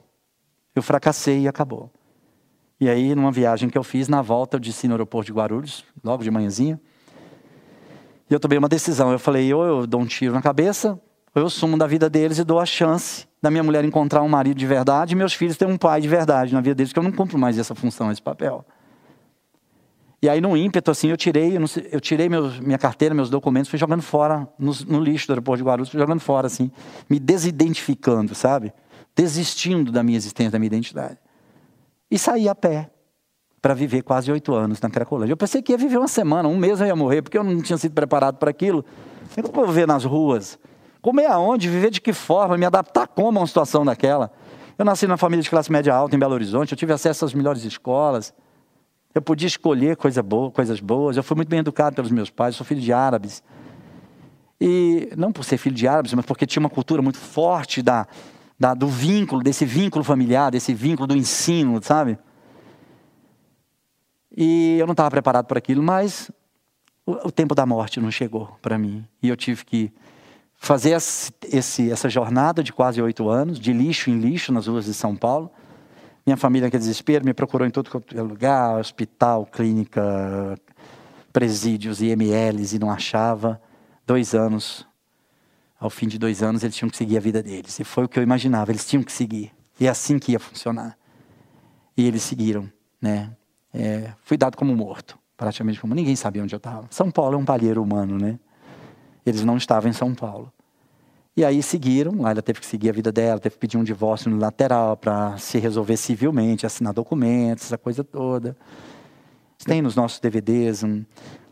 Eu 0.75 0.83
fracassei 0.83 1.41
e 1.43 1.49
acabou. 1.49 1.91
E 2.81 2.89
aí, 2.89 3.15
numa 3.15 3.31
viagem 3.31 3.69
que 3.69 3.79
eu 3.79 3.85
fiz, 3.85 4.09
na 4.09 4.23
volta, 4.23 4.57
eu 4.57 4.61
desci 4.61 4.89
no 4.89 4.95
aeroporto 4.95 5.27
de 5.27 5.33
Guarulhos, 5.33 5.85
logo 6.03 6.23
de 6.23 6.31
manhãzinha. 6.31 6.81
E 8.29 8.35
eu 8.35 8.41
tomei 8.41 8.59
uma 8.59 8.69
decisão. 8.69 9.13
Eu 9.13 9.19
falei, 9.19 9.53
ou 9.55 9.65
eu 9.65 9.87
dou 9.87 10.01
um 10.01 10.07
tiro 10.07 10.33
na 10.33 10.43
cabeça, 10.43 10.99
ou 11.35 11.43
eu 11.43 11.49
sumo 11.49 11.79
da 11.79 11.87
vida 11.87 12.11
deles 12.11 12.39
e 12.39 12.45
dou 12.45 12.59
a 12.59 12.67
chance 12.67 13.29
da 13.41 13.51
minha 13.51 13.63
mulher 13.63 13.85
encontrar 13.85 14.23
um 14.23 14.29
marido 14.29 14.57
de 14.57 14.67
verdade 14.67 15.15
e 15.15 15.17
meus 15.17 15.33
filhos 15.33 15.57
terem 15.57 15.75
um 15.75 15.79
pai 15.79 16.01
de 16.01 16.09
verdade 16.09 16.55
na 16.55 16.61
vida 16.61 16.75
deles, 16.75 16.93
que 16.93 16.99
eu 16.99 17.03
não 17.03 17.13
cumpro 17.13 17.39
mais 17.39 17.59
essa 17.59 17.75
função, 17.75 18.11
esse 18.11 18.23
papel. 18.23 18.65
E 20.23 20.29
aí, 20.29 20.41
no 20.41 20.57
ímpeto, 20.57 20.89
assim, 20.93 21.09
eu 21.09 21.17
tirei, 21.17 21.57
eu, 21.57 21.67
sei, 21.67 21.89
eu 21.91 22.01
tirei 22.01 22.29
minha 22.29 22.79
carteira, 22.79 23.13
meus 23.13 23.29
documentos, 23.29 23.69
fui 23.69 23.79
jogando 23.79 24.03
fora, 24.03 24.49
no, 24.57 24.73
no, 24.87 25.01
lixo 25.01 25.27
do 25.27 25.33
aeroporto 25.33 25.59
de 25.59 25.69
Guarulhos, 25.69 25.91
fui 25.91 25.99
jogando 25.99 26.21
fora, 26.21 26.47
assim, 26.47 26.71
me 27.11 27.19
desidentificando, 27.19 28.33
sabe? 28.33 28.73
Desistindo 29.17 29.91
da 29.91 30.01
minha 30.01 30.17
existência, 30.17 30.53
da 30.53 30.61
minha 30.61 30.69
identidade. 30.69 31.19
E 32.09 32.17
saí 32.21 32.49
a 32.49 32.55
pé 32.55 32.89
para 33.61 33.75
viver 33.75 34.03
quase 34.03 34.31
oito 34.31 34.55
anos 34.55 34.81
na 34.81 34.89
Cracolândia. 34.89 35.33
Eu 35.33 35.37
pensei 35.37 35.61
que 35.61 35.73
ia 35.73 35.79
viver 35.79 35.99
uma 35.99 36.07
semana, 36.07 36.49
um 36.49 36.57
mês 36.57 36.81
eu 36.81 36.87
ia 36.87 36.95
morrer, 36.95 37.23
porque 37.23 37.37
eu 37.37 37.43
não 37.43 37.61
tinha 37.61 37.77
sido 37.77 37.93
preparado 37.93 38.37
para 38.37 38.51
aquilo. 38.51 38.85
Eu 39.37 39.51
vou 39.53 39.67
viver 39.67 39.89
nas 39.89 40.05
ruas. 40.05 40.57
Comer 41.01 41.27
aonde? 41.27 41.69
Viver 41.69 41.91
de 41.91 42.01
que 42.01 42.13
forma? 42.13 42.57
Me 42.57 42.65
adaptar 42.65 43.09
como 43.09 43.39
a 43.39 43.43
uma 43.43 43.47
situação 43.47 43.85
daquela? 43.85 44.31
Eu 44.79 44.85
nasci 44.85 45.05
numa 45.05 45.17
família 45.17 45.43
de 45.43 45.51
classe 45.51 45.71
média 45.71 45.93
alta 45.93 46.15
em 46.15 46.19
Belo 46.19 46.35
Horizonte, 46.35 46.73
eu 46.73 46.79
tive 46.79 46.93
acesso 46.93 47.25
às 47.25 47.35
melhores 47.35 47.65
escolas. 47.65 48.33
Eu 49.15 49.21
podia 49.21 49.47
escolher 49.47 49.97
coisa 49.97 50.23
boa, 50.23 50.51
coisas 50.51 50.81
boas. 50.81 51.17
Eu 51.17 51.23
fui 51.23 51.37
muito 51.37 51.49
bem 51.49 51.61
educado 51.61 51.95
pelos 51.95 52.11
meus 52.11 52.31
pais, 52.31 52.57
sou 52.57 52.65
filho 52.65 52.81
de 52.81 52.93
árabes. 52.93 53.43
E 54.61 55.11
não 55.17 55.33
por 55.33 55.45
ser 55.45 55.59
filho 55.59 55.75
de 55.75 55.87
árabes, 55.87 56.15
mas 56.15 56.25
porque 56.25 56.47
tinha 56.47 56.61
uma 56.61 56.71
cultura 56.71 57.03
muito 57.03 57.19
forte 57.19 57.83
da, 57.83 58.07
da, 58.59 58.75
do 58.75 58.87
vínculo, 58.87 59.43
desse 59.43 59.65
vínculo 59.65 60.05
familiar, 60.05 60.51
desse 60.51 60.73
vínculo 60.73 61.09
do 61.09 61.17
ensino, 61.17 61.83
sabe? 61.83 62.19
E 64.35 64.79
eu 64.79 64.87
não 64.87 64.93
estava 64.93 65.11
preparado 65.11 65.47
para 65.47 65.59
aquilo, 65.59 65.83
mas 65.83 66.31
o, 67.05 67.29
o, 67.29 67.33
tempo 67.33 67.55
da 67.55 67.67
morte 67.67 68.01
não 68.01 68.11
chegou 68.11 68.57
para 68.63 68.79
mim. 68.79 69.05
E 69.23 69.29
eu 69.29 69.37
tive 69.37 69.65
que 69.65 69.93
fazer 70.55 70.93
esse, 70.93 71.33
esse, 71.51 71.91
essa 71.91 72.09
jornada 72.09 72.63
de 72.63 72.73
quase 72.73 73.03
oito 73.03 73.29
anos, 73.29 73.59
de 73.59 73.73
lixo 73.73 74.09
em 74.09 74.19
lixo 74.19 74.53
nas 74.53 74.69
ruas 74.69 74.87
de 74.87 74.95
São 74.95 75.15
Paulo 75.15 75.51
minha 76.25 76.37
família, 76.37 76.71
que 76.71 76.79
desespero, 76.79 77.25
me 77.25 77.35
procurou 77.35 77.67
em 77.67 77.71
todo 77.71 77.91
é 78.15 78.23
lugar, 78.23 78.79
hospital, 78.79 79.45
clínica, 79.47 80.57
presídios, 81.33 82.01
IMLs, 82.01 82.75
e 82.75 82.79
não 82.79 82.91
achava. 82.91 83.61
Dois 84.07 84.35
anos, 84.35 84.87
ao 85.79 85.91
fim 85.91 86.07
de 86.07 86.19
dois 86.19 86.43
anos, 86.43 86.63
eles 86.63 86.77
tinham 86.77 86.89
que 86.89 86.97
seguir 86.97 87.17
a 87.17 87.21
vida 87.21 87.43
deles. 87.43 87.79
E 87.81 87.85
foi 87.85 88.05
o 88.05 88.09
que 88.09 88.19
eu 88.19 88.23
imaginava, 88.23 88.71
eles 88.71 88.87
tinham 88.87 89.03
que 89.03 89.13
seguir. 89.13 89.53
E 89.81 89.87
é 89.87 89.91
assim 89.91 90.19
que 90.19 90.33
ia 90.33 90.39
funcionar. 90.39 90.97
E 91.97 92.07
eles 92.07 92.23
seguiram, 92.23 92.71
né? 93.01 93.35
É, 93.75 94.13
fui 94.23 94.37
dado 94.37 94.57
como 94.57 94.77
morto, 94.77 95.19
praticamente 95.37 95.81
como 95.81 95.95
ninguém 95.95 96.15
sabia 96.15 96.43
onde 96.43 96.55
eu 96.55 96.59
estava. 96.59 96.87
São 96.91 97.11
Paulo 97.11 97.35
é 97.35 97.39
um 97.39 97.45
palheiro 97.45 97.83
humano, 97.83 98.19
né? 98.19 98.39
Eles 99.25 99.43
não 99.45 99.57
estavam 99.57 99.91
em 99.91 99.93
São 99.93 100.15
Paulo. 100.15 100.53
E 101.35 101.47
aí 101.47 101.63
seguiram, 101.63 102.29
ela 102.29 102.43
teve 102.43 102.61
que 102.61 102.67
seguir 102.67 102.91
a 102.91 102.93
vida 102.93 103.11
dela, 103.11 103.41
teve 103.41 103.55
que 103.55 103.61
pedir 103.61 103.79
um 103.79 103.85
divórcio 103.85 104.31
unilateral 104.31 104.99
para 104.99 105.39
se 105.39 105.59
resolver 105.59 105.97
civilmente, 105.97 106.67
assinar 106.67 106.93
documentos, 106.93 107.65
essa 107.65 107.79
coisa 107.79 108.05
toda. 108.05 108.55
Tem 109.65 109.81
nos 109.81 109.97
nossos 109.97 110.21
DVDs 110.21 110.83
um, 110.83 111.03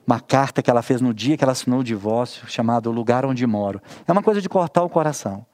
uma 0.07 0.21
carta 0.21 0.61
que 0.61 0.71
ela 0.71 0.83
fez 0.83 1.01
no 1.01 1.14
dia 1.14 1.35
que 1.35 1.43
ela 1.43 1.53
assinou 1.53 1.81
o 1.81 1.85
divórcio, 1.85 2.47
chamado 2.47 2.90
O 2.90 2.93
Lugar 2.93 3.25
Onde 3.25 3.47
Moro. 3.47 3.81
É 4.07 4.12
uma 4.12 4.23
coisa 4.23 4.43
de 4.43 4.51
cortar 4.51 4.83
o 4.83 4.88
coração. 4.90 5.47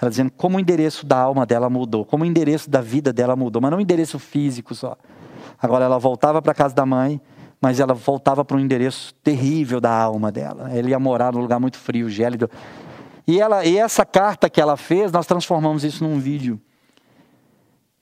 Ela 0.00 0.10
dizendo 0.10 0.32
como 0.32 0.56
o 0.56 0.60
endereço 0.60 1.06
da 1.06 1.18
alma 1.18 1.46
dela 1.46 1.70
mudou, 1.70 2.04
como 2.04 2.24
o 2.24 2.26
endereço 2.26 2.68
da 2.68 2.80
vida 2.80 3.12
dela 3.12 3.36
mudou, 3.36 3.62
mas 3.62 3.70
não 3.70 3.78
o 3.78 3.80
endereço 3.80 4.18
físico 4.18 4.74
só. 4.74 4.96
Agora 5.60 5.84
ela 5.84 6.00
voltava 6.00 6.42
para 6.42 6.52
casa 6.52 6.74
da 6.74 6.84
mãe, 6.84 7.20
mas 7.60 7.78
ela 7.78 7.94
voltava 7.94 8.44
para 8.44 8.56
um 8.56 8.60
endereço 8.60 9.14
terrível 9.22 9.80
da 9.80 9.92
alma 9.92 10.32
dela. 10.32 10.68
Ela 10.76 10.90
ia 10.90 10.98
morar 10.98 11.32
num 11.32 11.40
lugar 11.40 11.60
muito 11.60 11.78
frio, 11.78 12.10
gélido. 12.10 12.50
E, 13.26 13.40
ela, 13.40 13.64
e 13.64 13.78
essa 13.78 14.04
carta 14.04 14.50
que 14.50 14.60
ela 14.60 14.76
fez, 14.76 15.12
nós 15.12 15.26
transformamos 15.26 15.84
isso 15.84 16.02
num 16.02 16.18
vídeo. 16.18 16.60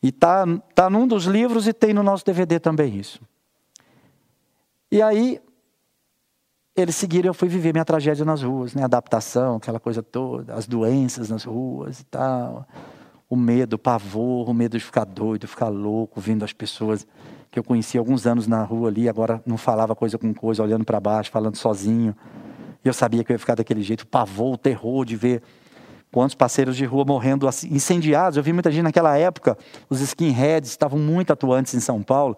E 0.02 0.09
está 0.09 0.44
tá 0.74 0.88
num 0.88 1.06
dos 1.06 1.24
livros 1.24 1.66
e 1.66 1.72
tem 1.72 1.92
no 1.92 2.02
nosso 2.02 2.24
DVD 2.24 2.59
também 2.59 2.96
isso. 2.96 3.20
E 4.90 5.02
aí, 5.02 5.40
eles 6.74 6.96
seguiram, 6.96 7.28
eu 7.28 7.35
fui 7.35 7.48
viver 7.48 7.72
minha 7.72 7.85
tragédia 7.85 8.24
nas 8.24 8.42
ruas, 8.42 8.74
né? 8.74 8.83
Adaptação, 8.83 9.56
aquela 9.56 9.78
coisa 9.78 10.02
toda, 10.02 10.54
as 10.54 10.66
doenças 10.66 11.28
nas 11.28 11.44
ruas 11.44 12.00
e 12.00 12.04
tal. 12.04 12.66
O 13.28 13.37
medo, 13.37 13.74
o 13.74 13.78
pavor, 13.78 14.48
o 14.48 14.54
medo 14.54 14.78
de 14.78 14.85
ficar 14.85 15.04
doido, 15.04 15.46
ficar 15.46 15.68
louco, 15.68 16.20
vendo 16.20 16.44
as 16.44 16.52
pessoas 16.52 17.06
que 17.50 17.59
eu 17.59 17.64
conheci 17.64 17.98
alguns 17.98 18.26
anos 18.26 18.46
na 18.46 18.62
rua 18.62 18.88
ali, 18.88 19.09
agora 19.09 19.42
não 19.44 19.56
falava 19.56 19.94
coisa 19.94 20.16
com 20.16 20.33
coisa, 20.33 20.62
olhando 20.62 20.85
para 20.85 21.00
baixo, 21.00 21.30
falando 21.30 21.56
sozinho. 21.56 22.16
E 22.85 22.88
eu 22.88 22.95
sabia 22.95 23.23
que 23.23 23.33
eu 23.33 23.35
ia 23.35 23.38
ficar 23.38 23.55
daquele 23.55 23.83
jeito, 23.83 24.07
pavor, 24.07 24.57
terror 24.57 25.05
de 25.05 25.16
ver 25.16 25.43
quantos 26.11 26.35
parceiros 26.35 26.77
de 26.77 26.85
rua 26.85 27.05
morrendo 27.05 27.47
assim, 27.47 27.69
incendiados. 27.73 28.37
Eu 28.37 28.43
vi 28.43 28.53
muita 28.53 28.71
gente 28.71 28.83
naquela 28.83 29.16
época, 29.16 29.57
os 29.88 30.01
skinheads 30.01 30.71
estavam 30.71 30.99
muito 30.99 31.33
atuantes 31.33 31.75
em 31.75 31.81
São 31.81 32.03
Paulo. 32.03 32.37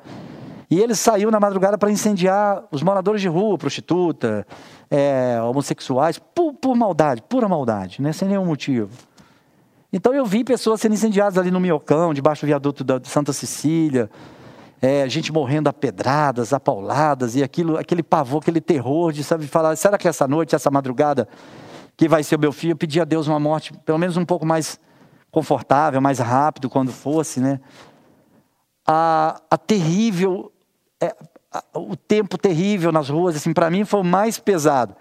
E 0.71 0.81
eles 0.81 0.99
saíram 0.99 1.31
na 1.31 1.39
madrugada 1.39 1.77
para 1.77 1.91
incendiar 1.91 2.65
os 2.71 2.83
moradores 2.83 3.21
de 3.21 3.29
rua, 3.29 3.59
prostituta, 3.59 4.47
é, 4.91 5.39
homossexuais, 5.43 6.19
por, 6.19 6.55
por, 6.55 6.75
maldade, 6.75 7.23
pura 7.29 7.47
maldade, 7.47 8.01
né? 8.01 8.13
sem 8.13 8.27
nenhum 8.27 8.47
motivo. 8.47 8.91
Então 9.93 10.15
eu 10.15 10.25
vi 10.25 10.43
pessoas 10.43 10.81
sendo 10.81 10.95
incendiadas 10.95 11.37
ali 11.37 11.51
no 11.51 11.61
Miocão, 11.61 12.15
debaixo 12.15 12.47
do 12.47 12.47
viaduto 12.47 12.83
da 12.83 12.99
Santa 13.05 13.35
Cecília, 13.35 14.09
é, 14.83 15.09
gente 15.09 15.33
morrendo 15.33 15.69
a 15.69 15.73
pedradas, 15.73 16.53
a 16.53 16.59
pauladas, 16.59 17.37
e 17.37 17.43
aquilo, 17.43 17.79
aquele 17.79 18.03
pavor, 18.03 18.43
aquele 18.43 18.61
terror 18.61 19.13
de 19.13 19.23
sabe, 19.23 19.47
falar: 19.47 19.77
será 19.77 19.97
que 19.97 20.09
essa 20.09 20.27
noite, 20.27 20.57
essa 20.57 20.73
madrugada, 20.73 21.29
que 21.97 22.09
vai 22.09 22.25
ser 22.25 22.35
o 22.35 22.41
meu 22.41 22.51
filho, 22.51 22.73
eu 22.73 22.77
pedi 22.77 23.01
a 23.01 23.05
Deus 23.05 23.29
uma 23.29 23.39
morte, 23.39 23.73
pelo 23.85 23.97
menos 23.97 24.17
um 24.17 24.25
pouco 24.25 24.45
mais 24.45 24.81
confortável, 25.31 26.01
mais 26.01 26.19
rápido, 26.19 26.69
quando 26.69 26.91
fosse, 26.91 27.39
né? 27.39 27.61
A, 28.85 29.41
a 29.49 29.57
terrível, 29.57 30.53
é, 31.01 31.15
a, 31.53 31.63
o 31.79 31.95
tempo 31.95 32.37
terrível 32.37 32.91
nas 32.91 33.09
ruas, 33.09 33.37
assim, 33.37 33.53
para 33.53 33.71
mim 33.71 33.85
foi 33.85 34.01
o 34.01 34.05
mais 34.05 34.41
pesado. 34.41 34.97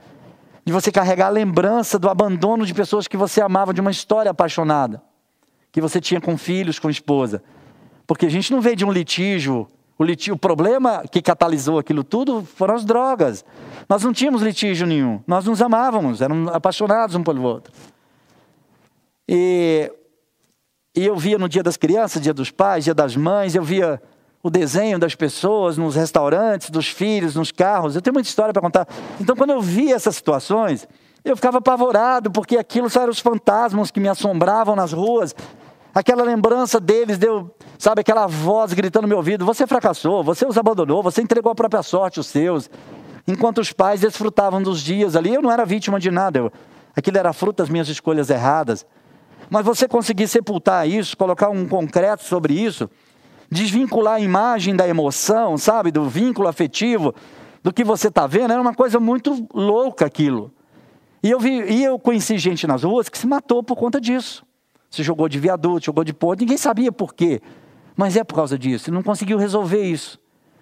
De 0.63 0.71
você 0.71 0.91
carregar 0.91 1.25
a 1.25 1.31
lembrança 1.31 1.97
do 1.97 2.07
abandono 2.07 2.67
de 2.67 2.73
pessoas 2.75 3.07
que 3.07 3.17
você 3.17 3.41
amava, 3.41 3.73
de 3.73 3.81
uma 3.81 3.89
história 3.89 4.29
apaixonada, 4.29 5.01
que 5.71 5.81
você 5.81 5.99
tinha 5.99 6.21
com 6.21 6.37
filhos, 6.37 6.77
com 6.77 6.87
esposa. 6.87 7.41
Porque 8.11 8.25
a 8.25 8.29
gente 8.29 8.51
não 8.51 8.59
veio 8.59 8.75
de 8.75 8.83
um 8.83 8.91
litígio. 8.91 9.65
O, 9.97 10.03
litígio, 10.03 10.33
o 10.33 10.37
problema 10.37 11.01
que 11.09 11.21
catalisou 11.21 11.79
aquilo 11.79 12.03
tudo 12.03 12.45
foram 12.57 12.75
as 12.75 12.83
drogas. 12.83 13.45
Nós 13.87 14.03
não 14.03 14.11
tínhamos 14.11 14.41
litígio 14.41 14.85
nenhum. 14.85 15.21
Nós 15.25 15.45
nos 15.45 15.61
amávamos, 15.61 16.19
éramos 16.19 16.53
apaixonados 16.53 17.15
um 17.15 17.23
pelo 17.23 17.41
outro. 17.41 17.71
E, 19.29 19.89
e 20.93 21.05
eu 21.05 21.15
via 21.15 21.37
no 21.37 21.47
dia 21.47 21.63
das 21.63 21.77
crianças, 21.77 22.21
dia 22.21 22.33
dos 22.33 22.51
pais, 22.51 22.83
dia 22.83 22.93
das 22.93 23.15
mães, 23.15 23.55
eu 23.55 23.63
via 23.63 24.01
o 24.43 24.49
desenho 24.49 24.99
das 24.99 25.15
pessoas 25.15 25.77
nos 25.77 25.95
restaurantes, 25.95 26.69
dos 26.69 26.89
filhos, 26.89 27.33
nos 27.33 27.49
carros. 27.49 27.95
Eu 27.95 28.01
tenho 28.01 28.13
muita 28.13 28.27
história 28.27 28.51
para 28.51 28.61
contar. 28.61 28.89
Então, 29.21 29.37
quando 29.37 29.51
eu 29.51 29.61
via 29.61 29.95
essas 29.95 30.17
situações, 30.17 30.85
eu 31.23 31.37
ficava 31.37 31.59
apavorado, 31.59 32.29
porque 32.29 32.57
aquilo 32.57 32.89
eram 32.93 33.09
os 33.09 33.19
fantasmas 33.19 33.89
que 33.89 34.01
me 34.01 34.09
assombravam 34.09 34.75
nas 34.75 34.91
ruas. 34.91 35.33
Aquela 35.93 36.23
lembrança 36.23 36.79
deles 36.79 37.17
deu, 37.17 37.53
sabe, 37.77 38.01
aquela 38.01 38.25
voz 38.25 38.71
gritando 38.73 39.03
no 39.03 39.07
meu 39.09 39.17
ouvido: 39.17 39.45
você 39.45 39.67
fracassou, 39.67 40.23
você 40.23 40.45
os 40.45 40.57
abandonou, 40.57 41.03
você 41.03 41.21
entregou 41.21 41.51
a 41.51 41.55
própria 41.55 41.83
sorte 41.83 42.19
os 42.19 42.27
seus. 42.27 42.69
Enquanto 43.27 43.59
os 43.59 43.71
pais 43.71 44.01
desfrutavam 44.01 44.61
dos 44.61 44.81
dias 44.81 45.15
ali, 45.15 45.33
eu 45.33 45.41
não 45.41 45.51
era 45.51 45.65
vítima 45.65 45.99
de 45.99 46.09
nada, 46.09 46.39
eu, 46.39 46.51
aquilo 46.95 47.17
era 47.17 47.33
fruto 47.33 47.57
das 47.57 47.69
minhas 47.69 47.87
escolhas 47.87 48.29
erradas. 48.29 48.85
Mas 49.49 49.65
você 49.65 49.87
conseguir 49.87 50.27
sepultar 50.27 50.87
isso, 50.87 51.15
colocar 51.17 51.49
um 51.49 51.67
concreto 51.67 52.23
sobre 52.23 52.53
isso, 52.53 52.89
desvincular 53.49 54.15
a 54.15 54.19
imagem 54.19 54.75
da 54.75 54.87
emoção, 54.87 55.57
sabe, 55.57 55.91
do 55.91 56.05
vínculo 56.05 56.47
afetivo, 56.47 57.13
do 57.61 57.73
que 57.73 57.83
você 57.83 58.07
está 58.07 58.25
vendo, 58.25 58.53
era 58.53 58.61
uma 58.61 58.73
coisa 58.73 58.97
muito 58.97 59.45
louca 59.53 60.05
aquilo. 60.05 60.53
E 61.21 61.29
eu, 61.29 61.39
vi, 61.39 61.61
e 61.69 61.83
eu 61.83 61.99
conheci 61.99 62.37
gente 62.37 62.65
nas 62.65 62.83
ruas 62.83 63.09
que 63.09 63.17
se 63.17 63.27
matou 63.27 63.61
por 63.61 63.75
conta 63.75 63.99
disso. 63.99 64.43
Se 64.91 65.01
jogou 65.01 65.29
de 65.29 65.39
viaduto, 65.39 65.85
jogou 65.85 66.03
de 66.03 66.13
ponte, 66.13 66.41
ninguém 66.41 66.57
sabia 66.57 66.91
por 66.91 67.13
quê. 67.15 67.41
Mas 67.95 68.17
é 68.17 68.23
por 68.23 68.35
causa 68.35 68.59
disso. 68.59 68.89
Ele 68.89 68.95
não 68.95 69.03
conseguiu 69.03 69.37
resolver 69.37 69.81
isso 69.81 70.19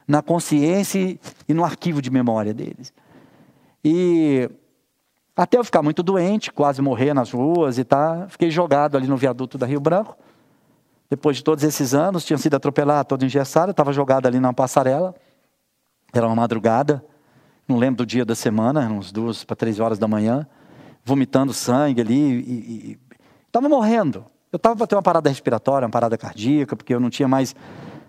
na 0.07 0.21
consciência 0.21 1.19
e 1.47 1.53
no 1.53 1.65
arquivo 1.65 1.99
de 2.01 2.11
memória 2.11 2.53
deles. 2.53 2.93
E 3.84 4.49
até 5.36 5.57
eu 5.57 5.63
ficar 5.63 5.82
muito 5.82 6.03
doente, 6.03 6.51
quase 6.51 6.82
morrer 6.82 7.13
nas 7.13 7.32
ruas 7.32 7.77
e 7.80 7.84
tá, 7.84 8.27
fiquei 8.30 8.51
jogado 8.51 8.95
ali 8.95 9.07
no 9.07 9.17
viaduto 9.17 9.57
da 9.57 9.65
Rio 9.65 9.80
Branco. 9.80 10.15
Depois 11.09 11.38
de 11.38 11.43
todos 11.43 11.63
esses 11.63 11.95
anos, 11.95 12.23
tinha 12.23 12.38
sido 12.38 12.53
atropelado, 12.55 13.07
todo 13.07 13.25
engessado, 13.25 13.71
estava 13.71 13.91
jogado 13.91 14.27
ali 14.27 14.39
na 14.39 14.53
passarela. 14.53 15.15
Era 16.13 16.27
uma 16.27 16.36
madrugada, 16.36 17.03
não 17.67 17.77
lembro 17.77 17.97
do 17.97 18.05
dia 18.05 18.23
da 18.23 18.36
semana, 18.36 18.82
uns 18.91 19.11
duas 19.11 19.43
para 19.43 19.55
três 19.55 19.80
horas 19.80 19.97
da 19.97 20.07
manhã, 20.07 20.45
vomitando 21.03 21.51
sangue 21.51 22.01
ali 22.01 22.15
e, 22.15 22.91
e 22.91 23.09
Estava 23.50 23.68
morrendo. 23.68 24.26
Eu 24.52 24.58
estava 24.58 24.76
para 24.76 24.88
ter 24.88 24.95
uma 24.95 25.02
parada 25.02 25.28
respiratória, 25.28 25.86
uma 25.86 25.91
parada 25.91 26.18
cardíaca, 26.18 26.76
porque 26.76 26.93
eu 26.93 27.00
não 27.00 27.10
tinha 27.10 27.28
mais. 27.28 27.56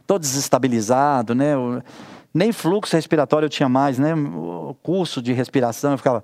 todo 0.07 0.21
desestabilizado, 0.21 1.35
né? 1.35 1.55
Nem 2.33 2.53
fluxo 2.53 2.95
respiratório 2.95 3.47
eu 3.47 3.51
tinha 3.51 3.69
mais, 3.69 3.99
né? 3.99 4.15
O 4.15 4.77
curso 4.83 5.23
de 5.23 5.33
respiração 5.33 5.93
eu 5.93 5.99
ficava. 5.99 6.23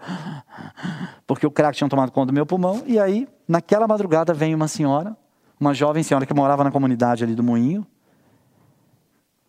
Porque 1.27 1.47
o 1.47 1.51
crack 1.51 1.77
tinha 1.77 1.89
tomado 1.89 2.13
conta 2.13 2.27
do 2.27 2.33
meu 2.33 2.47
pulmão. 2.47 2.83
E 2.87 2.99
aí, 2.99 3.27
naquela 3.49 3.89
madrugada, 3.89 4.35
vem 4.35 4.55
uma 4.55 4.69
senhora, 4.69 5.17
uma 5.59 5.73
jovem 5.73 6.03
senhora 6.03 6.27
que 6.27 6.35
morava 6.35 6.63
na 6.63 6.71
comunidade 6.71 7.25
ali 7.25 7.35
do 7.35 7.43
Moinho, 7.43 7.87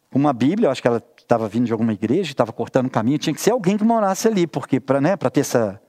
com 0.10 0.18
uma 0.18 0.34
Bíblia, 0.34 0.68
eu 0.68 0.72
acho 0.72 0.82
que 0.82 0.88
ela 0.88 1.04
estava 1.18 1.48
vindo 1.50 1.66
de 1.66 1.72
alguma 1.72 1.92
igreja, 1.92 2.32
estava 2.32 2.54
cortando 2.54 2.88
o 2.88 2.90
caminho. 2.90 3.18
Tinha 3.18 3.34
que 3.34 3.42
ser 3.42 3.52
alguém 3.52 3.78
que 3.78 3.84
morasse 3.84 4.28
ali, 4.28 4.48
porque 4.48 4.80
para 4.80 5.02
né, 5.02 5.16
ter 5.18 5.42
essa. 5.42 5.82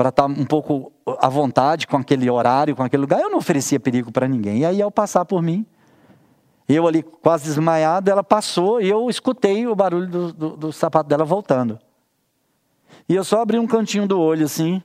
Para 0.00 0.08
estar 0.08 0.22
tá 0.22 0.28
um 0.30 0.46
pouco 0.46 0.90
à 1.18 1.28
vontade 1.28 1.86
com 1.86 1.98
aquele 1.98 2.30
horário, 2.30 2.74
com 2.74 2.82
aquele 2.82 3.02
lugar, 3.02 3.20
eu 3.20 3.28
não 3.28 3.36
oferecia 3.36 3.78
perigo 3.78 4.10
para 4.10 4.26
ninguém. 4.26 4.60
E 4.60 4.64
aí, 4.64 4.80
ao 4.80 4.90
passar 4.90 5.26
por 5.26 5.42
mim, 5.42 5.66
eu 6.66 6.88
ali 6.88 7.02
quase 7.02 7.44
desmaiado, 7.44 8.10
ela 8.10 8.24
passou 8.24 8.80
e 8.80 8.88
eu 8.88 9.10
escutei 9.10 9.66
o 9.66 9.76
barulho 9.76 10.06
do, 10.08 10.32
do, 10.32 10.56
do, 10.56 10.72
sapato 10.72 11.06
dela 11.06 11.22
voltando. 11.22 11.78
E 13.06 13.14
eu 13.14 13.22
só 13.22 13.42
abri 13.42 13.58
um 13.58 13.66
cantinho 13.66 14.08
do 14.08 14.18
olho 14.18 14.46
assim, 14.46 14.82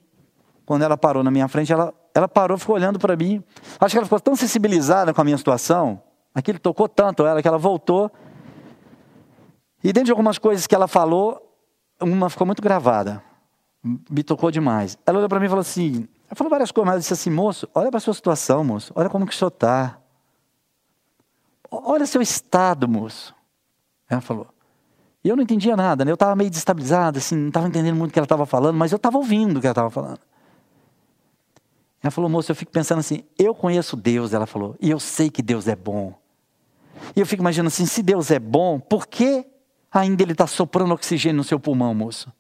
quando 0.65 0.81
ela 0.81 0.97
parou 0.97 1.23
na 1.23 1.31
minha 1.31 1.47
frente, 1.47 1.71
ela, 1.71 1.93
ela 2.13 2.27
parou, 2.27 2.57
ficou 2.57 2.75
olhando 2.75 2.99
para 2.99 3.15
mim. 3.15 3.41
Acho 3.79 3.93
que 3.93 3.97
ela 3.97 4.05
ficou 4.05 4.19
tão 4.19 4.35
sensibilizada 4.35 5.13
com 5.13 5.21
a 5.21 5.23
minha 5.23 5.37
situação, 5.37 6.01
aquilo 6.33 6.59
tocou 6.59 6.89
tanto 6.89 7.25
ela, 7.25 7.41
que 7.41 7.47
ela 7.47 7.57
voltou. 7.57 8.11
E 9.81 9.93
dentro 9.93 10.07
de 10.07 10.11
algumas 10.11 10.37
coisas 10.37 10.67
que 10.67 10.75
ela 10.75 10.89
falou, 10.89 11.41
uma 12.01 12.29
ficou 12.29 12.45
muito 12.45 12.61
gravada. 12.61 13.23
Me 14.09 14.23
tocou 14.23 14.49
demais. 14.49 14.97
Ela 15.05 15.19
olhou 15.19 15.29
para 15.29 15.39
mim 15.39 15.45
e 15.45 15.49
falou 15.49 15.61
assim: 15.61 16.07
ela 16.27 16.35
falou 16.35 16.49
várias 16.49 16.71
coisas, 16.71 16.85
mas 16.87 16.93
ela 16.93 16.99
disse 17.01 17.13
assim, 17.13 17.29
moço, 17.29 17.69
olha 17.73 17.89
para 17.89 17.97
a 17.97 18.01
sua 18.01 18.13
situação, 18.13 18.63
moço, 18.63 18.91
olha 18.95 19.09
como 19.09 19.27
que 19.27 19.33
o 19.33 19.37
senhor 19.37 19.49
está. 19.49 19.99
Olha 21.69 22.05
seu 22.05 22.21
estado, 22.21 22.87
moço. 22.87 23.35
Ela 24.09 24.21
falou. 24.21 24.47
E 25.23 25.29
eu 25.29 25.35
não 25.35 25.43
entendia 25.43 25.75
nada, 25.75 26.05
né? 26.05 26.11
Eu 26.11 26.15
estava 26.15 26.35
meio 26.35 26.49
destabilizado, 26.49 27.17
assim, 27.17 27.35
não 27.35 27.47
estava 27.47 27.67
entendendo 27.67 27.95
muito 27.95 28.11
o 28.11 28.13
que 28.13 28.19
ela 28.19 28.25
estava 28.25 28.45
falando, 28.45 28.75
mas 28.75 28.91
eu 28.91 28.97
estava 28.97 29.17
ouvindo 29.17 29.57
o 29.57 29.61
que 29.61 29.67
ela 29.67 29.71
estava 29.71 29.89
falando. 29.89 30.19
Ela 32.01 32.11
falou, 32.11 32.29
moço, 32.29 32.51
eu 32.51 32.55
fico 32.55 32.71
pensando 32.71 32.99
assim, 32.99 33.23
eu 33.37 33.53
conheço 33.55 33.95
Deus, 33.95 34.33
ela 34.33 34.45
falou, 34.45 34.75
e 34.79 34.91
eu 34.91 34.99
sei 34.99 35.29
que 35.29 35.41
Deus 35.41 35.67
é 35.67 35.75
bom. 35.75 36.13
E 37.15 37.19
eu 37.19 37.25
fico 37.25 37.41
imaginando 37.41 37.67
assim, 37.67 37.85
se 37.85 38.03
Deus 38.03 38.29
é 38.29 38.39
bom, 38.39 38.79
por 38.79 39.07
que 39.07 39.45
ainda 39.91 40.21
Ele 40.21 40.33
está 40.33 40.45
soprando 40.45 40.93
oxigênio 40.93 41.37
no 41.37 41.43
seu 41.43 41.59
pulmão, 41.59 41.93
moço? 41.95 42.31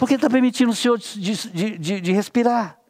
Por 0.00 0.08
que 0.08 0.14
Ele 0.14 0.18
está 0.18 0.30
permitindo 0.30 0.70
o 0.70 0.74
senhor 0.74 0.96
de, 0.96 1.20
de, 1.20 1.78
de, 1.78 2.00
de 2.00 2.12
respirar? 2.12 2.80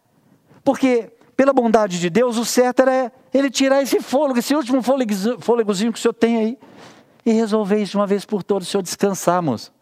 Porque 0.62 1.12
pela 1.36 1.52
bondade 1.52 1.98
de 1.98 2.08
Deus, 2.08 2.36
o 2.36 2.44
certo 2.44 2.82
era 2.82 3.12
ele 3.34 3.50
tirar 3.50 3.82
esse 3.82 4.00
fôlego, 4.00 4.38
esse 4.38 4.54
último 4.54 4.80
fôlegozinho 4.80 5.92
que 5.92 5.98
o 5.98 6.00
senhor 6.00 6.14
tem 6.14 6.36
aí, 6.36 6.58
e 7.26 7.32
resolver 7.32 7.82
isso 7.82 7.90
de 7.92 7.96
uma 7.96 8.06
vez 8.06 8.24
por 8.24 8.44
todas, 8.44 8.68
o 8.68 8.70
senhor 8.70 8.82
descansar, 8.82 9.42
moço. 9.42 9.72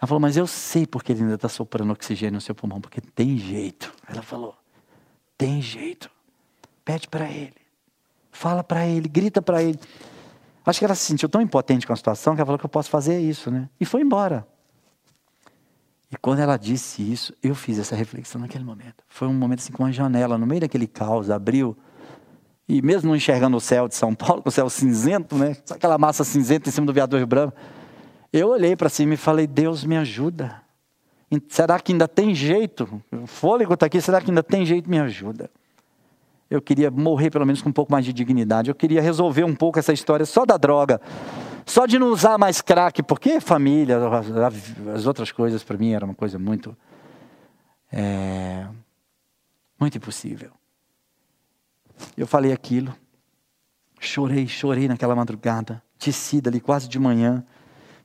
Ela 0.00 0.06
falou, 0.06 0.20
mas 0.20 0.36
eu 0.36 0.46
sei 0.46 0.86
porque 0.86 1.10
ele 1.10 1.22
ainda 1.22 1.34
está 1.34 1.48
soprando 1.48 1.92
oxigênio 1.92 2.34
no 2.34 2.40
seu 2.40 2.54
pulmão, 2.54 2.80
porque 2.80 3.00
tem 3.00 3.36
jeito. 3.36 3.92
Ela 4.08 4.22
falou, 4.22 4.54
tem 5.36 5.60
jeito. 5.60 6.08
Pede 6.84 7.08
para 7.08 7.28
ele, 7.28 7.56
fala 8.30 8.62
para 8.62 8.86
ele, 8.86 9.08
grita 9.08 9.42
para 9.42 9.64
ele. 9.64 9.80
Acho 10.64 10.78
que 10.78 10.84
ela 10.84 10.94
se 10.94 11.06
sentiu 11.06 11.28
tão 11.28 11.40
impotente 11.40 11.84
com 11.88 11.92
a 11.92 11.96
situação 11.96 12.36
que 12.36 12.40
ela 12.40 12.46
falou 12.46 12.58
que 12.58 12.66
eu 12.66 12.70
posso 12.70 12.88
fazer 12.88 13.18
isso, 13.18 13.50
né? 13.50 13.68
E 13.80 13.84
foi 13.84 14.02
embora. 14.02 14.46
E 16.16 16.18
quando 16.18 16.38
ela 16.38 16.56
disse 16.56 17.02
isso, 17.02 17.34
eu 17.42 17.54
fiz 17.54 17.78
essa 17.78 17.94
reflexão 17.94 18.40
naquele 18.40 18.64
momento. 18.64 19.04
Foi 19.06 19.28
um 19.28 19.34
momento 19.34 19.58
assim 19.58 19.70
com 19.70 19.82
uma 19.82 19.92
janela 19.92 20.38
no 20.38 20.46
meio 20.46 20.62
daquele 20.62 20.86
caos, 20.86 21.28
abriu. 21.28 21.76
E 22.66 22.80
mesmo 22.80 23.10
não 23.10 23.16
enxergando 23.16 23.54
o 23.54 23.60
céu 23.60 23.86
de 23.86 23.94
São 23.94 24.14
Paulo, 24.14 24.40
o 24.46 24.50
céu 24.50 24.70
cinzento, 24.70 25.36
né? 25.36 25.54
Aquela 25.70 25.98
massa 25.98 26.24
cinzenta 26.24 26.70
em 26.70 26.72
cima 26.72 26.86
do 26.86 26.92
viador 26.94 27.24
branco. 27.26 27.54
Eu 28.32 28.48
olhei 28.48 28.74
para 28.74 28.88
cima 28.88 29.12
e 29.12 29.16
falei: 29.18 29.46
Deus 29.46 29.84
me 29.84 29.94
ajuda. 29.94 30.62
Será 31.50 31.78
que 31.78 31.92
ainda 31.92 32.08
tem 32.08 32.34
jeito? 32.34 33.02
O 33.12 33.26
fôlego 33.26 33.74
está 33.74 33.84
aqui, 33.84 34.00
será 34.00 34.18
que 34.18 34.30
ainda 34.30 34.42
tem 34.42 34.64
jeito? 34.64 34.88
Me 34.88 34.98
ajuda. 34.98 35.50
Eu 36.48 36.62
queria 36.62 36.90
morrer 36.90 37.28
pelo 37.28 37.44
menos 37.44 37.60
com 37.60 37.68
um 37.68 37.72
pouco 37.72 37.92
mais 37.92 38.06
de 38.06 38.12
dignidade. 38.14 38.70
Eu 38.70 38.74
queria 38.74 39.02
resolver 39.02 39.44
um 39.44 39.54
pouco 39.54 39.78
essa 39.78 39.92
história 39.92 40.24
só 40.24 40.46
da 40.46 40.56
droga. 40.56 40.98
Só 41.66 41.84
de 41.84 41.98
não 41.98 42.12
usar 42.12 42.38
mais 42.38 42.62
crack, 42.62 43.02
porque 43.02 43.40
família, 43.40 43.98
as 44.94 45.04
outras 45.04 45.32
coisas 45.32 45.64
para 45.64 45.76
mim 45.76 45.92
era 45.92 46.04
uma 46.04 46.14
coisa 46.14 46.38
muito. 46.38 46.76
É, 47.92 48.66
muito 49.78 49.98
impossível. 49.98 50.52
Eu 52.16 52.26
falei 52.26 52.52
aquilo, 52.52 52.94
chorei, 53.98 54.46
chorei 54.46 54.86
naquela 54.86 55.14
madrugada, 55.14 55.82
descida 55.98 56.50
ali 56.50 56.60
quase 56.60 56.88
de 56.88 56.98
manhã, 56.98 57.44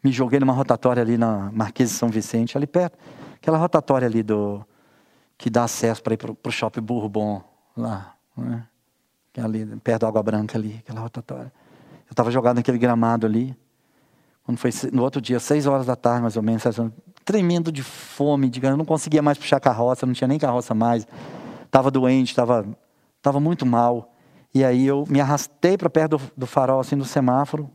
me 0.03 0.11
joguei 0.11 0.39
numa 0.39 0.53
rotatória 0.53 1.01
ali 1.01 1.17
na 1.17 1.51
Marquês 1.51 1.89
de 1.89 1.95
São 1.95 2.09
Vicente, 2.09 2.57
ali 2.57 2.65
perto, 2.65 2.97
aquela 3.35 3.57
rotatória 3.57 4.07
ali 4.07 4.23
do 4.23 4.65
que 5.37 5.49
dá 5.49 5.63
acesso 5.65 6.01
para 6.01 6.13
ir 6.13 6.17
para 6.17 6.31
o 6.31 6.51
shopping 6.51 6.81
Bourbon, 6.81 7.43
lá, 7.75 8.15
né? 8.35 8.67
É 9.35 9.41
ali 9.41 9.65
perto 9.77 10.01
da 10.01 10.07
Água 10.07 10.23
Branca 10.23 10.57
ali, 10.57 10.77
aquela 10.79 11.01
rotatória. 11.01 11.51
Eu 12.11 12.13
estava 12.13 12.29
jogado 12.29 12.57
naquele 12.57 12.77
gramado 12.77 13.25
ali. 13.25 13.55
Quando 14.43 14.57
foi 14.57 14.69
no 14.91 15.01
outro 15.01 15.21
dia, 15.21 15.39
seis 15.39 15.65
horas 15.65 15.85
da 15.85 15.95
tarde, 15.95 16.21
mais 16.21 16.35
ou 16.35 16.43
menos, 16.43 16.61
tremendo 17.23 17.71
de 17.71 17.81
fome, 17.81 18.51
eu 18.61 18.75
não 18.75 18.83
conseguia 18.83 19.21
mais 19.21 19.37
puxar 19.37 19.61
carroça, 19.61 20.05
não 20.05 20.13
tinha 20.13 20.27
nem 20.27 20.37
carroça 20.37 20.75
mais. 20.75 21.07
Estava 21.63 21.89
doente, 21.89 22.31
estava 22.31 22.67
tava 23.21 23.39
muito 23.39 23.65
mal. 23.65 24.13
E 24.53 24.61
aí 24.61 24.85
eu 24.85 25.05
me 25.07 25.21
arrastei 25.21 25.77
para 25.77 25.89
perto 25.89 26.17
do, 26.17 26.31
do, 26.35 26.45
farol, 26.45 26.81
assim, 26.81 26.97
do 26.97 27.05
semáforo, 27.05 27.69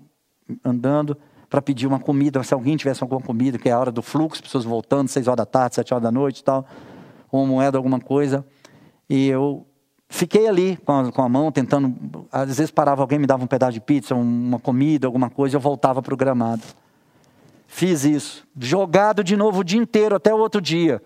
andando, 0.63 1.17
para 1.49 1.63
pedir 1.63 1.87
uma 1.87 1.99
comida, 1.99 2.43
se 2.43 2.53
alguém 2.53 2.77
tivesse 2.77 3.03
alguma 3.03 3.23
comida, 3.23 3.57
que 3.57 3.71
é 3.71 3.73
a 3.73 3.79
hora 3.79 3.91
do 3.91 4.03
fluxo, 4.03 4.43
pessoas 4.43 4.65
voltando, 4.65 5.09
seis 5.09 5.27
horas 5.27 5.39
da 5.39 5.47
tarde, 5.47 5.77
sete 5.77 5.95
horas 5.95 6.03
da 6.03 6.13
noite 6.13 6.41
e 6.41 6.45
tal, 6.45 6.67
uma 7.33 7.47
moeda, 7.47 7.79
alguma 7.79 7.99
coisa. 7.99 8.45
E 9.09 9.29
eu 9.29 9.66
Fiquei 10.09 10.47
ali 10.47 10.77
com 10.79 10.93
a, 10.93 11.13
com 11.13 11.23
a, 11.23 11.29
mão, 11.29 11.51
tentando. 11.51 12.27
Às 12.31 12.57
vezes 12.57 12.71
parava 12.71 13.03
alguém, 13.03 13.19
me 13.19 13.27
dava 13.27 13.43
um 13.43 13.47
pedaço 13.47 13.73
de 13.73 13.81
pizza, 13.81 14.15
uma 14.15 14.59
comida, 14.59 15.07
alguma 15.07 15.29
coisa, 15.29 15.57
eu 15.57 15.61
voltava 15.61 16.01
para 16.01 16.15
o 16.15 16.17
gramado. 16.17 16.63
Fiz 17.67 18.05
isso. 18.05 18.47
Jogado 18.59 19.25
de 19.25 19.37
novo 19.37 19.61
o 19.61 19.65
dia 19.65 19.81
inteiro, 19.81 20.15
até 20.15 20.33
o 20.33 20.39
outro 20.39 20.61
dia. 20.61 21.03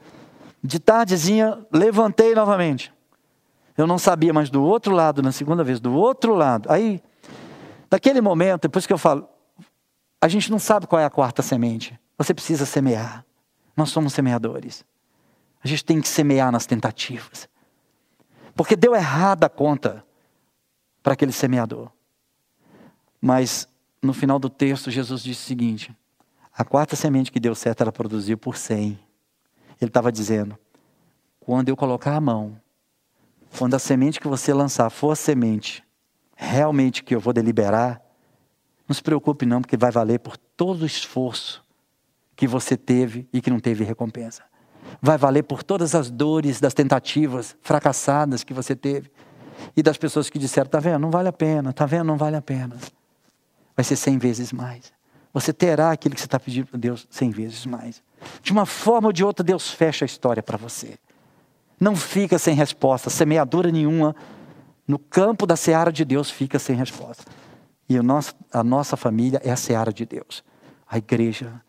De 0.62 0.78
tardezinha, 0.78 1.58
levantei 1.72 2.34
novamente. 2.34 2.92
Eu 3.76 3.86
não 3.86 3.98
sabia, 3.98 4.32
mas 4.32 4.50
do 4.50 4.62
outro 4.62 4.94
lado, 4.94 5.22
na 5.22 5.32
segunda 5.32 5.64
vez, 5.64 5.80
do 5.80 5.94
outro 5.94 6.34
lado. 6.34 6.70
Aí, 6.70 7.02
naquele 7.90 8.20
momento, 8.20 8.62
depois 8.62 8.86
que 8.86 8.92
eu 8.92 8.98
falo, 8.98 9.26
a 10.20 10.28
gente 10.28 10.50
não 10.50 10.58
sabe 10.58 10.86
qual 10.86 11.00
é 11.00 11.04
a 11.06 11.10
quarta 11.10 11.42
semente. 11.42 11.98
Você 12.18 12.34
precisa 12.34 12.66
semear. 12.66 13.24
Nós 13.74 13.88
somos 13.88 14.12
semeadores. 14.12 14.84
A 15.64 15.66
gente 15.66 15.84
tem 15.84 16.00
que 16.00 16.08
semear 16.08 16.52
nas 16.52 16.66
tentativas. 16.66 17.48
Porque 18.60 18.76
deu 18.76 18.94
errada 18.94 19.46
a 19.46 19.48
conta 19.48 20.04
para 21.02 21.14
aquele 21.14 21.32
semeador. 21.32 21.90
Mas 23.18 23.66
no 24.02 24.12
final 24.12 24.38
do 24.38 24.50
texto, 24.50 24.90
Jesus 24.90 25.22
disse 25.22 25.44
o 25.44 25.46
seguinte: 25.46 25.96
a 26.52 26.62
quarta 26.62 26.94
semente 26.94 27.32
que 27.32 27.40
deu 27.40 27.54
certo, 27.54 27.80
ela 27.80 27.90
produziu 27.90 28.36
por 28.36 28.58
cem. 28.58 29.00
Ele 29.80 29.88
estava 29.88 30.12
dizendo: 30.12 30.58
quando 31.40 31.70
eu 31.70 31.74
colocar 31.74 32.14
a 32.14 32.20
mão, 32.20 32.60
quando 33.56 33.72
a 33.72 33.78
semente 33.78 34.20
que 34.20 34.28
você 34.28 34.52
lançar 34.52 34.90
for 34.90 35.12
a 35.12 35.16
semente 35.16 35.82
realmente 36.36 37.02
que 37.02 37.14
eu 37.14 37.20
vou 37.20 37.32
deliberar, 37.32 37.98
não 38.86 38.92
se 38.92 39.02
preocupe 39.02 39.46
não, 39.46 39.62
porque 39.62 39.78
vai 39.78 39.90
valer 39.90 40.18
por 40.18 40.36
todo 40.36 40.82
o 40.82 40.86
esforço 40.86 41.64
que 42.36 42.46
você 42.46 42.76
teve 42.76 43.26
e 43.32 43.40
que 43.40 43.48
não 43.48 43.58
teve 43.58 43.84
recompensa 43.84 44.44
vai 45.00 45.18
valer 45.18 45.42
por 45.42 45.62
todas 45.62 45.94
as 45.94 46.10
dores 46.10 46.60
das 46.60 46.74
tentativas 46.74 47.56
fracassadas 47.62 48.44
que 48.44 48.54
você 48.54 48.74
teve 48.74 49.10
e 49.76 49.82
das 49.82 49.96
pessoas 49.96 50.30
que 50.30 50.38
disseram: 50.38 50.66
está 50.66 50.80
vendo, 50.80 51.00
não 51.00 51.10
vale 51.10 51.28
a 51.28 51.32
pena, 51.32 51.70
está 51.70 51.86
vendo, 51.86 52.06
não 52.06 52.16
vale 52.16 52.36
a 52.36 52.42
pena. 52.42 52.76
Vai 53.76 53.84
ser 53.84 53.96
cem 53.96 54.18
vezes 54.18 54.52
mais. 54.52 54.92
Você 55.32 55.52
terá 55.52 55.92
aquilo 55.92 56.14
que 56.14 56.20
você 56.20 56.26
está 56.26 56.40
pedindo 56.40 56.66
para 56.66 56.78
Deus 56.78 57.06
cem 57.10 57.30
vezes 57.30 57.64
mais. 57.64 58.02
De 58.42 58.52
uma 58.52 58.66
forma 58.66 59.08
ou 59.08 59.12
de 59.12 59.24
outra, 59.24 59.44
Deus 59.44 59.70
fecha 59.70 60.04
a 60.04 60.06
história 60.06 60.42
para 60.42 60.56
você. 60.56 60.98
Não 61.78 61.96
fica 61.96 62.38
sem 62.38 62.54
resposta, 62.54 63.08
semeadura 63.08 63.70
nenhuma 63.70 64.14
no 64.86 64.98
campo 64.98 65.46
da 65.46 65.56
seara 65.56 65.92
de 65.92 66.04
Deus 66.04 66.30
fica 66.30 66.58
sem 66.58 66.76
resposta. 66.76 67.24
E 67.88 67.96
a 67.96 68.02
nossa, 68.02 68.34
a 68.52 68.64
nossa 68.64 68.96
família 68.96 69.40
é 69.44 69.50
a 69.50 69.56
seara 69.56 69.92
de 69.92 70.04
Deus. 70.04 70.44
A 70.86 70.98
igreja, 70.98 71.62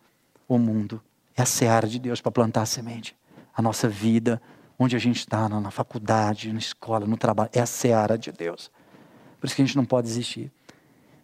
o 0.48 0.58
mundo, 0.58 1.00
é 1.36 1.42
a 1.42 1.46
seara 1.46 1.86
de 1.86 1.98
Deus 1.98 2.20
para 2.20 2.32
plantar 2.32 2.62
a 2.62 2.66
semente. 2.66 3.16
A 3.54 3.62
nossa 3.62 3.88
vida, 3.88 4.40
onde 4.78 4.96
a 4.96 4.98
gente 4.98 5.18
está, 5.18 5.48
na 5.48 5.70
faculdade, 5.70 6.52
na 6.52 6.58
escola, 6.58 7.06
no 7.06 7.16
trabalho, 7.16 7.50
é 7.52 7.60
a 7.60 7.66
seara 7.66 8.16
de 8.16 8.32
Deus. 8.32 8.70
Por 9.40 9.46
isso 9.46 9.56
que 9.56 9.62
a 9.62 9.64
gente 9.64 9.76
não 9.76 9.84
pode 9.84 10.06
desistir. 10.06 10.52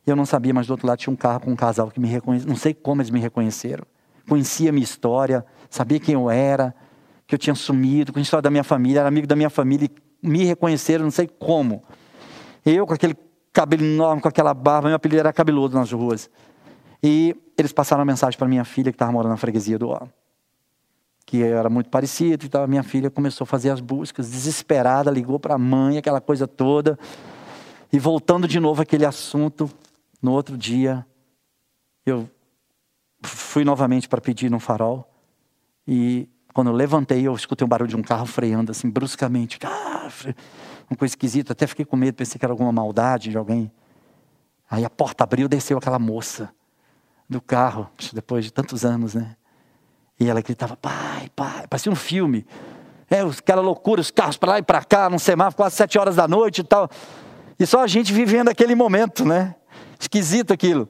Eu 0.07 0.17
não 0.17 0.25
sabia, 0.25 0.53
mas 0.55 0.67
do 0.67 0.71
outro 0.71 0.87
lado 0.87 0.99
tinha 0.99 1.13
um 1.13 1.17
carro 1.17 1.41
com 1.41 1.51
um 1.51 1.57
casal 1.57 1.91
que 1.91 2.01
me 2.01 2.09
reconheceu. 2.09 2.49
Não 2.49 2.57
sei 2.57 2.73
como 2.73 3.01
eles 3.03 3.11
me 3.11 3.21
reconheceram. 3.21 3.85
Conhecia 4.29 4.71
a 4.71 4.73
minha 4.73 4.85
história, 4.85 5.45
sabia 5.71 6.01
quem 6.01 6.15
eu 6.15 6.31
era, 6.31 6.75
que 7.27 7.35
eu 7.35 7.39
tinha 7.39 7.55
sumido, 7.55 8.13
conhecia 8.13 8.29
a 8.29 8.31
história 8.31 8.43
da 8.43 8.51
minha 8.51 8.65
família, 8.65 9.01
era 9.01 9.09
amigo 9.09 9.27
da 9.27 9.37
minha 9.37 9.51
família, 9.51 9.89
me 10.23 10.45
reconheceram, 10.45 11.05
não 11.05 11.11
sei 11.11 11.27
como. 11.27 11.83
Eu 12.65 12.87
com 12.87 12.95
aquele 12.95 13.17
cabelo 13.53 13.85
enorme, 13.85 14.23
com 14.23 14.29
aquela 14.29 14.55
barba, 14.55 14.89
meu 14.89 14.97
apelido 14.97 15.21
era 15.21 15.33
cabeludo 15.33 15.77
nas 15.77 15.93
ruas. 15.93 16.31
E 17.03 17.37
eles 17.59 17.73
passaram 17.73 18.01
uma 18.01 18.07
mensagem 18.07 18.39
para 18.39 18.47
minha 18.47 18.65
filha 18.65 18.93
que 18.93 18.95
estava 18.95 19.11
morando 19.11 19.33
na 19.33 19.37
freguesia 19.37 19.77
do 19.77 19.89
Ó. 19.89 20.07
Que 21.27 21.43
era 21.43 21.69
muito 21.69 21.91
parecido, 21.91 22.47
então 22.47 22.63
a 22.63 22.67
minha 22.69 22.85
filha 22.85 23.11
começou 23.11 23.45
a 23.45 23.47
fazer 23.47 23.71
as 23.71 23.81
buscas, 23.81 24.31
desesperada, 24.31 25.11
ligou 25.11 25.41
para 25.41 25.57
a 25.57 25.59
mãe, 25.59 25.99
aquela 25.99 26.21
coisa 26.21 26.47
toda. 26.47 26.97
E 27.93 27.99
voltando 27.99 28.47
de 28.47 28.61
novo 28.61 28.81
aquele 28.81 29.05
assunto, 29.05 29.69
no 30.23 30.33
outro 30.33 30.57
dia, 30.57 31.05
eu 32.07 32.31
fui 33.23 33.65
novamente 33.65 34.09
para 34.09 34.21
pedir 34.21 34.49
no 34.49 34.61
farol. 34.61 35.13
E 35.87 36.29
quando 36.55 36.69
eu 36.69 36.75
levantei, 36.75 37.27
eu 37.27 37.35
escutei 37.35 37.65
um 37.65 37.69
barulho 37.69 37.91
de 37.91 37.97
um 37.97 38.03
carro 38.03 38.25
freando 38.25 38.71
assim 38.71 38.89
bruscamente. 38.89 39.59
Ah, 39.65 40.09
uma 40.89 40.97
coisa 40.97 41.13
esquisita, 41.13 41.53
até 41.53 41.67
fiquei 41.67 41.85
com 41.85 41.97
medo, 41.97 42.15
pensei 42.15 42.39
que 42.39 42.45
era 42.45 42.53
alguma 42.53 42.73
maldade 42.73 43.31
de 43.31 43.37
alguém. 43.37 43.71
Aí 44.71 44.85
a 44.85 44.91
porta 44.91 45.25
abriu, 45.25 45.49
desceu 45.49 45.77
aquela 45.77 45.99
moça 45.99 46.51
do 47.29 47.41
carro, 47.41 47.89
depois 48.13 48.45
de 48.45 48.53
tantos 48.53 48.85
anos, 48.85 49.15
né? 49.15 49.37
E 50.19 50.29
ela 50.29 50.41
gritava, 50.41 50.77
pai, 50.77 51.31
pai, 51.37 51.67
parecia 51.69 51.93
um 51.93 51.97
filme. 51.97 52.47
É, 53.11 53.21
aquela 53.21 53.63
loucura, 53.63 54.01
os 54.01 54.11
carros 54.11 54.37
para 54.37 54.53
lá 54.53 54.59
e 54.59 54.63
para 54.63 54.83
cá, 54.83 55.09
num 55.09 55.19
semáforo, 55.19 55.57
quase 55.57 55.77
sete 55.77 55.99
horas 55.99 56.17
da 56.17 56.27
noite 56.27 56.61
e 56.61 56.65
tal. 56.65 56.91
E 57.59 57.67
só 57.67 57.83
a 57.83 57.87
gente 57.87 58.13
vivendo 58.13 58.49
aquele 58.49 58.75
momento, 58.75 59.25
né? 59.25 59.55
Esquisito 59.99 60.53
aquilo. 60.53 60.89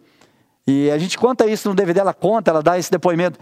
E 0.67 0.91
a 0.91 0.99
gente 0.99 1.17
conta 1.17 1.47
isso 1.47 1.69
no 1.69 1.75
DVD, 1.75 2.01
ela 2.01 2.15
conta, 2.15 2.51
ela 2.51 2.63
dá 2.63 2.79
esse 2.79 2.91
depoimento. 2.91 3.39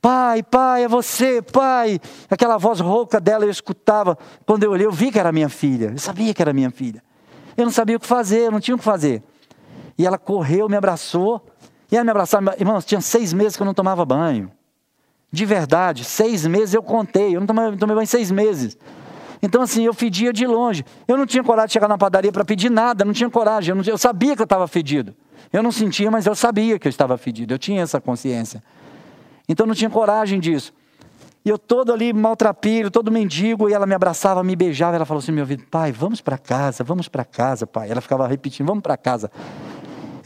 Pai, 0.00 0.42
pai, 0.42 0.84
é 0.84 0.88
você, 0.88 1.42
pai. 1.42 2.00
Aquela 2.30 2.58
voz 2.58 2.80
rouca 2.80 3.20
dela 3.20 3.44
eu 3.44 3.50
escutava. 3.50 4.16
Quando 4.44 4.64
eu 4.64 4.70
olhei, 4.70 4.86
eu 4.86 4.92
vi 4.92 5.10
que 5.10 5.18
era 5.18 5.32
minha 5.32 5.48
filha. 5.48 5.90
Eu 5.92 5.98
sabia 5.98 6.32
que 6.34 6.42
era 6.42 6.52
minha 6.52 6.70
filha. 6.70 7.02
Eu 7.56 7.64
não 7.64 7.72
sabia 7.72 7.96
o 7.96 8.00
que 8.00 8.06
fazer, 8.06 8.42
eu 8.42 8.50
não 8.50 8.60
tinha 8.60 8.74
o 8.74 8.78
que 8.78 8.84
fazer. 8.84 9.22
E 9.98 10.06
ela 10.06 10.18
correu, 10.18 10.68
me 10.68 10.76
abraçou. 10.76 11.44
E 11.90 11.96
ela 11.96 12.04
me 12.04 12.10
abraçava. 12.10 12.54
Irmãos, 12.58 12.84
tinha 12.84 13.00
seis 13.00 13.32
meses 13.32 13.56
que 13.56 13.62
eu 13.62 13.66
não 13.66 13.74
tomava 13.74 14.04
banho. 14.04 14.50
De 15.30 15.44
verdade, 15.44 16.04
seis 16.04 16.46
meses 16.46 16.74
eu 16.74 16.82
contei. 16.82 17.36
Eu 17.36 17.40
não 17.40 17.46
tomei, 17.46 17.76
tomei 17.76 17.96
banho 17.96 18.06
seis 18.06 18.30
meses. 18.30 18.76
Então, 19.42 19.62
assim, 19.62 19.84
eu 19.84 19.92
fedia 19.92 20.32
de 20.32 20.46
longe. 20.46 20.84
Eu 21.06 21.16
não 21.16 21.26
tinha 21.26 21.44
coragem 21.44 21.68
de 21.68 21.72
chegar 21.74 21.88
na 21.88 21.98
padaria 21.98 22.32
para 22.32 22.44
pedir 22.44 22.70
nada, 22.70 23.04
não 23.04 23.12
tinha 23.12 23.28
coragem. 23.28 23.70
Eu, 23.70 23.76
não, 23.76 23.84
eu 23.84 23.98
sabia 23.98 24.34
que 24.34 24.42
eu 24.42 24.44
estava 24.44 24.66
fedido. 24.66 25.14
Eu 25.52 25.62
não 25.62 25.70
sentia, 25.70 26.10
mas 26.10 26.26
eu 26.26 26.34
sabia 26.34 26.78
que 26.78 26.88
eu 26.88 26.90
estava 26.90 27.16
fedido. 27.16 27.54
Eu 27.54 27.58
tinha 27.58 27.82
essa 27.82 28.00
consciência. 28.00 28.62
Então, 29.48 29.64
eu 29.64 29.68
não 29.68 29.74
tinha 29.74 29.90
coragem 29.90 30.40
disso. 30.40 30.72
E 31.44 31.48
eu 31.48 31.56
todo 31.56 31.92
ali 31.92 32.12
maltrapilho, 32.12 32.90
todo 32.90 33.08
mendigo, 33.08 33.70
e 33.70 33.72
ela 33.72 33.86
me 33.86 33.94
abraçava, 33.94 34.42
me 34.42 34.56
beijava. 34.56 34.96
Ela 34.96 35.04
falou 35.04 35.20
assim: 35.20 35.30
meu 35.30 35.42
ouvido, 35.42 35.62
pai, 35.70 35.92
vamos 35.92 36.20
para 36.20 36.36
casa, 36.36 36.82
vamos 36.82 37.06
para 37.06 37.24
casa, 37.24 37.64
pai. 37.64 37.88
Ela 37.88 38.00
ficava 38.00 38.26
repetindo: 38.26 38.66
vamos 38.66 38.82
para 38.82 38.96
casa. 38.96 39.30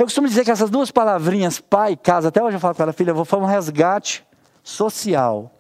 Eu 0.01 0.07
costumo 0.07 0.27
dizer 0.27 0.47
que 0.47 0.51
essas 0.51 0.71
duas 0.71 0.91
palavrinhas, 0.91 1.61
pai 1.61 1.93
e 1.93 1.97
casa, 1.97 2.29
até 2.29 2.43
hoje 2.43 2.57
eu 2.57 2.61
falo 2.61 2.75
com 2.75 2.83
ela, 2.83 2.91
filha, 2.91 3.15
foi 3.23 3.39
um 3.39 3.45
resgate 3.45 4.27
social 4.63 5.53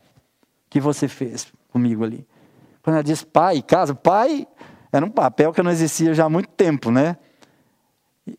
que 0.71 0.81
você 0.81 1.09
fez 1.09 1.53
comigo 1.71 2.03
ali. 2.03 2.27
Quando 2.83 2.95
ela 2.95 3.05
diz 3.05 3.23
pai 3.23 3.59
e 3.59 3.63
casa, 3.63 3.95
pai 3.95 4.49
era 4.91 5.05
um 5.05 5.11
papel 5.11 5.53
que 5.53 5.63
não 5.63 5.71
existia 5.71 6.15
já 6.15 6.25
há 6.25 6.31
muito 6.31 6.49
tempo, 6.49 6.91
né? 6.91 7.19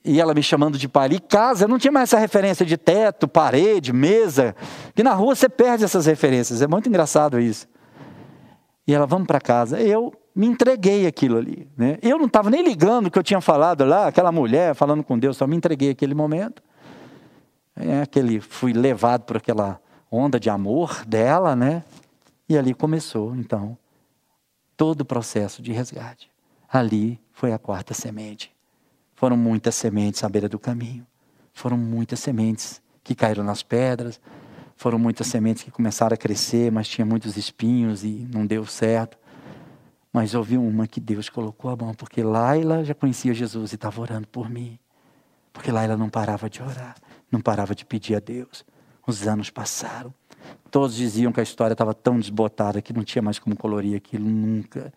E 0.03 0.19
ela 0.19 0.33
me 0.33 0.41
chamando 0.41 0.75
de 0.75 0.89
pai. 0.89 1.07
E 1.11 1.19
casa, 1.19 1.65
eu 1.65 1.67
não 1.67 1.77
tinha 1.77 1.91
mais 1.91 2.09
essa 2.09 2.17
referência 2.17 2.65
de 2.65 2.77
teto, 2.77 3.27
parede, 3.27 3.93
mesa. 3.93 4.55
Que 4.95 5.03
na 5.03 5.13
rua 5.13 5.35
você 5.35 5.47
perde 5.47 5.83
essas 5.83 6.07
referências. 6.07 6.63
É 6.63 6.67
muito 6.67 6.89
engraçado 6.89 7.39
isso. 7.39 7.67
E 8.87 8.93
ela, 8.95 9.05
vamos 9.05 9.27
para 9.27 9.39
casa. 9.39 9.79
Eu 9.79 10.11
me 10.35 10.47
entreguei 10.47 11.05
aquilo 11.05 11.37
ali. 11.37 11.67
Né? 11.77 11.97
Eu 12.01 12.17
não 12.17 12.25
estava 12.25 12.49
nem 12.49 12.63
ligando 12.63 13.07
o 13.07 13.11
que 13.11 13.19
eu 13.19 13.23
tinha 13.23 13.41
falado 13.41 13.85
lá, 13.85 14.07
aquela 14.07 14.31
mulher 14.31 14.73
falando 14.75 15.03
com 15.03 15.17
Deus, 15.17 15.37
só 15.37 15.45
me 15.45 15.55
entreguei 15.55 15.89
aquele 15.91 16.15
momento. 16.15 16.61
É 17.75 18.01
aquele, 18.01 18.39
fui 18.39 18.73
levado 18.73 19.23
por 19.23 19.37
aquela 19.37 19.79
onda 20.11 20.39
de 20.39 20.49
amor 20.49 21.05
dela, 21.05 21.55
né? 21.55 21.83
E 22.47 22.57
ali 22.57 22.73
começou, 22.73 23.35
então, 23.35 23.77
todo 24.75 25.01
o 25.01 25.05
processo 25.05 25.61
de 25.61 25.71
resgate. 25.71 26.29
Ali 26.71 27.19
foi 27.31 27.53
a 27.53 27.59
quarta 27.59 27.93
semente. 27.93 28.51
Foram 29.15 29.37
muitas 29.37 29.75
sementes 29.75 30.23
à 30.23 30.29
beira 30.29 30.49
do 30.49 30.59
caminho. 30.59 31.05
Foram 31.53 31.77
muitas 31.77 32.19
sementes 32.19 32.81
que 33.03 33.15
caíram 33.15 33.43
nas 33.43 33.63
pedras. 33.63 34.19
Foram 34.75 34.97
muitas 34.97 35.27
sementes 35.27 35.63
que 35.63 35.71
começaram 35.71 36.13
a 36.13 36.17
crescer, 36.17 36.71
mas 36.71 36.87
tinha 36.87 37.05
muitos 37.05 37.37
espinhos 37.37 38.03
e 38.03 38.27
não 38.33 38.45
deu 38.45 38.65
certo. 38.65 39.17
Mas 40.11 40.33
houve 40.33 40.57
uma 40.57 40.87
que 40.87 40.99
Deus 40.99 41.29
colocou 41.29 41.71
a 41.71 41.75
mão, 41.75 41.93
porque 41.93 42.21
Laila 42.21 42.83
já 42.83 42.93
conhecia 42.93 43.33
Jesus 43.33 43.71
e 43.71 43.75
estava 43.75 44.01
orando 44.01 44.27
por 44.27 44.49
mim. 44.49 44.77
Porque 45.53 45.71
Laila 45.71 45.95
não 45.95 46.09
parava 46.09 46.49
de 46.49 46.61
orar, 46.61 46.95
não 47.31 47.39
parava 47.39 47.73
de 47.73 47.85
pedir 47.85 48.15
a 48.15 48.19
Deus. 48.19 48.65
Os 49.07 49.27
anos 49.27 49.49
passaram. 49.49 50.13
Todos 50.69 50.95
diziam 50.95 51.31
que 51.31 51.39
a 51.39 51.43
história 51.43 51.73
estava 51.73 51.93
tão 51.93 52.19
desbotada 52.19 52.81
que 52.81 52.93
não 52.93 53.03
tinha 53.03 53.21
mais 53.21 53.39
como 53.39 53.55
colorir 53.55 53.95
aquilo 53.95 54.27
nunca. 54.27 54.93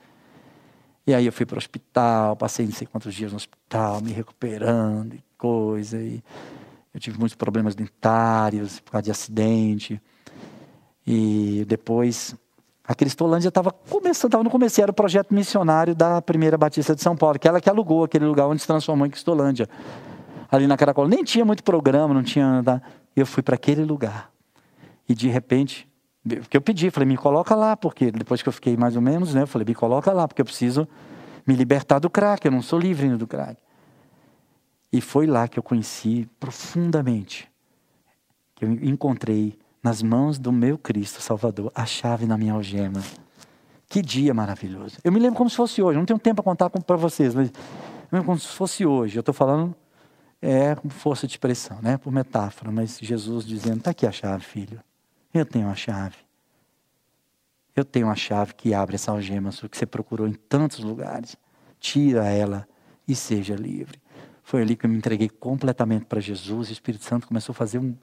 E 1.07 1.15
aí 1.15 1.27
eu 1.27 1.33
fui 1.33 1.45
para 1.45 1.57
o 1.57 1.59
hospital, 1.59 2.37
passei 2.37 2.65
não 2.65 2.73
sei 2.73 2.87
quantos 2.87 3.15
dias 3.15 3.31
no 3.33 3.37
hospital, 3.37 4.01
me 4.01 4.12
recuperando 4.12 5.15
e 5.15 5.25
coisa. 5.37 6.01
E 6.01 6.23
eu 6.93 7.01
tive 7.01 7.19
muitos 7.19 7.37
problemas 7.37 7.75
dentários 7.75 8.81
por 8.81 8.93
causa 8.93 9.05
de 9.05 9.11
acidente. 9.11 10.01
E 11.07 11.65
depois 11.67 12.35
a 12.87 12.95
Cristolândia 12.95 13.49
estava 13.49 13.70
começando, 13.70 14.28
estava 14.28 14.45
no 14.45 14.51
começo, 14.51 14.80
era 14.80 14.91
o 14.91 14.95
projeto 14.95 15.32
missionário 15.32 15.95
da 15.95 16.20
primeira 16.20 16.59
Batista 16.59 16.95
de 16.95 17.03
São 17.03 17.16
Paulo, 17.16 17.39
que 17.39 17.49
ela 17.49 17.61
que 17.61 17.70
alugou 17.70 18.05
aquele 18.05 18.26
lugar 18.26 18.47
onde 18.47 18.61
se 18.61 18.66
transformou 18.66 19.07
em 19.07 19.11
Cristolândia, 19.11 19.66
ali 20.51 20.66
na 20.66 20.76
Caracol. 20.76 21.09
Nem 21.09 21.24
tinha 21.24 21.45
muito 21.45 21.64
programa, 21.64 22.12
não 22.12 22.22
tinha 22.22 22.47
nada. 22.47 22.82
Eu 23.16 23.24
fui 23.24 23.43
para 23.43 23.55
aquele 23.55 23.85
lugar. 23.85 24.30
E 25.09 25.14
de 25.14 25.28
repente, 25.28 25.89
porque 26.41 26.57
eu 26.57 26.61
pedi, 26.61 26.91
falei, 26.91 27.09
me 27.09 27.16
coloca 27.16 27.55
lá, 27.55 27.74
porque 27.74 28.11
depois 28.11 28.43
que 28.43 28.49
eu 28.49 28.53
fiquei 28.53 28.76
mais 28.76 28.97
ou 28.97 29.03
menos, 29.03 29.32
né, 29.35 29.43
eu 29.43 29.47
falei, 29.47 29.64
me 29.66 29.74
coloca 29.74 30.12
lá, 30.12 30.28
porque 30.28 30.43
eu 30.43 30.47
preciso 30.47 30.87
me 31.47 31.55
libertar 31.55 31.99
do 31.99 32.11
crack, 32.11 32.45
eu 32.45 32.53
não 32.53 32.61
sou 32.61 32.78
livre 32.78 33.09
do 33.16 33.26
crack. 33.26 33.57
E 34.93 35.01
foi 35.01 35.26
lá 35.26 35.49
que 35.49 35.59
eu 35.59 35.62
conheci 35.62 36.28
profundamente, 36.39 37.51
que 38.55 38.64
eu 38.64 38.70
encontrei 38.70 39.59
nas 39.85 40.03
mãos 40.03 40.39
do 40.39 40.51
meu 40.51 40.78
Cristo 40.78 41.20
Salvador, 41.20 41.70
a 41.74 41.85
chave 41.85 42.24
na 42.24 42.39
minha 42.39 42.55
algema. 42.55 43.03
Que 43.87 44.01
dia 44.01 44.32
maravilhoso. 44.32 44.97
Eu 45.05 45.12
me 45.12 45.20
lembro 45.20 45.37
como 45.37 45.51
se 45.51 45.57
fosse 45.57 45.82
hoje, 45.82 45.99
não 45.99 46.07
tenho 46.07 46.18
tempo 46.18 46.43
para 46.43 46.51
contar 46.51 46.70
para 46.70 46.97
vocês, 46.97 47.35
mas 47.35 47.49
eu 47.49 47.55
lembro 48.11 48.26
como 48.26 48.39
se 48.39 48.49
fosse 48.49 48.87
hoje. 48.87 49.18
Eu 49.18 49.20
estou 49.20 49.35
falando 49.35 49.76
é 50.41 50.74
com 50.74 50.89
força 50.91 51.26
de 51.26 51.35
expressão, 51.35 51.78
né? 51.80 51.97
por 51.99 52.12
metáfora, 52.12 52.70
mas 52.70 52.99
Jesus 53.01 53.47
dizendo: 53.47 53.78
está 53.78 53.91
aqui 53.91 54.07
a 54.07 54.12
chave, 54.12 54.43
filho. 54.43 54.80
Eu 55.32 55.45
tenho 55.45 55.68
a 55.68 55.74
chave. 55.74 56.16
Eu 57.76 57.85
tenho 57.85 58.09
a 58.09 58.14
chave 58.14 58.55
que 58.55 58.72
abre 58.72 58.95
essa 58.95 59.11
algema 59.11 59.51
que 59.51 59.76
você 59.76 59.85
procurou 59.85 60.26
em 60.26 60.32
tantos 60.32 60.78
lugares. 60.78 61.37
Tira 61.78 62.26
ela 62.28 62.66
e 63.07 63.14
seja 63.14 63.55
livre. 63.55 64.01
Foi 64.47 64.61
ali 64.61 64.76
que 64.76 64.84
eu 64.84 64.90
me 64.90 64.97
entreguei 64.99 65.30
completamente 65.30 66.05
para 66.05 66.20
Jesus. 66.20 66.68
O 66.68 66.72
Espírito 66.72 67.03
Santo 67.03 67.26
começou 67.26 67.55
a 67.55 67.57
fazer 67.57 67.78
um, 67.78 67.97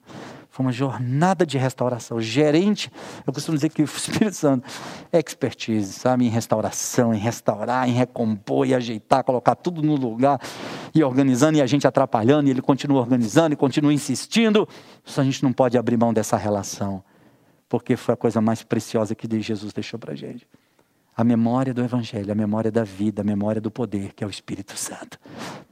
foi 0.49 0.65
uma 0.65 0.71
jornada 0.71 1.45
de 1.45 1.55
restauração. 1.55 2.19
Gerente, 2.19 2.91
eu 3.25 3.31
costumo 3.31 3.55
dizer 3.55 3.69
que 3.69 3.83
o 3.83 3.85
Espírito 3.85 4.35
Santo 4.35 4.67
é 5.13 5.19
expertise, 5.19 5.93
sabe, 5.93 6.25
em 6.25 6.29
restauração, 6.29 7.13
em 7.13 7.19
restaurar, 7.19 7.87
em 7.87 7.91
recompor 7.93 8.65
e 8.65 8.73
ajeitar, 8.73 9.23
colocar 9.23 9.53
tudo 9.53 9.83
no 9.83 9.95
lugar 9.95 10.41
e 10.95 11.03
organizando 11.03 11.59
e 11.59 11.61
a 11.61 11.67
gente 11.67 11.85
atrapalhando 11.85 12.47
e 12.47 12.51
ele 12.51 12.61
continua 12.61 12.99
organizando 12.99 13.53
e 13.53 13.55
continua 13.55 13.93
insistindo. 13.93 14.67
Só 15.05 15.21
a 15.21 15.23
gente 15.23 15.43
não 15.43 15.53
pode 15.53 15.77
abrir 15.77 15.95
mão 15.95 16.11
dessa 16.11 16.37
relação, 16.37 17.03
porque 17.69 17.95
foi 17.95 18.15
a 18.15 18.17
coisa 18.17 18.41
mais 18.41 18.63
preciosa 18.63 19.13
que 19.13 19.27
Jesus 19.41 19.71
deixou 19.73 19.99
para 19.99 20.13
a 20.13 20.15
gente 20.15 20.47
a 21.15 21.23
memória 21.23 21.73
do 21.73 21.83
Evangelho, 21.83 22.31
a 22.31 22.35
memória 22.35 22.71
da 22.71 22.83
vida, 22.83 23.21
a 23.21 23.25
memória 23.25 23.59
do 23.59 23.69
poder, 23.69 24.13
que 24.13 24.23
é 24.23 24.27
o 24.27 24.29
Espírito 24.29 24.77
Santo. 24.77 25.19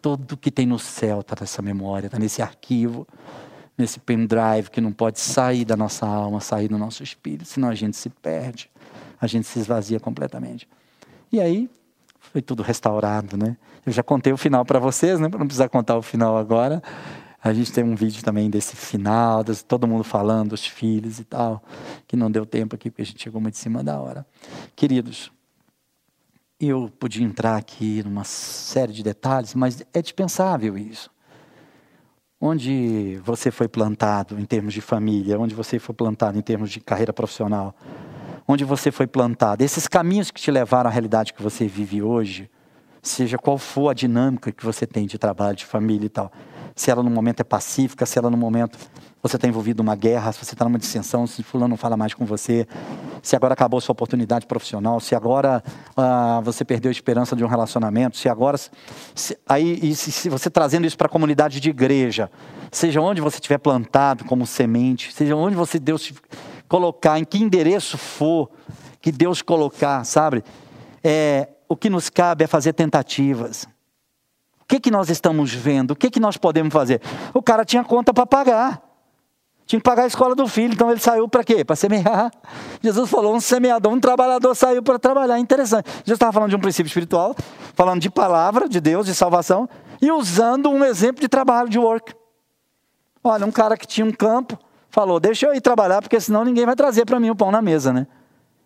Tudo 0.02 0.38
que 0.38 0.52
tem 0.52 0.66
no 0.66 0.78
céu 0.78 1.22
está 1.22 1.36
nessa 1.40 1.62
memória, 1.62 2.08
está 2.08 2.20
nesse 2.20 2.42
arquivo, 2.42 3.08
nesse 3.78 4.00
pendrive 4.00 4.70
que 4.70 4.82
não 4.82 4.92
pode 4.92 5.20
sair 5.20 5.64
da 5.64 5.78
nossa 5.78 6.06
alma, 6.06 6.42
sair 6.42 6.68
do 6.68 6.78
nosso 6.78 7.02
espírito, 7.02 7.46
senão 7.46 7.70
a 7.70 7.76
gente 7.76 7.96
se 7.96 8.10
perde, 8.10 8.70
a 9.20 9.26
gente 9.26 9.48
se 9.48 9.58
esvazia 9.58 10.00
completamente. 10.00 10.68
E 11.32 11.40
aí 11.40 11.70
foi 12.20 12.42
tudo 12.42 12.62
restaurado, 12.62 13.38
né? 13.38 13.56
Eu 13.86 13.92
já 13.94 14.04
contei 14.04 14.34
o 14.34 14.38
final 14.38 14.66
para 14.66 14.80
vocês, 14.80 15.20
né? 15.20 15.30
Para 15.30 15.40
não 15.40 15.48
precisar 15.48 15.70
contar 15.70 15.98
o 15.98 16.02
final 16.02 16.38
agora. 16.38 16.84
A 17.42 17.54
gente 17.54 17.72
tem 17.72 17.84
um 17.84 17.96
vídeo 17.96 18.22
também 18.24 18.50
desse 18.50 18.76
final, 18.76 19.44
todo 19.68 19.88
mundo 19.88 20.04
falando, 20.04 20.52
os 20.52 20.66
filhos 20.66 21.20
e 21.20 21.24
tal, 21.24 21.64
que 22.06 22.18
não 22.18 22.30
deu 22.30 22.46
tempo 22.46 22.76
aqui 22.76 22.90
porque 22.90 23.02
a 23.02 23.06
gente 23.06 23.24
chegou 23.24 23.40
muito 23.40 23.56
em 23.56 23.58
cima 23.58 23.82
da 23.82 24.00
hora. 24.00 24.26
Queridos, 24.76 25.32
eu 26.60 26.92
podia 27.00 27.26
entrar 27.26 27.56
aqui 27.56 28.04
numa 28.04 28.26
série 28.26 28.92
de 28.92 29.02
detalhes, 29.02 29.56
mas 29.56 29.82
é 29.94 30.02
dispensável 30.02 30.78
isso. 30.78 31.10
Onde 32.42 33.18
você 33.24 33.52
foi 33.52 33.70
plantado 33.70 34.38
em 34.38 34.46
termos 34.46 34.74
de 34.74 34.82
família, 34.82 35.40
onde 35.40 35.56
você 35.56 35.80
foi 35.80 35.96
plantado 35.96 36.38
em 36.38 36.42
termos 36.42 36.70
de 36.70 36.82
carreira 36.82 37.14
profissional, 37.14 37.74
onde 38.46 38.66
você 38.66 38.92
foi 38.92 39.08
plantado, 39.08 39.64
esses 39.64 39.88
caminhos 39.88 40.32
que 40.32 40.42
te 40.42 40.52
levaram 40.52 40.90
à 40.90 40.92
realidade 40.92 41.34
que 41.34 41.42
você 41.42 41.68
vive 41.68 42.02
hoje, 42.02 42.50
seja 43.02 43.38
qual 43.38 43.58
for 43.58 43.90
a 43.90 43.94
dinâmica 43.94 44.52
que 44.52 44.66
você 44.66 44.86
tem 44.86 45.06
de 45.06 45.18
trabalho, 45.18 45.56
de 45.56 45.66
família 45.66 46.08
e 46.08 46.10
tal, 46.10 46.32
se 46.80 46.90
ela 46.90 47.04
no 47.04 47.10
momento 47.10 47.42
é 47.42 47.44
pacífica, 47.44 48.06
se 48.06 48.18
ela 48.18 48.30
no 48.30 48.38
momento 48.38 48.80
você 49.22 49.36
está 49.36 49.46
envolvido 49.46 49.84
numa 49.84 49.98
guerra, 49.98 50.32
se 50.32 50.46
você 50.46 50.56
está 50.56 50.64
numa 50.64 50.80
dissensão, 50.80 51.28
se 51.28 51.44
fulano 51.44 51.72
não 51.72 51.76
fala 51.76 51.98
mais 51.98 52.14
com 52.14 52.26
você, 52.26 52.66
se 53.22 53.36
agora 53.36 53.52
acabou 53.54 53.82
sua 53.82 53.92
oportunidade 53.92 54.46
profissional, 54.46 54.98
se 55.02 55.14
agora 55.14 55.62
ah, 55.98 56.40
você 56.42 56.64
perdeu 56.64 56.88
a 56.88 56.92
esperança 56.94 57.36
de 57.36 57.44
um 57.44 57.48
relacionamento, 57.48 58.16
se 58.16 58.30
agora. 58.30 58.58
Se, 59.14 59.38
aí, 59.46 59.94
se, 59.94 60.10
se 60.10 60.30
você 60.30 60.50
trazendo 60.50 60.88
isso 60.88 60.98
para 60.98 61.08
a 61.08 61.10
comunidade 61.10 61.60
de 61.60 61.70
igreja, 61.70 62.32
seja 62.72 63.02
onde 63.02 63.20
você 63.20 63.40
estiver 63.40 63.58
plantado 63.58 64.24
como 64.24 64.48
semente, 64.48 65.12
seja 65.12 65.36
onde 65.36 65.58
você 65.58 65.80
Deus 65.80 66.14
colocar, 66.70 67.20
em 67.20 67.26
que 67.26 67.40
endereço 67.40 67.98
for 67.98 68.50
que 69.02 69.12
Deus 69.12 69.42
colocar, 69.42 70.06
sabe? 70.06 70.46
É, 71.04 71.50
o 71.68 71.76
que 71.76 71.90
nos 71.90 72.10
cabe 72.10 72.46
é 72.46 72.48
fazer 72.48 72.72
tentativas. 72.72 73.68
Que, 74.70 74.80
que 74.80 74.92
nós 74.92 75.10
estamos 75.10 75.52
vendo? 75.52 75.92
O 75.92 75.96
que, 75.96 76.12
que 76.12 76.20
nós 76.20 76.38
podemos 76.38 76.72
fazer? 76.72 77.02
O 77.34 77.42
cara 77.42 77.66
tinha 77.66 77.84
conta 77.84 78.14
para 78.14 78.28
pagar. 78.28 78.80
Tinha 79.66 79.80
que 79.80 79.84
pagar 79.84 80.04
a 80.04 80.08
escola 80.08 80.36
do 80.36 80.48
filho, 80.48 80.74
então 80.74 80.92
ele 80.92 81.00
saiu 81.00 81.28
para 81.28 81.44
quê? 81.44 81.66
Para 81.66 81.76
semear. 81.76 82.32
Jesus 82.80 83.10
falou: 83.10 83.36
um 83.36 83.40
semeador, 83.40 83.92
um 83.92 84.00
trabalhador 84.00 84.54
saiu 84.54 84.84
para 84.84 85.00
trabalhar. 85.00 85.40
Interessante. 85.40 85.90
Jesus 85.90 86.12
estava 86.12 86.32
falando 86.32 86.52
de 86.52 86.56
um 86.56 86.60
princípio 86.60 86.88
espiritual, 86.88 87.36
falando 87.74 88.00
de 88.00 88.12
palavra 88.12 88.70
de 88.70 88.80
Deus, 88.80 89.08
de 89.08 89.16
salvação, 89.16 89.68
e 90.00 90.12
usando 90.12 90.70
um 90.70 90.86
exemplo 90.86 91.20
de 91.20 91.28
trabalho, 91.28 91.68
de 91.68 91.80
work. 91.80 92.14
Olha, 93.24 93.48
um 93.48 93.52
cara 93.52 93.76
que 93.76 93.88
tinha 93.88 94.06
um 94.06 94.12
campo, 94.12 94.56
falou: 94.92 95.20
Deixa 95.20 95.48
eu 95.48 95.56
ir 95.56 95.62
trabalhar, 95.62 96.00
porque 96.00 96.20
senão 96.20 96.46
ninguém 96.46 96.68
vai 96.68 96.76
trazer 96.76 97.06
para 97.06 97.20
mim 97.20 97.32
o 97.32 97.36
pão 97.36 97.50
na 97.50 97.62
mesa, 97.62 97.92
né? 97.92 98.06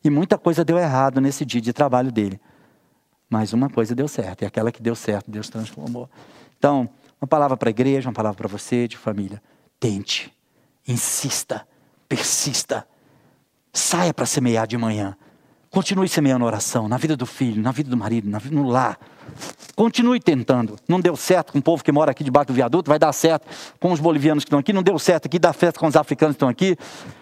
E 0.03 0.09
muita 0.09 0.37
coisa 0.37 0.65
deu 0.65 0.77
errado 0.77 1.21
nesse 1.21 1.45
dia 1.45 1.61
de 1.61 1.71
trabalho 1.71 2.11
dele. 2.11 2.41
Mas 3.29 3.53
uma 3.53 3.69
coisa 3.69 3.95
deu 3.95 4.07
certo, 4.07 4.43
e 4.43 4.45
aquela 4.45 4.71
que 4.71 4.81
deu 4.81 4.95
certo, 4.95 5.29
Deus 5.29 5.49
transformou. 5.49 6.09
Então, 6.57 6.89
uma 7.19 7.27
palavra 7.27 7.57
para 7.57 7.69
a 7.69 7.71
igreja, 7.71 8.07
uma 8.09 8.13
palavra 8.13 8.37
para 8.37 8.47
você, 8.47 8.87
de 8.87 8.97
família. 8.97 9.41
Tente 9.79 10.33
insista, 10.87 11.67
persista. 12.07 12.87
Saia 13.71 14.13
para 14.13 14.25
semear 14.25 14.67
de 14.67 14.77
manhã. 14.77 15.17
Continue 15.73 16.07
semeando 16.07 16.45
oração 16.45 16.87
na 16.87 16.97
vida 16.97 17.17
do 17.17 17.25
filho, 17.25 17.59
na 17.59 17.71
vida 17.71 17.89
do 17.89 17.97
marido, 17.97 18.29
no 18.51 18.69
lar. 18.69 18.95
Continue 19.75 20.19
tentando. 20.19 20.75
Não 20.87 21.01
deu 21.01 21.15
certo 21.15 21.51
com 21.51 21.57
o 21.57 21.61
povo 21.63 21.83
que 21.83 21.91
mora 21.91 22.11
aqui 22.11 22.23
debaixo 22.23 22.49
do 22.49 22.53
viaduto, 22.53 22.91
vai 22.91 22.99
dar 22.99 23.11
certo 23.11 23.47
com 23.79 23.91
os 23.91 23.99
bolivianos 23.99 24.43
que 24.43 24.49
estão 24.49 24.59
aqui. 24.59 24.71
Não 24.71 24.83
deu 24.83 24.99
certo 24.99 25.25
aqui, 25.25 25.39
dá 25.39 25.51
certo 25.51 25.79
com 25.79 25.87
os 25.87 25.95
africanos 25.95 26.33
que 26.33 26.35
estão 26.35 26.47
aqui. 26.47 26.77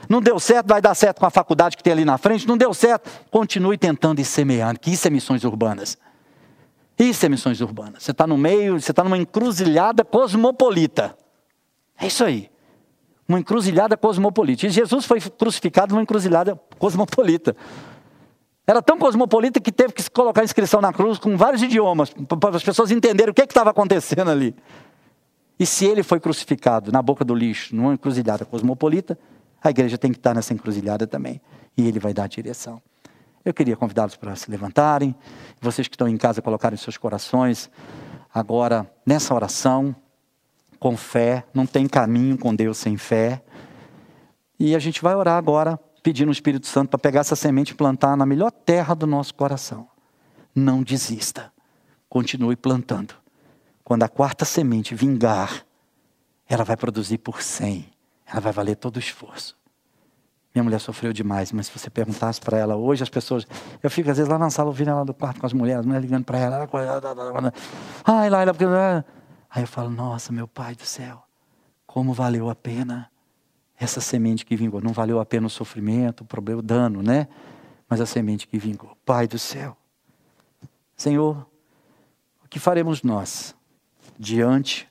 Não 0.10 0.22
deu 0.22 0.38
certo, 0.38 0.68
vai 0.68 0.82
dar 0.82 0.94
certo 0.96 1.20
com 1.20 1.26
a 1.26 1.30
faculdade 1.30 1.78
que 1.78 1.82
tem 1.82 1.94
ali 1.94 2.04
na 2.04 2.18
frente. 2.18 2.46
Não 2.46 2.58
deu 2.58 2.74
certo, 2.74 3.10
continue 3.32 3.78
tentando 3.78 4.20
e 4.20 4.26
semeando, 4.26 4.82
que 4.82 4.92
isso 4.92 5.08
é 5.08 5.10
missões 5.10 5.46
urbanas. 5.46 5.98
Isso 7.00 7.26
é 7.26 7.30
missões 7.30 7.62
urbanas. 7.62 8.04
Você 8.04 8.12
está 8.12 8.28
no 8.28 8.38
meio, 8.38 8.82
você 8.82 8.92
está 8.92 9.02
numa 9.02 9.18
encruzilhada 9.18 10.04
cosmopolita. 10.04 11.16
É 11.98 12.08
isso 12.08 12.22
aí 12.26 12.52
uma 13.30 13.40
encruzilhada 13.40 13.96
cosmopolita. 13.96 14.68
E 14.68 14.70
Jesus 14.70 15.06
foi 15.06 15.22
crucificado 15.22 15.94
numa 15.94 16.02
encruzilhada 16.02 16.60
cosmopolita. 16.78 17.56
Era 18.66 18.82
tão 18.82 18.98
cosmopolita 18.98 19.60
que 19.60 19.72
teve 19.72 19.94
que 19.94 20.10
colocar 20.10 20.44
inscrição 20.44 20.82
na 20.82 20.94
cruz 20.94 21.18
com 21.18 21.36
vários 21.36 21.62
idiomas, 21.64 22.14
para 22.40 22.56
as 22.56 22.64
pessoas 22.64 22.92
entenderem 22.92 23.32
o 23.32 23.34
que 23.34 23.42
estava 23.42 23.72
acontecendo 23.72 24.30
ali. 24.30 24.56
E 25.60 25.66
se 25.66 25.86
ele 25.86 26.04
foi 26.04 26.20
crucificado 26.20 26.92
na 26.92 27.02
boca 27.02 27.24
do 27.24 27.36
lixo, 27.36 27.76
numa 27.76 27.94
encruzilhada 27.94 28.46
cosmopolita, 28.46 29.18
a 29.64 29.70
igreja 29.70 29.98
tem 29.98 30.12
que 30.12 30.18
estar 30.18 30.34
nessa 30.34 30.54
encruzilhada 30.54 31.06
também. 31.06 31.42
E 31.78 31.88
ele 31.88 32.00
vai 32.00 32.14
dar 32.14 32.24
a 32.24 32.28
direção. 32.28 32.82
Eu 33.44 33.54
queria 33.54 33.76
convidá-los 33.76 34.16
para 34.16 34.36
se 34.36 34.50
levantarem, 34.50 35.16
vocês 35.60 35.88
que 35.88 35.96
estão 35.96 36.08
em 36.08 36.18
casa 36.18 36.42
colocarem 36.42 36.78
seus 36.78 36.98
corações 36.98 37.70
agora 38.34 38.90
nessa 39.06 39.34
oração 39.34 39.96
com 40.80 40.98
fé, 40.98 41.44
não 41.54 41.66
tem 41.66 41.88
caminho 41.88 42.38
com 42.38 42.56
Deus 42.56 42.78
sem 42.78 42.98
fé. 42.98 43.42
E 44.60 44.76
a 44.76 44.80
gente 44.80 45.02
vai 45.02 45.16
orar 45.16 45.38
agora, 45.38 45.80
pedindo 46.04 46.30
o 46.30 46.32
Espírito 46.32 46.68
Santo 46.68 46.90
para 46.90 47.00
pegar 47.00 47.22
essa 47.22 47.36
semente 47.36 47.72
e 47.72 47.76
plantar 47.76 48.18
na 48.18 48.26
melhor 48.26 48.52
terra 48.52 48.94
do 48.94 49.06
nosso 49.06 49.34
coração. 49.34 49.88
Não 50.54 50.84
desista, 50.84 51.52
continue 52.10 52.56
plantando. 52.56 53.14
Quando 53.84 54.04
a 54.04 54.10
quarta 54.10 54.46
semente 54.46 54.96
vingar, 54.96 55.66
ela 56.48 56.64
vai 56.64 56.76
produzir 56.76 57.18
por 57.18 57.42
cem, 57.42 57.90
ela 58.26 58.42
vai 58.42 58.52
valer 58.52 58.76
todo 58.76 58.98
o 58.98 59.00
esforço. 59.00 59.58
Minha 60.54 60.64
mulher 60.64 60.80
sofreu 60.80 61.14
demais, 61.14 61.52
mas 61.54 61.68
se 61.68 61.80
você 61.80 61.90
perguntasse 61.90 62.42
para 62.42 62.58
ela 62.58 62.76
hoje, 62.76 63.04
as 63.04 63.10
pessoas. 63.10 63.48
Eu 63.82 63.90
fico 63.90 64.10
às 64.10 64.18
vezes 64.18 64.30
lá 64.30 64.38
na 64.38 64.50
sala 64.50 64.68
ouvindo 64.68 64.90
ela 64.90 65.06
do 65.06 65.14
quarto 65.14 65.40
com 65.40 65.46
as 65.46 65.54
mulheres, 65.54 65.80
as 65.80 65.86
mulheres 65.86 66.04
ligando 66.06 66.26
para 66.26 66.38
ela. 66.38 66.70
Ai, 68.04 68.30
Laila, 68.30 68.54
porque. 68.54 68.66
Aí 69.50 69.64
eu 69.64 69.68
falo, 69.68 69.90
nossa, 69.90 70.32
meu 70.32 70.48
pai 70.48 70.76
do 70.76 70.86
céu, 70.86 71.24
como 71.86 72.14
valeu 72.14 72.50
a 72.50 72.56
pena 72.56 73.11
essa 73.84 74.00
semente 74.00 74.46
que 74.46 74.56
vingou. 74.56 74.80
Não 74.80 74.94
valeu 74.94 75.20
a 75.20 75.26
pena 75.26 75.48
o 75.48 75.50
sofrimento, 75.50 76.22
o 76.22 76.26
problema, 76.26 76.60
o 76.60 76.62
dano, 76.62 77.02
né? 77.02 77.28
Mas 77.90 78.00
a 78.00 78.06
semente 78.06 78.48
que 78.48 78.58
vingou. 78.58 78.96
Pai 79.04 79.28
do 79.28 79.40
céu, 79.40 79.76
Senhor, 80.96 81.48
o 82.46 82.48
que 82.48 82.60
faremos 82.60 83.02
nós 83.02 83.56
diante 84.20 84.88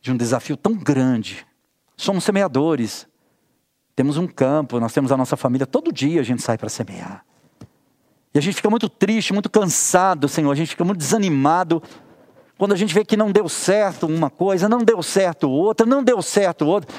de 0.00 0.12
um 0.12 0.16
desafio 0.16 0.56
tão 0.56 0.74
grande? 0.74 1.44
Somos 1.96 2.22
semeadores, 2.22 3.06
temos 3.96 4.16
um 4.16 4.28
campo, 4.28 4.78
nós 4.78 4.92
temos 4.92 5.10
a 5.10 5.16
nossa 5.16 5.36
família, 5.36 5.66
todo 5.66 5.92
dia 5.92 6.20
a 6.20 6.24
gente 6.24 6.40
sai 6.40 6.56
para 6.56 6.68
semear. 6.68 7.24
E 8.32 8.38
a 8.38 8.40
gente 8.40 8.54
fica 8.54 8.70
muito 8.70 8.88
triste, 8.88 9.32
muito 9.32 9.50
cansado, 9.50 10.28
Senhor, 10.28 10.52
a 10.52 10.54
gente 10.54 10.68
fica 10.68 10.84
muito 10.84 10.98
desanimado 10.98 11.82
quando 12.56 12.74
a 12.74 12.76
gente 12.76 12.94
vê 12.94 13.04
que 13.04 13.16
não 13.16 13.32
deu 13.32 13.48
certo 13.48 14.06
uma 14.06 14.30
coisa, 14.30 14.68
não 14.68 14.84
deu 14.84 15.02
certo 15.02 15.50
outra, 15.50 15.84
não 15.84 16.04
deu 16.04 16.22
certo 16.22 16.66
outra. 16.66 16.94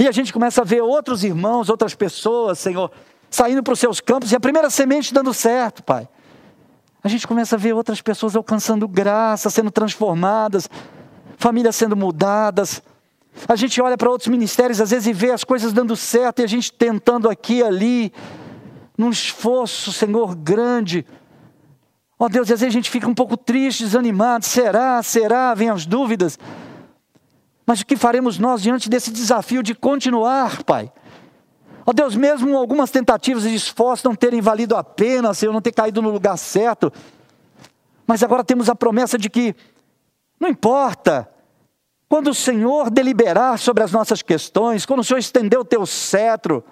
E 0.00 0.08
a 0.08 0.12
gente 0.12 0.32
começa 0.32 0.62
a 0.62 0.64
ver 0.64 0.80
outros 0.80 1.22
irmãos, 1.22 1.68
outras 1.68 1.94
pessoas, 1.94 2.58
Senhor, 2.58 2.90
saindo 3.28 3.62
para 3.62 3.74
os 3.74 3.78
seus 3.78 4.00
campos 4.00 4.32
e 4.32 4.36
a 4.36 4.40
primeira 4.40 4.70
semente 4.70 5.12
dando 5.12 5.34
certo, 5.34 5.82
Pai. 5.82 6.08
A 7.04 7.08
gente 7.08 7.28
começa 7.28 7.54
a 7.54 7.58
ver 7.58 7.74
outras 7.74 8.00
pessoas 8.00 8.34
alcançando 8.34 8.88
graça, 8.88 9.50
sendo 9.50 9.70
transformadas, 9.70 10.70
famílias 11.36 11.76
sendo 11.76 11.94
mudadas. 11.94 12.82
A 13.46 13.54
gente 13.54 13.78
olha 13.82 13.98
para 13.98 14.08
outros 14.08 14.28
ministérios 14.28 14.80
às 14.80 14.90
vezes 14.90 15.06
e 15.06 15.12
vê 15.12 15.32
as 15.32 15.44
coisas 15.44 15.70
dando 15.70 15.94
certo 15.94 16.40
e 16.40 16.44
a 16.44 16.48
gente 16.48 16.72
tentando 16.72 17.28
aqui 17.28 17.56
e 17.56 17.62
ali, 17.62 18.12
num 18.96 19.10
esforço, 19.10 19.92
Senhor, 19.92 20.34
grande 20.34 21.04
Ó 22.20 22.26
oh, 22.26 22.28
Deus, 22.28 22.50
às 22.50 22.60
vezes 22.60 22.74
a 22.74 22.78
gente 22.78 22.90
fica 22.90 23.08
um 23.08 23.14
pouco 23.14 23.34
triste, 23.34 23.82
desanimado. 23.82 24.44
Será? 24.44 25.02
Será? 25.02 25.54
Vem 25.54 25.70
as 25.70 25.86
dúvidas. 25.86 26.38
Mas 27.70 27.82
o 27.82 27.86
que 27.86 27.96
faremos 27.96 28.36
nós 28.36 28.62
diante 28.62 28.90
desse 28.90 29.12
desafio 29.12 29.62
de 29.62 29.76
continuar, 29.76 30.64
Pai? 30.64 30.92
Ó 31.86 31.90
oh, 31.90 31.92
Deus, 31.92 32.16
mesmo 32.16 32.56
algumas 32.56 32.90
tentativas 32.90 33.44
e 33.44 33.54
esforços 33.54 34.02
não 34.02 34.12
terem 34.12 34.40
valido 34.40 34.74
a 34.74 34.82
pena, 34.82 35.32
Senhor, 35.32 35.52
não 35.52 35.60
ter 35.60 35.70
caído 35.70 36.02
no 36.02 36.10
lugar 36.10 36.36
certo. 36.36 36.92
Mas 38.04 38.24
agora 38.24 38.42
temos 38.42 38.68
a 38.68 38.74
promessa 38.74 39.16
de 39.16 39.30
que, 39.30 39.54
não 40.40 40.48
importa, 40.48 41.30
quando 42.08 42.30
o 42.30 42.34
Senhor 42.34 42.90
deliberar 42.90 43.56
sobre 43.56 43.84
as 43.84 43.92
nossas 43.92 44.20
questões, 44.20 44.84
quando 44.84 44.98
o 44.98 45.04
Senhor 45.04 45.20
estender 45.20 45.56
o 45.56 45.64
teu 45.64 45.86
cetro, 45.86 46.64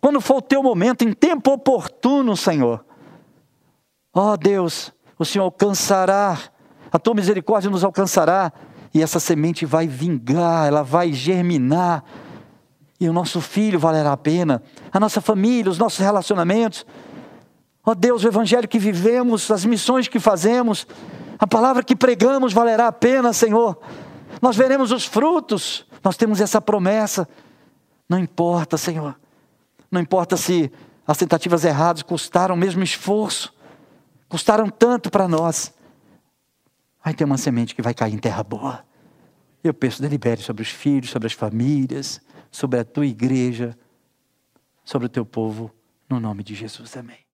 quando 0.00 0.20
for 0.20 0.38
o 0.38 0.42
teu 0.42 0.60
momento, 0.60 1.02
em 1.02 1.12
tempo 1.12 1.52
oportuno, 1.52 2.36
Senhor, 2.36 2.84
Ó 4.12 4.32
oh, 4.32 4.36
Deus, 4.36 4.92
o 5.16 5.24
Senhor 5.24 5.44
alcançará, 5.44 6.36
a 6.90 6.98
tua 6.98 7.14
misericórdia 7.14 7.70
nos 7.70 7.84
alcançará, 7.84 8.52
e 8.96 9.02
essa 9.02 9.20
semente 9.20 9.66
vai 9.66 9.86
vingar, 9.86 10.66
ela 10.66 10.82
vai 10.82 11.12
germinar, 11.12 12.02
e 12.98 13.06
o 13.06 13.12
nosso 13.12 13.42
filho 13.42 13.78
valerá 13.78 14.12
a 14.12 14.16
pena, 14.16 14.62
a 14.90 14.98
nossa 14.98 15.20
família, 15.20 15.70
os 15.70 15.76
nossos 15.76 15.98
relacionamentos. 15.98 16.86
Ó 17.84 17.90
oh 17.90 17.94
Deus, 17.94 18.24
o 18.24 18.28
evangelho 18.28 18.66
que 18.66 18.78
vivemos, 18.78 19.50
as 19.50 19.66
missões 19.66 20.08
que 20.08 20.18
fazemos, 20.18 20.86
a 21.38 21.46
palavra 21.46 21.82
que 21.82 21.94
pregamos 21.94 22.54
valerá 22.54 22.86
a 22.86 22.92
pena, 22.92 23.34
Senhor. 23.34 23.78
Nós 24.40 24.56
veremos 24.56 24.90
os 24.90 25.04
frutos, 25.04 25.86
nós 26.02 26.16
temos 26.16 26.40
essa 26.40 26.58
promessa. 26.58 27.28
Não 28.08 28.18
importa, 28.18 28.78
Senhor, 28.78 29.14
não 29.90 30.00
importa 30.00 30.38
se 30.38 30.72
as 31.06 31.18
tentativas 31.18 31.66
erradas 31.66 32.02
custaram 32.02 32.54
o 32.54 32.58
mesmo 32.58 32.82
esforço, 32.82 33.52
custaram 34.26 34.70
tanto 34.70 35.10
para 35.10 35.28
nós. 35.28 35.75
Vai 37.06 37.14
ter 37.14 37.22
uma 37.22 37.38
semente 37.38 37.72
que 37.72 37.80
vai 37.80 37.94
cair 37.94 38.14
em 38.14 38.18
terra 38.18 38.42
boa. 38.42 38.84
Eu 39.62 39.72
peço, 39.72 40.02
delibere 40.02 40.42
sobre 40.42 40.64
os 40.64 40.70
filhos, 40.70 41.08
sobre 41.08 41.28
as 41.28 41.32
famílias, 41.32 42.20
sobre 42.50 42.80
a 42.80 42.84
tua 42.84 43.06
igreja, 43.06 43.78
sobre 44.84 45.06
o 45.06 45.08
teu 45.08 45.24
povo, 45.24 45.72
no 46.10 46.18
nome 46.18 46.42
de 46.42 46.52
Jesus. 46.56 46.96
Amém. 46.96 47.24